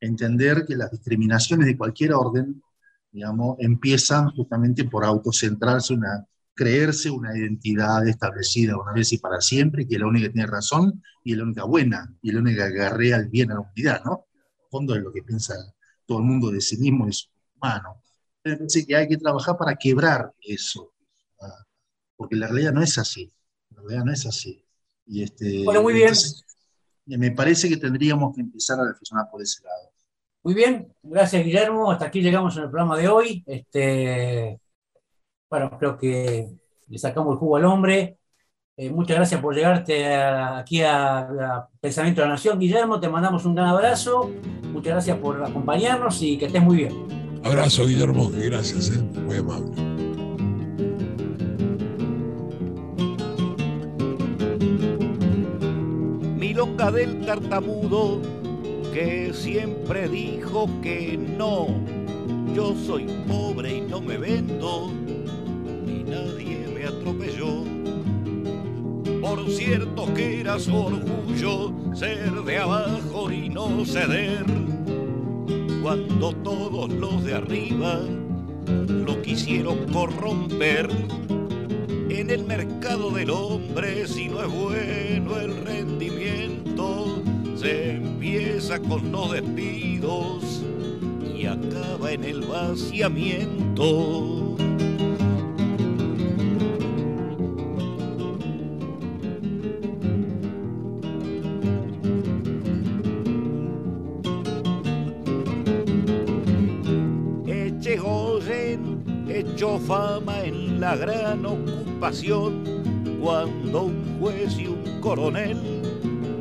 entender 0.00 0.64
que 0.64 0.76
las 0.76 0.90
discriminaciones 0.92 1.66
de 1.66 1.76
cualquier 1.76 2.12
orden, 2.12 2.62
digamos, 3.10 3.56
empiezan 3.58 4.30
justamente 4.30 4.84
por 4.84 5.04
autocentrarse, 5.04 5.94
una, 5.94 6.26
creerse 6.54 7.10
una 7.10 7.36
identidad 7.36 8.06
establecida 8.06 8.76
una 8.76 8.92
vez 8.92 9.12
y 9.12 9.18
para 9.18 9.40
siempre, 9.40 9.86
que 9.86 9.96
es 9.96 10.00
la 10.00 10.06
única 10.06 10.26
que 10.26 10.32
tiene 10.34 10.46
razón 10.46 11.02
y 11.24 11.32
es 11.32 11.38
la 11.38 11.44
única 11.44 11.64
buena, 11.64 12.14
y 12.22 12.28
es 12.28 12.34
la 12.34 12.40
única 12.40 12.72
que 12.72 12.80
agarrea 12.80 13.16
el 13.16 13.28
bien 13.28 13.50
a 13.50 13.54
la 13.54 13.60
humanidad, 13.60 14.02
¿no? 14.04 14.26
En 14.62 14.70
fondo 14.70 14.94
es 14.94 15.02
lo 15.02 15.12
que 15.12 15.22
piensa 15.22 15.54
todo 16.06 16.18
el 16.18 16.24
mundo 16.24 16.50
de 16.50 16.60
sí 16.60 16.76
mismo 16.76 17.10
su 17.12 17.28
humano. 17.56 18.00
Pensé 18.42 18.86
que 18.86 18.94
hay 18.96 19.08
que 19.08 19.16
trabajar 19.16 19.56
para 19.56 19.74
quebrar 19.74 20.32
eso, 20.40 20.92
porque 22.24 22.36
la 22.36 22.46
realidad 22.46 22.72
no 22.72 22.82
es 22.82 22.96
así, 22.96 23.30
la 23.74 23.82
realidad 23.82 24.04
no 24.06 24.12
es 24.12 24.24
así. 24.24 24.64
Y 25.06 25.22
este, 25.22 25.62
bueno, 25.62 25.82
muy 25.82 25.92
bien. 25.92 26.14
me 27.04 27.30
parece 27.32 27.68
que 27.68 27.76
tendríamos 27.76 28.34
que 28.34 28.40
empezar 28.40 28.80
a 28.80 28.86
reflexionar 28.86 29.26
por 29.30 29.42
ese 29.42 29.62
lado. 29.62 29.92
Muy 30.42 30.54
bien, 30.54 30.90
gracias 31.02 31.44
Guillermo, 31.44 31.90
hasta 31.90 32.06
aquí 32.06 32.22
llegamos 32.22 32.56
en 32.56 32.62
el 32.62 32.70
programa 32.70 32.96
de 32.96 33.08
hoy. 33.08 33.44
Este, 33.46 34.58
bueno, 35.50 35.76
creo 35.78 35.98
que 35.98 36.48
le 36.88 36.98
sacamos 36.98 37.34
el 37.34 37.38
jugo 37.38 37.56
al 37.56 37.66
hombre. 37.66 38.16
Eh, 38.78 38.90
muchas 38.90 39.16
gracias 39.16 39.42
por 39.42 39.54
llegarte 39.54 40.14
aquí 40.14 40.80
a, 40.80 41.68
Pensamiento 41.78 42.22
de 42.22 42.28
la 42.28 42.32
Nación, 42.34 42.58
Guillermo. 42.58 43.00
Te 43.00 43.08
mandamos 43.10 43.44
un 43.44 43.54
gran 43.54 43.68
abrazo. 43.68 44.30
Muchas 44.72 44.94
gracias 44.94 45.18
por 45.18 45.44
acompañarnos 45.44 46.22
y 46.22 46.38
que 46.38 46.46
estés 46.46 46.62
muy 46.62 46.78
bien. 46.78 47.06
Abrazo, 47.44 47.86
Guillermo. 47.86 48.30
Gracias, 48.34 48.88
eh. 48.88 49.02
muy 49.20 49.36
amable. 49.36 50.03
Del 56.74 57.24
tartamudo 57.24 58.20
que 58.92 59.32
siempre 59.32 60.08
dijo 60.08 60.68
que 60.82 61.16
no. 61.16 61.68
Yo 62.52 62.74
soy 62.74 63.06
pobre 63.28 63.76
y 63.76 63.80
no 63.82 64.00
me 64.00 64.18
vendo, 64.18 64.90
y 65.86 66.02
nadie 66.02 66.66
me 66.74 66.84
atropelló. 66.84 67.62
Por 69.20 69.48
cierto 69.50 70.12
que 70.14 70.40
era 70.40 70.58
su 70.58 70.74
orgullo 70.74 71.72
ser 71.94 72.32
de 72.42 72.58
abajo 72.58 73.30
y 73.30 73.48
no 73.48 73.84
ceder, 73.84 74.44
cuando 75.80 76.32
todos 76.42 76.92
los 76.92 77.24
de 77.24 77.34
arriba 77.34 78.00
lo 78.88 79.22
quisieron 79.22 79.86
corromper 79.92 80.88
en 82.10 82.30
el 82.30 82.44
mercado 82.44 83.10
del 83.10 83.30
hombre 83.30 84.06
si 84.06 84.28
no 84.28 84.42
es 84.42 84.52
bueno 84.52 85.40
el 85.40 85.64
rendimiento 85.64 86.53
se 87.56 87.92
empieza 87.92 88.78
con 88.80 89.12
los 89.12 89.32
despidos 89.32 90.62
y 91.34 91.46
acaba 91.46 92.12
en 92.12 92.24
el 92.24 92.42
vaciamiento. 92.42 94.56
Echegoyen 107.46 109.04
echó 109.28 109.78
fama 109.78 110.44
en 110.44 110.80
la 110.80 110.96
gran 110.96 111.46
ocupación 111.46 112.64
cuando 113.22 113.84
un 113.84 114.18
juez 114.20 114.58
y 114.58 114.66
un 114.66 115.00
coronel 115.00 115.83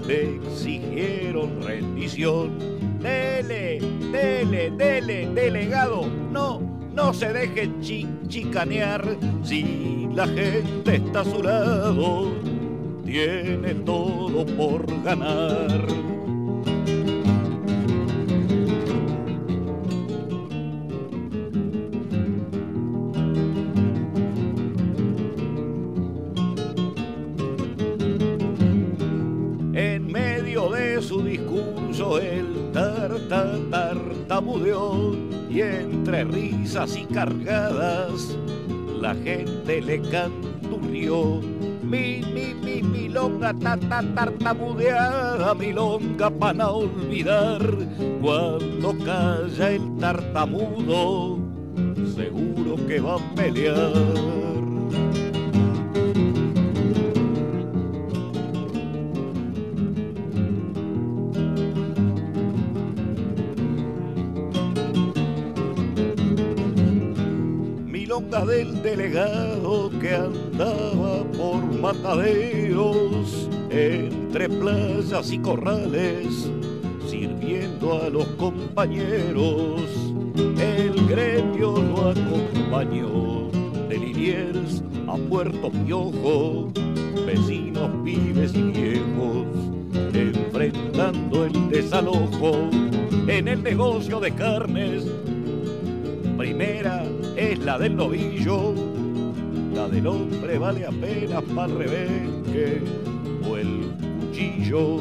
le 0.07 0.35
exigieron 0.35 1.61
rendición. 1.61 2.57
Dele, 2.99 3.79
dele, 4.11 4.71
dele, 4.71 5.27
delegado, 5.33 6.05
no, 6.31 6.61
no 6.93 7.13
se 7.13 7.33
deje 7.33 7.69
chicanear 8.27 9.03
si 9.43 10.07
la 10.13 10.27
gente 10.27 10.95
está 10.95 11.21
a 11.21 11.25
su 11.25 11.43
lado, 11.43 12.31
tiene 13.03 13.73
todo 13.75 14.45
por 14.45 14.85
ganar. 15.03 16.12
Y 35.49 35.61
entre 35.61 36.23
risas 36.25 36.95
y 36.95 37.05
cargadas 37.05 38.37
la 39.01 39.15
gente 39.15 39.81
le 39.81 40.01
canturrió. 40.01 41.41
Mi, 41.81 42.21
mi, 42.33 42.53
mi, 42.53 42.81
milonga, 42.81 43.53
ta, 43.53 43.77
ta, 43.77 44.01
tartamudeada, 44.15 45.53
milonga 45.53 46.29
para 46.29 46.69
olvidar. 46.69 47.61
Cuando 48.21 48.95
calla 49.03 49.71
el 49.71 49.97
tartamudo, 49.97 51.37
seguro 52.15 52.75
que 52.87 52.99
va 53.01 53.15
a 53.15 53.35
pelear. 53.35 54.52
Del 68.33 68.81
delegado 68.81 69.91
que 70.01 70.15
andaba 70.15 71.23
por 71.37 71.63
mataderos 71.79 73.47
entre 73.69 74.49
playas 74.49 75.31
y 75.31 75.37
corrales 75.37 76.49
sirviendo 77.07 78.01
a 78.01 78.09
los 78.09 78.25
compañeros. 78.35 79.81
El 80.59 81.07
gremio 81.07 81.73
lo 81.73 82.09
acompañó 82.09 83.49
de 83.87 83.97
Liniers 83.99 84.83
a 85.07 85.15
Puerto 85.15 85.71
Piojo, 85.71 86.73
vecinos, 87.27 87.91
pibes 88.03 88.53
y 88.55 88.63
viejos, 88.63 89.45
enfrentando 90.11 91.45
el 91.45 91.69
desalojo 91.69 92.67
en 93.27 93.47
el 93.47 93.61
negocio 93.61 94.19
de 94.19 94.31
carnes. 94.31 95.05
Primera 96.35 97.05
es 97.35 97.59
la 97.59 97.77
del 97.77 97.95
novillo, 97.95 98.73
la 99.73 99.87
del 99.87 100.05
hombre 100.07 100.57
vale 100.57 100.85
apenas 100.85 101.41
para 101.55 101.73
rebenque 101.73 102.81
o 103.49 103.57
el 103.57 103.91
cuchillo. 104.19 104.97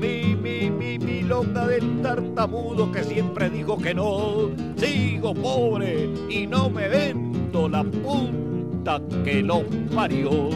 Mi, 0.00 0.34
mi, 0.34 0.70
mi, 0.70 0.98
mi 0.98 1.22
longa 1.22 1.66
del 1.66 2.02
tartamudo 2.02 2.90
que 2.90 3.04
siempre 3.04 3.50
dijo 3.50 3.78
que 3.78 3.94
no, 3.94 4.50
sigo 4.76 5.34
pobre 5.34 6.08
y 6.28 6.46
no 6.46 6.70
me 6.70 6.88
vendo 6.88 7.68
la 7.68 7.84
punta 7.84 9.00
que 9.24 9.42
lo 9.42 9.62
parió. 9.94 10.50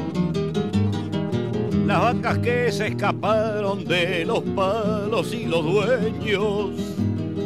Las 1.87 2.01
vacas 2.01 2.39
que 2.39 2.73
se 2.73 2.89
escaparon 2.89 3.85
de 3.85 4.25
los 4.25 4.41
palos 4.41 5.35
y 5.35 5.47
los 5.47 5.65
dueños 5.65 6.71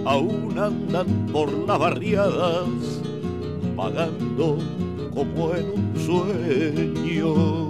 aún 0.04 0.58
andan 0.58 1.26
por 1.32 1.52
las 1.66 1.78
barriadas 1.78 2.95
pagando 3.76 4.58
como 5.14 5.54
en 5.54 5.66
un 5.70 5.92
sueño. 5.96 7.65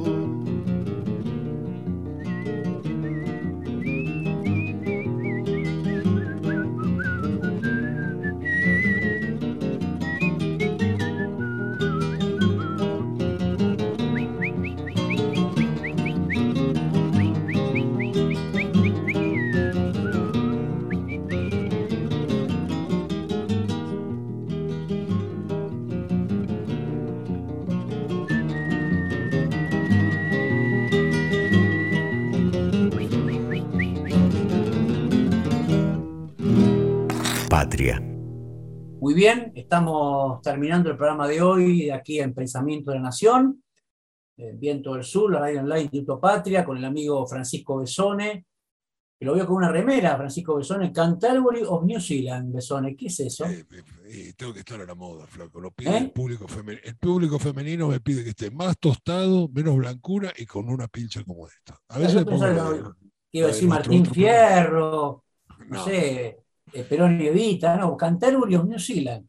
Estamos 39.66 40.40
terminando 40.42 40.90
el 40.90 40.96
programa 40.96 41.26
de 41.26 41.42
hoy 41.42 41.90
aquí 41.90 42.20
en 42.20 42.32
Pensamiento 42.32 42.92
de 42.92 42.98
la 42.98 43.02
Nación, 43.06 43.64
en 44.36 44.60
Viento 44.60 44.94
del 44.94 45.02
Sur, 45.02 45.32
la 45.32 45.40
radio 45.40 45.58
online 45.58 45.74
de 45.74 45.82
Instituto 45.82 46.20
Patria, 46.20 46.64
con 46.64 46.76
el 46.76 46.84
amigo 46.84 47.26
Francisco 47.26 47.78
Besone, 47.78 48.46
que 49.18 49.26
lo 49.26 49.34
veo 49.34 49.44
con 49.44 49.56
una 49.56 49.72
remera, 49.72 50.16
Francisco 50.16 50.54
Besone, 50.54 50.92
Canterbury 50.92 51.62
of 51.66 51.82
New 51.82 52.00
Zealand, 52.00 52.54
Besone, 52.54 52.94
¿qué 52.94 53.06
es 53.06 53.18
eso? 53.18 53.44
Eh, 53.46 53.66
eh, 53.72 53.82
eh, 54.08 54.32
tengo 54.36 54.52
que 54.54 54.60
estar 54.60 54.80
a 54.80 54.84
la 54.86 54.94
moda, 54.94 55.26
flaco. 55.26 55.60
Lo 55.60 55.72
pide 55.72 55.90
¿Eh? 55.90 55.98
el, 55.98 56.10
público 56.12 56.46
femenino. 56.46 56.82
el 56.84 56.96
público 56.96 57.38
femenino 57.40 57.88
me 57.88 57.98
pide 57.98 58.22
que 58.22 58.30
esté 58.30 58.52
más 58.52 58.78
tostado, 58.78 59.48
menos 59.48 59.76
blancura 59.76 60.32
y 60.36 60.46
con 60.46 60.68
una 60.68 60.86
pincha 60.86 61.24
como 61.24 61.48
esta. 61.48 61.76
A 61.88 61.98
veces 61.98 62.14
me 62.14 62.24
pongo 62.24 62.46
la- 62.46 62.94
iba 63.32 63.46
a 63.46 63.50
decir 63.50 63.68
Martín 63.68 64.02
otro 64.02 64.14
Fierro, 64.14 65.24
no, 65.58 65.76
No. 65.76 65.84
sé, 65.84 66.38
eh, 66.72 66.84
Perón 66.88 67.20
y 67.20 67.26
Evita, 67.26 67.76
no, 67.76 67.96
Canterbury 67.96 68.54
of 68.54 68.66
New 68.66 68.78
Zealand. 68.78 69.26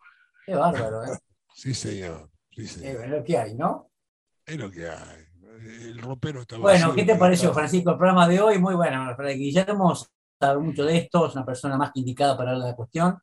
Qué 0.47 0.55
bárbaro, 0.55 1.03
¿eh? 1.03 1.17
Sí, 1.53 1.73
señor. 1.73 2.31
Sí, 2.51 2.65
señor. 2.65 3.03
es 3.03 3.09
lo 3.09 3.21
que 3.21 3.37
hay, 3.37 3.53
¿no? 3.53 3.91
Es 4.45 4.57
lo 4.57 4.71
que 4.71 4.87
hay. 4.87 5.25
El 5.89 5.97
ropero 5.97 6.41
está 6.41 6.57
Bueno, 6.57 6.95
¿qué 6.95 7.03
te 7.03 7.15
pareció, 7.15 7.53
Francisco, 7.53 7.91
el 7.91 7.97
programa 7.97 8.29
de 8.29 8.39
hoy? 8.39 8.57
Muy 8.57 8.73
bueno, 8.73 9.13
Guillermo 9.17 9.93
sabe 10.39 10.59
mucho 10.59 10.85
de 10.85 10.99
esto, 10.99 11.27
es 11.27 11.35
una 11.35 11.45
persona 11.45 11.75
más 11.75 11.91
que 11.91 11.99
indicada 11.99 12.37
para 12.37 12.51
hablar 12.51 12.63
de 12.63 12.71
la 12.71 12.75
cuestión. 12.77 13.17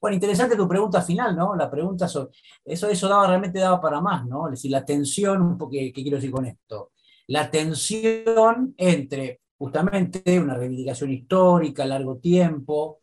Bueno, 0.00 0.14
interesante 0.14 0.56
tu 0.56 0.66
pregunta 0.66 1.02
final, 1.02 1.36
¿no? 1.36 1.54
La 1.54 1.70
pregunta 1.70 2.08
sobre. 2.08 2.32
Eso, 2.64 2.88
eso 2.88 3.08
daba, 3.08 3.28
realmente 3.28 3.60
daba 3.60 3.80
para 3.80 4.00
más, 4.00 4.26
¿no? 4.26 4.48
Es 4.48 4.52
decir, 4.52 4.72
la 4.72 4.84
tensión, 4.84 5.40
un 5.42 5.56
poco, 5.56 5.70
¿qué, 5.70 5.92
quiero 5.92 6.16
decir 6.16 6.32
con 6.32 6.46
esto? 6.46 6.90
La 7.28 7.48
tensión 7.48 8.74
entre 8.76 9.42
justamente 9.56 10.40
una 10.40 10.54
reivindicación 10.54 11.12
histórica 11.12 11.84
largo 11.84 12.16
tiempo, 12.16 13.02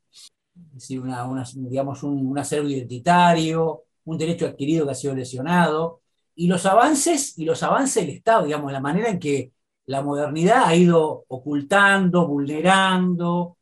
es 0.68 0.74
decir, 0.74 1.00
una, 1.00 1.26
una, 1.26 1.44
digamos, 1.56 2.04
un, 2.04 2.28
un 2.28 2.38
acervo 2.38 2.70
identitario, 2.70 3.84
un 4.06 4.18
derecho 4.18 4.46
adquirido 4.46 4.86
que 4.86 4.92
ha 4.92 4.96
sido 4.96 5.16
lesionado, 5.16 6.02
y 6.36 6.48
los 6.48 6.66
avances, 6.66 7.38
y 7.38 7.46
los 7.46 7.64
avances 7.64 8.06
del 8.06 8.16
Estado, 8.16 8.46
digamos, 8.46 8.72
la 8.72 8.80
manera 8.80 9.10
en 9.10 9.20
que 9.20 9.52
la 9.88 10.02
modernidad 10.02 10.66
ha 10.66 10.76
ido 10.76 11.26
ocultando, 11.28 12.28
vulnerando, 12.28 13.58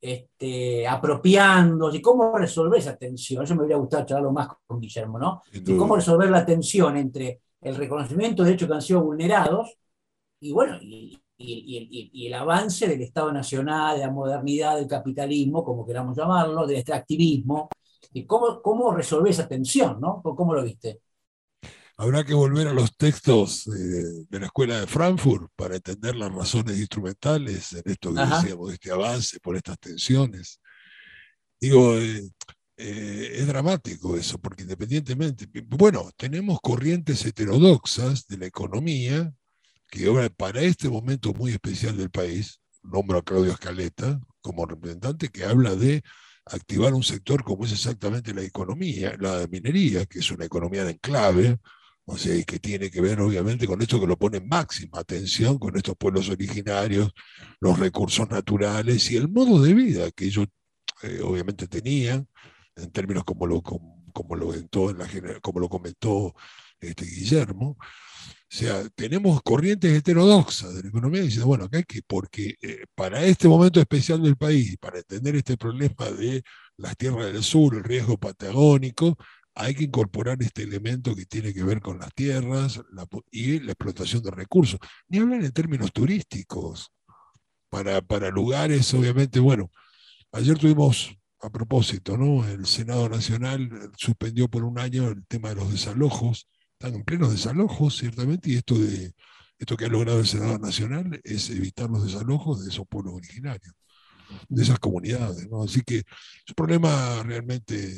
este, 0.00 0.86
apropiando, 0.86 1.94
y 1.94 2.02
cómo 2.02 2.36
resolver 2.36 2.80
esa 2.80 2.96
tensión. 2.96 3.44
Eso 3.44 3.54
me 3.54 3.62
hubiera 3.62 3.78
gustado 3.78 4.04
charlarlo 4.04 4.32
más 4.32 4.48
con 4.66 4.80
Guillermo, 4.80 5.18
¿no? 5.18 5.42
Duda. 5.52 5.78
cómo 5.78 5.94
resolver 5.94 6.28
la 6.30 6.44
tensión 6.44 6.96
entre 6.96 7.42
el 7.60 7.76
reconocimiento 7.76 8.42
de 8.42 8.48
derechos 8.50 8.68
que 8.68 8.74
han 8.74 8.82
sido 8.82 9.02
vulnerados 9.02 9.78
y, 10.40 10.52
bueno, 10.52 10.78
y, 10.82 11.22
y- 11.44 12.26
el 12.26 12.34
avance 12.34 12.88
del 12.88 13.02
Estado 13.02 13.32
Nacional, 13.32 13.96
de 13.98 14.06
la 14.06 14.12
modernidad, 14.12 14.76
del 14.76 14.86
capitalismo, 14.86 15.64
como 15.64 15.86
queramos 15.86 16.16
llamarlo, 16.16 16.66
del 16.66 16.78
extractivismo, 16.78 17.68
y 18.12 18.26
cómo, 18.26 18.60
cómo 18.60 18.92
resolver 18.94 19.32
esa 19.32 19.48
tensión, 19.48 20.00
¿no? 20.00 20.20
¿Cómo 20.22 20.54
lo 20.54 20.62
viste? 20.62 21.00
Habrá 21.96 22.24
que 22.24 22.34
volver 22.34 22.68
a 22.68 22.72
los 22.72 22.96
textos 22.96 23.66
eh, 23.68 24.24
de 24.28 24.40
la 24.40 24.46
escuela 24.46 24.80
de 24.80 24.86
Frankfurt 24.86 25.50
para 25.54 25.76
entender 25.76 26.16
las 26.16 26.32
razones 26.32 26.78
instrumentales 26.78 27.72
en 27.74 27.82
esto 27.84 28.12
que 28.12 28.20
Ajá. 28.20 28.40
decíamos 28.40 28.68
de 28.68 28.74
este 28.74 28.90
avance 28.90 29.40
por 29.40 29.56
estas 29.56 29.78
tensiones. 29.78 30.60
Digo, 31.60 31.96
eh, 31.96 32.28
eh, 32.76 33.32
es 33.34 33.46
dramático 33.46 34.16
eso, 34.16 34.38
porque 34.38 34.62
independientemente, 34.62 35.46
bueno, 35.68 36.10
tenemos 36.16 36.58
corrientes 36.60 37.24
heterodoxas 37.24 38.26
de 38.26 38.38
la 38.38 38.46
economía 38.46 39.32
que 39.92 40.30
para 40.30 40.62
este 40.62 40.88
momento 40.88 41.34
muy 41.34 41.52
especial 41.52 41.98
del 41.98 42.10
país, 42.10 42.60
nombro 42.82 43.18
a 43.18 43.22
Claudio 43.22 43.52
Escaleta 43.52 44.18
como 44.40 44.64
representante, 44.64 45.28
que 45.28 45.44
habla 45.44 45.76
de 45.76 46.02
activar 46.46 46.94
un 46.94 47.02
sector 47.02 47.44
como 47.44 47.66
es 47.66 47.72
exactamente 47.72 48.32
la 48.32 48.42
economía, 48.42 49.14
la 49.20 49.46
minería, 49.50 50.06
que 50.06 50.20
es 50.20 50.30
una 50.30 50.46
economía 50.46 50.84
de 50.84 50.92
enclave, 50.92 51.58
o 52.06 52.16
sea, 52.16 52.34
y 52.34 52.42
que 52.44 52.58
tiene 52.58 52.90
que 52.90 53.02
ver 53.02 53.20
obviamente 53.20 53.66
con 53.66 53.82
esto 53.82 54.00
que 54.00 54.06
lo 54.06 54.16
pone 54.16 54.40
máxima 54.40 55.00
atención, 55.00 55.58
con 55.58 55.76
estos 55.76 55.94
pueblos 55.94 56.30
originarios, 56.30 57.12
los 57.60 57.78
recursos 57.78 58.30
naturales 58.30 59.10
y 59.10 59.16
el 59.16 59.28
modo 59.28 59.60
de 59.62 59.74
vida 59.74 60.10
que 60.10 60.24
ellos 60.24 60.46
eh, 61.02 61.20
obviamente 61.22 61.68
tenían, 61.68 62.26
en 62.76 62.90
términos 62.92 63.24
como 63.24 63.46
lo, 63.46 63.60
como 63.60 64.36
lo 64.36 65.68
comentó 65.68 66.34
este, 66.80 67.04
Guillermo. 67.04 67.76
O 68.52 68.54
sea, 68.54 68.86
tenemos 68.90 69.40
corrientes 69.42 69.90
heterodoxas 69.96 70.74
de 70.74 70.82
la 70.82 70.88
economía 70.90 71.22
diciendo, 71.22 71.46
bueno, 71.46 71.64
acá 71.64 71.78
hay 71.78 71.84
que, 71.84 72.02
porque 72.06 72.56
eh, 72.60 72.84
para 72.94 73.24
este 73.24 73.48
momento 73.48 73.80
especial 73.80 74.22
del 74.22 74.36
país, 74.36 74.76
para 74.78 74.98
entender 74.98 75.36
este 75.36 75.56
problema 75.56 76.10
de 76.10 76.42
las 76.76 76.94
tierras 76.98 77.32
del 77.32 77.42
sur, 77.42 77.74
el 77.74 77.82
riesgo 77.82 78.18
patagónico, 78.18 79.16
hay 79.54 79.74
que 79.74 79.84
incorporar 79.84 80.42
este 80.42 80.64
elemento 80.64 81.14
que 81.14 81.24
tiene 81.24 81.54
que 81.54 81.62
ver 81.62 81.80
con 81.80 81.98
las 81.98 82.12
tierras 82.12 82.78
y 83.30 83.60
la 83.60 83.72
explotación 83.72 84.22
de 84.22 84.30
recursos. 84.30 84.78
Ni 85.08 85.18
hablan 85.18 85.44
en 85.44 85.52
términos 85.52 85.90
turísticos, 85.90 86.92
para, 87.70 88.02
para 88.02 88.28
lugares, 88.30 88.92
obviamente, 88.92 89.40
bueno, 89.40 89.70
ayer 90.30 90.58
tuvimos, 90.58 91.16
a 91.40 91.48
propósito, 91.48 92.18
¿no? 92.18 92.46
El 92.46 92.66
Senado 92.66 93.08
Nacional 93.08 93.90
suspendió 93.96 94.48
por 94.48 94.62
un 94.64 94.78
año 94.78 95.08
el 95.08 95.26
tema 95.26 95.48
de 95.48 95.54
los 95.54 95.72
desalojos, 95.72 96.48
están 96.82 96.96
en 96.96 97.04
plenos 97.04 97.30
desalojos, 97.30 97.96
ciertamente, 97.96 98.50
y 98.50 98.56
esto, 98.56 98.74
de, 98.76 99.14
esto 99.56 99.76
que 99.76 99.84
ha 99.84 99.88
logrado 99.88 100.18
el 100.18 100.26
Senado 100.26 100.58
Nacional 100.58 101.20
es 101.22 101.48
evitar 101.50 101.88
los 101.88 102.04
desalojos 102.04 102.64
de 102.64 102.70
esos 102.70 102.86
pueblos 102.88 103.14
originarios 103.14 103.72
de 104.48 104.62
esas 104.62 104.80
comunidades. 104.80 105.48
¿no? 105.48 105.62
Así 105.62 105.82
que 105.82 105.98
es 105.98 106.04
un 106.48 106.54
problema 106.56 107.22
realmente 107.22 107.94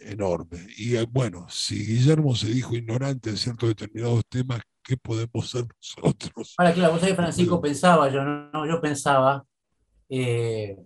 enorme. 0.00 0.66
Y 0.78 0.96
eh, 0.96 1.06
bueno, 1.08 1.46
si 1.48 1.86
Guillermo 1.86 2.34
se 2.34 2.48
dijo 2.48 2.74
ignorante 2.74 3.30
de 3.30 3.36
ciertos 3.36 3.68
determinados 3.68 4.24
temas, 4.28 4.62
¿qué 4.82 4.96
podemos 4.96 5.48
ser 5.48 5.66
nosotros? 5.76 6.54
Ahora, 6.58 6.72
claro, 6.72 6.92
vos 6.94 7.00
sabés, 7.02 7.14
Francisco, 7.14 7.60
pensaba, 7.60 8.10
yo, 8.10 8.24
no, 8.24 8.66
yo 8.66 8.80
pensaba, 8.80 9.44
eh, 10.08 10.76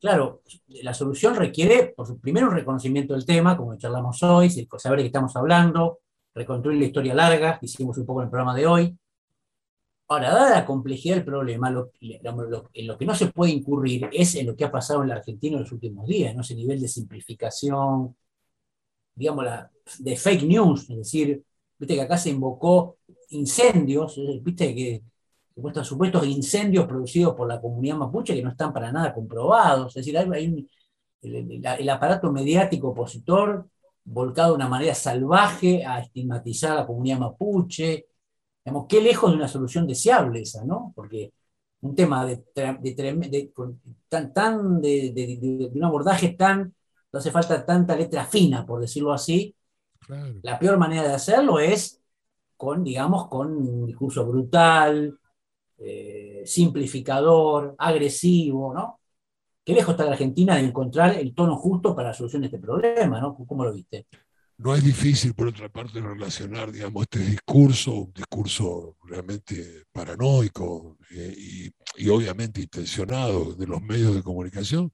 claro, 0.00 0.42
la 0.66 0.94
solución 0.94 1.36
requiere, 1.36 1.94
por 1.96 2.18
primero, 2.18 2.48
un 2.48 2.54
reconocimiento 2.54 3.14
del 3.14 3.24
tema, 3.24 3.56
como 3.56 3.76
charlamos 3.76 4.20
hoy, 4.24 4.50
saber 4.50 4.98
de 4.98 5.04
qué 5.04 5.08
estamos 5.08 5.36
hablando, 5.36 6.01
reconstruir 6.34 6.78
la 6.80 6.86
historia 6.86 7.14
larga, 7.14 7.58
que 7.58 7.66
hicimos 7.66 7.96
un 7.98 8.06
poco 8.06 8.20
en 8.20 8.26
el 8.26 8.30
programa 8.30 8.54
de 8.54 8.66
hoy, 8.66 8.96
Ahora, 10.12 10.30
dada 10.30 10.50
la 10.50 10.66
complejidad 10.66 11.14
del 11.14 11.24
problema, 11.24 11.68
en 11.68 12.86
lo 12.86 12.98
que 12.98 13.06
no 13.06 13.14
se 13.14 13.28
puede 13.28 13.52
incurrir 13.52 14.10
es 14.12 14.34
en 14.34 14.46
lo 14.46 14.54
que 14.54 14.64
ha 14.66 14.70
pasado 14.70 15.02
en 15.02 15.08
la 15.08 15.14
Argentina 15.16 15.56
en 15.56 15.62
los 15.62 15.72
últimos 15.72 16.06
días, 16.06 16.34
¿no? 16.34 16.42
ese 16.42 16.54
nivel 16.54 16.80
de 16.82 16.88
simplificación, 16.88 18.14
digamos, 19.14 19.46
de 20.00 20.16
fake 20.16 20.42
news, 20.42 20.90
es 20.90 20.96
decir, 20.98 21.42
viste 21.78 21.94
que 21.94 22.02
acá 22.02 22.18
se 22.18 22.28
invocó 22.28 22.98
incendios, 23.30 24.20
viste 24.42 24.74
que 24.74 25.02
supuestos 25.82 26.26
incendios 26.26 26.86
producidos 26.86 27.34
por 27.34 27.48
la 27.48 27.60
comunidad 27.60 27.96
mapuche 27.96 28.34
que 28.34 28.42
no 28.42 28.50
están 28.50 28.72
para 28.72 28.92
nada 28.92 29.14
comprobados, 29.14 29.96
es 29.96 30.04
decir, 30.04 30.18
hay, 30.18 30.68
el, 31.22 31.88
aparato 31.88 32.30
mediático 32.30 32.88
opositor 32.88 33.66
volcado 34.04 34.50
de 34.50 34.56
una 34.56 34.68
manera 34.68 34.94
salvaje 34.94 35.84
a 35.84 36.00
estigmatizar 36.00 36.72
a 36.72 36.76
la 36.76 36.86
comunidad 36.86 37.18
mapuche, 37.18 38.06
Digamos, 38.64 38.86
qué 38.88 39.00
lejos 39.00 39.30
de 39.30 39.36
una 39.36 39.48
solución 39.48 39.86
deseable 39.86 40.42
esa, 40.42 40.64
¿no? 40.64 40.92
Porque 40.94 41.32
un 41.80 41.96
tema 41.96 42.24
de, 42.24 42.36
tan, 44.08 44.32
tan 44.32 44.80
de, 44.80 45.70
un 45.74 45.84
abordaje 45.84 46.30
tan, 46.30 46.72
no 47.12 47.18
hace 47.18 47.32
falta 47.32 47.66
tanta 47.66 47.96
letra 47.96 48.24
fina, 48.24 48.64
por 48.64 48.80
decirlo 48.80 49.12
así. 49.12 49.54
La 50.42 50.58
peor 50.58 50.78
manera 50.78 51.08
de 51.08 51.14
hacerlo 51.14 51.58
es 51.58 52.00
con, 52.56 52.84
digamos, 52.84 53.28
con 53.28 53.56
un 53.56 53.86
discurso 53.86 54.24
brutal, 54.24 55.18
eh, 55.78 56.42
simplificador, 56.46 57.74
agresivo, 57.78 58.72
¿no? 58.72 59.00
Qué 59.64 59.74
lejos 59.74 59.92
está 59.92 60.04
la 60.04 60.12
Argentina 60.12 60.56
de 60.56 60.62
encontrar 60.62 61.16
el 61.16 61.34
tono 61.34 61.56
justo 61.56 61.94
para 61.94 62.08
la 62.08 62.14
solución 62.14 62.42
de 62.42 62.46
este 62.46 62.58
problema, 62.58 63.20
¿no? 63.20 63.36
¿Cómo 63.46 63.64
lo 63.64 63.72
viste? 63.72 64.06
No 64.58 64.74
es 64.74 64.84
difícil, 64.84 65.34
por 65.34 65.48
otra 65.48 65.68
parte, 65.68 66.00
relacionar, 66.00 66.70
digamos, 66.70 67.02
este 67.02 67.18
discurso, 67.20 67.94
un 67.94 68.12
discurso 68.12 68.96
realmente 69.04 69.84
paranoico 69.92 70.98
eh, 71.10 71.72
y, 71.96 72.08
obviamente 72.08 72.60
intencionado 72.60 73.54
de 73.54 73.66
los 73.66 73.82
medios 73.82 74.14
de 74.14 74.22
comunicación, 74.22 74.90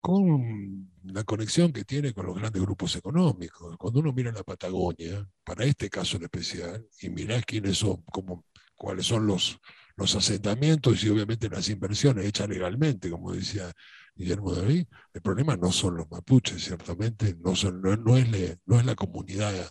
con 0.00 0.90
la 1.04 1.24
conexión 1.24 1.72
que 1.72 1.84
tiene 1.84 2.12
con 2.12 2.26
los 2.26 2.36
grandes 2.36 2.62
grupos 2.62 2.94
económicos. 2.96 3.76
Cuando 3.76 4.00
uno 4.00 4.12
mira 4.12 4.32
la 4.32 4.42
Patagonia, 4.42 5.28
para 5.44 5.64
este 5.64 5.88
caso 5.90 6.16
en 6.16 6.24
especial, 6.24 6.86
y 7.00 7.08
mira 7.10 7.40
quiénes 7.42 7.78
son, 7.78 8.02
como, 8.12 8.44
cuáles 8.76 9.06
son 9.06 9.26
los, 9.26 9.60
los 9.96 10.14
asentamientos 10.14 11.02
y 11.02 11.08
obviamente 11.08 11.48
las 11.48 11.68
inversiones 11.68 12.26
hechas 12.26 12.48
legalmente, 12.48 13.10
como 13.10 13.32
decía 13.32 13.72
Guillermo 14.14 14.54
David, 14.54 14.86
el 15.12 15.22
problema 15.22 15.56
no 15.56 15.72
son 15.72 15.96
los 15.96 16.10
mapuches, 16.10 16.62
ciertamente, 16.64 17.36
no, 17.42 17.52
es 17.52 18.86
la 18.86 18.94
comunidad 18.94 19.70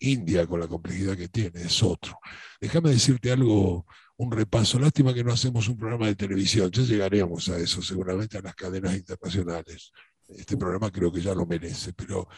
india 0.00 0.46
con 0.46 0.60
la 0.60 0.68
complejidad 0.68 1.16
que 1.16 1.28
tiene, 1.28 1.62
es 1.62 1.82
otro. 1.82 2.18
Déjame 2.60 2.90
decirte 2.90 3.32
algo, 3.32 3.86
un 4.16 4.32
repaso. 4.32 4.78
Lástima 4.78 5.14
que 5.14 5.24
no 5.24 5.32
hacemos 5.32 5.68
un 5.68 5.76
programa 5.76 6.06
de 6.06 6.16
televisión, 6.16 6.70
ya 6.70 6.82
llegaremos 6.82 7.48
a 7.48 7.58
eso, 7.58 7.82
seguramente 7.82 8.38
a 8.38 8.42
las 8.42 8.54
cadenas 8.54 8.94
internacionales. 8.94 9.92
Este 10.28 10.56
programa 10.56 10.90
creo 10.90 11.12
que 11.12 11.20
ya 11.20 11.34
lo 11.34 11.46
merece, 11.46 11.92
pero 11.92 12.28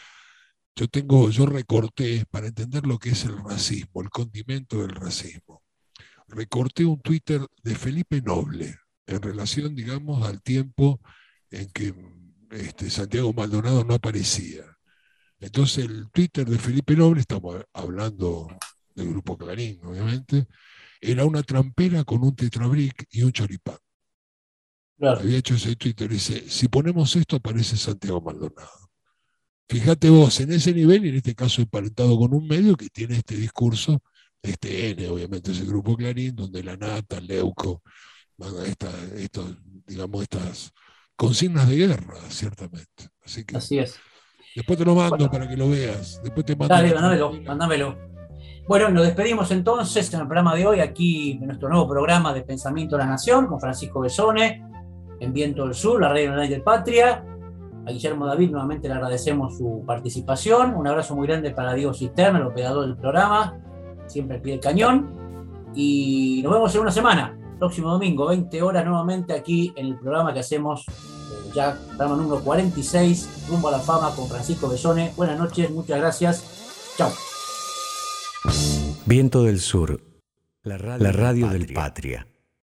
yo 0.75 0.87
tengo, 0.87 1.29
yo 1.29 1.45
recorté 1.45 2.25
para 2.29 2.47
entender 2.47 2.85
lo 2.85 2.99
que 2.99 3.09
es 3.09 3.25
el 3.25 3.37
racismo, 3.43 4.01
el 4.01 4.09
condimento 4.09 4.81
del 4.81 4.91
racismo. 4.91 5.63
Recorté 6.27 6.85
un 6.85 7.01
Twitter 7.01 7.41
de 7.63 7.75
Felipe 7.75 8.21
Noble 8.21 8.77
en 9.05 9.21
relación, 9.21 9.75
digamos, 9.75 10.27
al 10.27 10.41
tiempo 10.41 10.99
en 11.49 11.69
que 11.71 11.93
este, 12.51 12.89
Santiago 12.89 13.33
Maldonado 13.33 13.83
no 13.83 13.95
aparecía. 13.95 14.63
Entonces 15.39 15.85
el 15.85 16.09
Twitter 16.11 16.45
de 16.47 16.57
Felipe 16.57 16.95
Noble, 16.95 17.21
estamos 17.21 17.63
hablando 17.73 18.47
del 18.95 19.09
grupo 19.09 19.37
Clarín, 19.37 19.79
obviamente, 19.83 20.47
era 20.99 21.25
una 21.25 21.43
trampera 21.43 22.03
con 22.03 22.23
un 22.23 22.35
tetrabric 22.35 23.05
y 23.11 23.21
un 23.23 23.31
choripán. 23.31 23.77
Había 24.99 25.37
hecho 25.37 25.53
ese 25.53 25.75
Twitter 25.75 26.11
y 26.11 26.15
dice, 26.15 26.49
si 26.49 26.67
ponemos 26.67 27.15
esto 27.15 27.35
aparece 27.35 27.77
Santiago 27.77 28.19
Maldonado. 28.19 28.89
Fíjate 29.69 30.09
vos, 30.09 30.39
en 30.39 30.51
ese 30.53 30.73
nivel, 30.73 31.05
y 31.05 31.09
en 31.09 31.15
este 31.17 31.35
caso 31.35 31.61
emparentado 31.61 32.17
con 32.17 32.33
un 32.33 32.47
medio 32.47 32.75
que 32.75 32.89
tiene 32.89 33.17
este 33.17 33.35
discurso, 33.35 34.01
este 34.41 34.91
N, 34.91 35.07
obviamente, 35.09 35.51
ese 35.51 35.65
grupo 35.65 35.95
Clarín, 35.95 36.35
donde 36.35 36.63
la 36.63 36.77
Nata, 36.77 37.19
Leuco, 37.19 37.81
esta, 38.65 38.89
digamos, 39.85 40.21
estas 40.21 40.71
consignas 41.15 41.67
de 41.67 41.75
guerra, 41.75 42.15
ciertamente. 42.29 43.09
Así, 43.23 43.43
que, 43.43 43.57
Así 43.57 43.79
es. 43.79 43.99
Después 44.55 44.77
te 44.79 44.85
lo 44.85 44.95
mando 44.95 45.29
para 45.29 45.47
que 45.47 45.57
lo 45.57 45.69
veas. 45.69 46.21
Después 46.23 46.45
te 46.45 46.55
mando 46.55 46.73
Dale, 46.73 46.93
mándamelo, 46.93 47.33
mándamelo. 47.43 47.97
Bueno, 48.67 48.89
nos 48.89 49.05
despedimos 49.05 49.49
entonces 49.51 50.13
en 50.13 50.21
el 50.21 50.27
programa 50.27 50.53
de 50.55 50.67
hoy, 50.67 50.79
aquí 50.81 51.31
en 51.33 51.47
nuestro 51.47 51.69
nuevo 51.69 51.87
programa 51.87 52.33
de 52.33 52.41
Pensamiento 52.41 52.97
de 52.97 53.03
la 53.03 53.09
Nación, 53.09 53.47
con 53.47 53.59
Francisco 53.61 54.01
Besone, 54.01 54.61
en 55.19 55.33
Viento 55.33 55.63
del 55.63 55.73
Sur, 55.73 56.01
la 56.01 56.09
Radio 56.09 56.31
Nacional 56.31 56.49
de 56.49 56.59
Patria. 56.59 57.23
A 57.85 57.91
Guillermo 57.91 58.25
David 58.25 58.51
nuevamente 58.51 58.89
le 58.89 58.95
agradecemos 58.95 59.57
su 59.57 59.83
participación. 59.87 60.75
Un 60.75 60.85
abrazo 60.85 61.15
muy 61.15 61.27
grande 61.27 61.51
para 61.51 61.73
Diego 61.73 61.93
Cisterna, 61.93 62.39
el 62.39 62.47
operador 62.47 62.85
del 62.85 62.97
programa, 62.97 63.57
siempre 64.07 64.37
al 64.37 64.41
pie 64.41 64.53
del 64.53 64.61
cañón. 64.61 65.13
Y 65.75 66.41
nos 66.43 66.53
vemos 66.53 66.73
en 66.75 66.81
una 66.81 66.91
semana 66.91 67.37
próximo 67.57 67.91
domingo, 67.91 68.27
20 68.27 68.61
horas 68.61 68.85
nuevamente 68.85 69.33
aquí 69.33 69.73
en 69.75 69.87
el 69.87 69.99
programa 69.99 70.33
que 70.33 70.39
hacemos 70.39 70.85
eh, 70.87 71.51
ya, 71.53 71.77
programa 71.87 72.15
número 72.15 72.41
46, 72.41 73.47
Rumbo 73.49 73.69
a 73.69 73.71
la 73.71 73.79
Fama 73.79 74.13
con 74.15 74.27
Francisco 74.27 74.69
Besone. 74.69 75.13
Buenas 75.15 75.39
noches, 75.39 75.69
muchas 75.71 75.99
gracias. 75.99 76.93
Chao. 76.97 77.11
Viento 79.05 79.43
del 79.43 79.59
Sur, 79.59 80.01
la 80.63 80.77
radio, 80.77 81.49
del 81.49 81.73
Patria. 81.73 82.27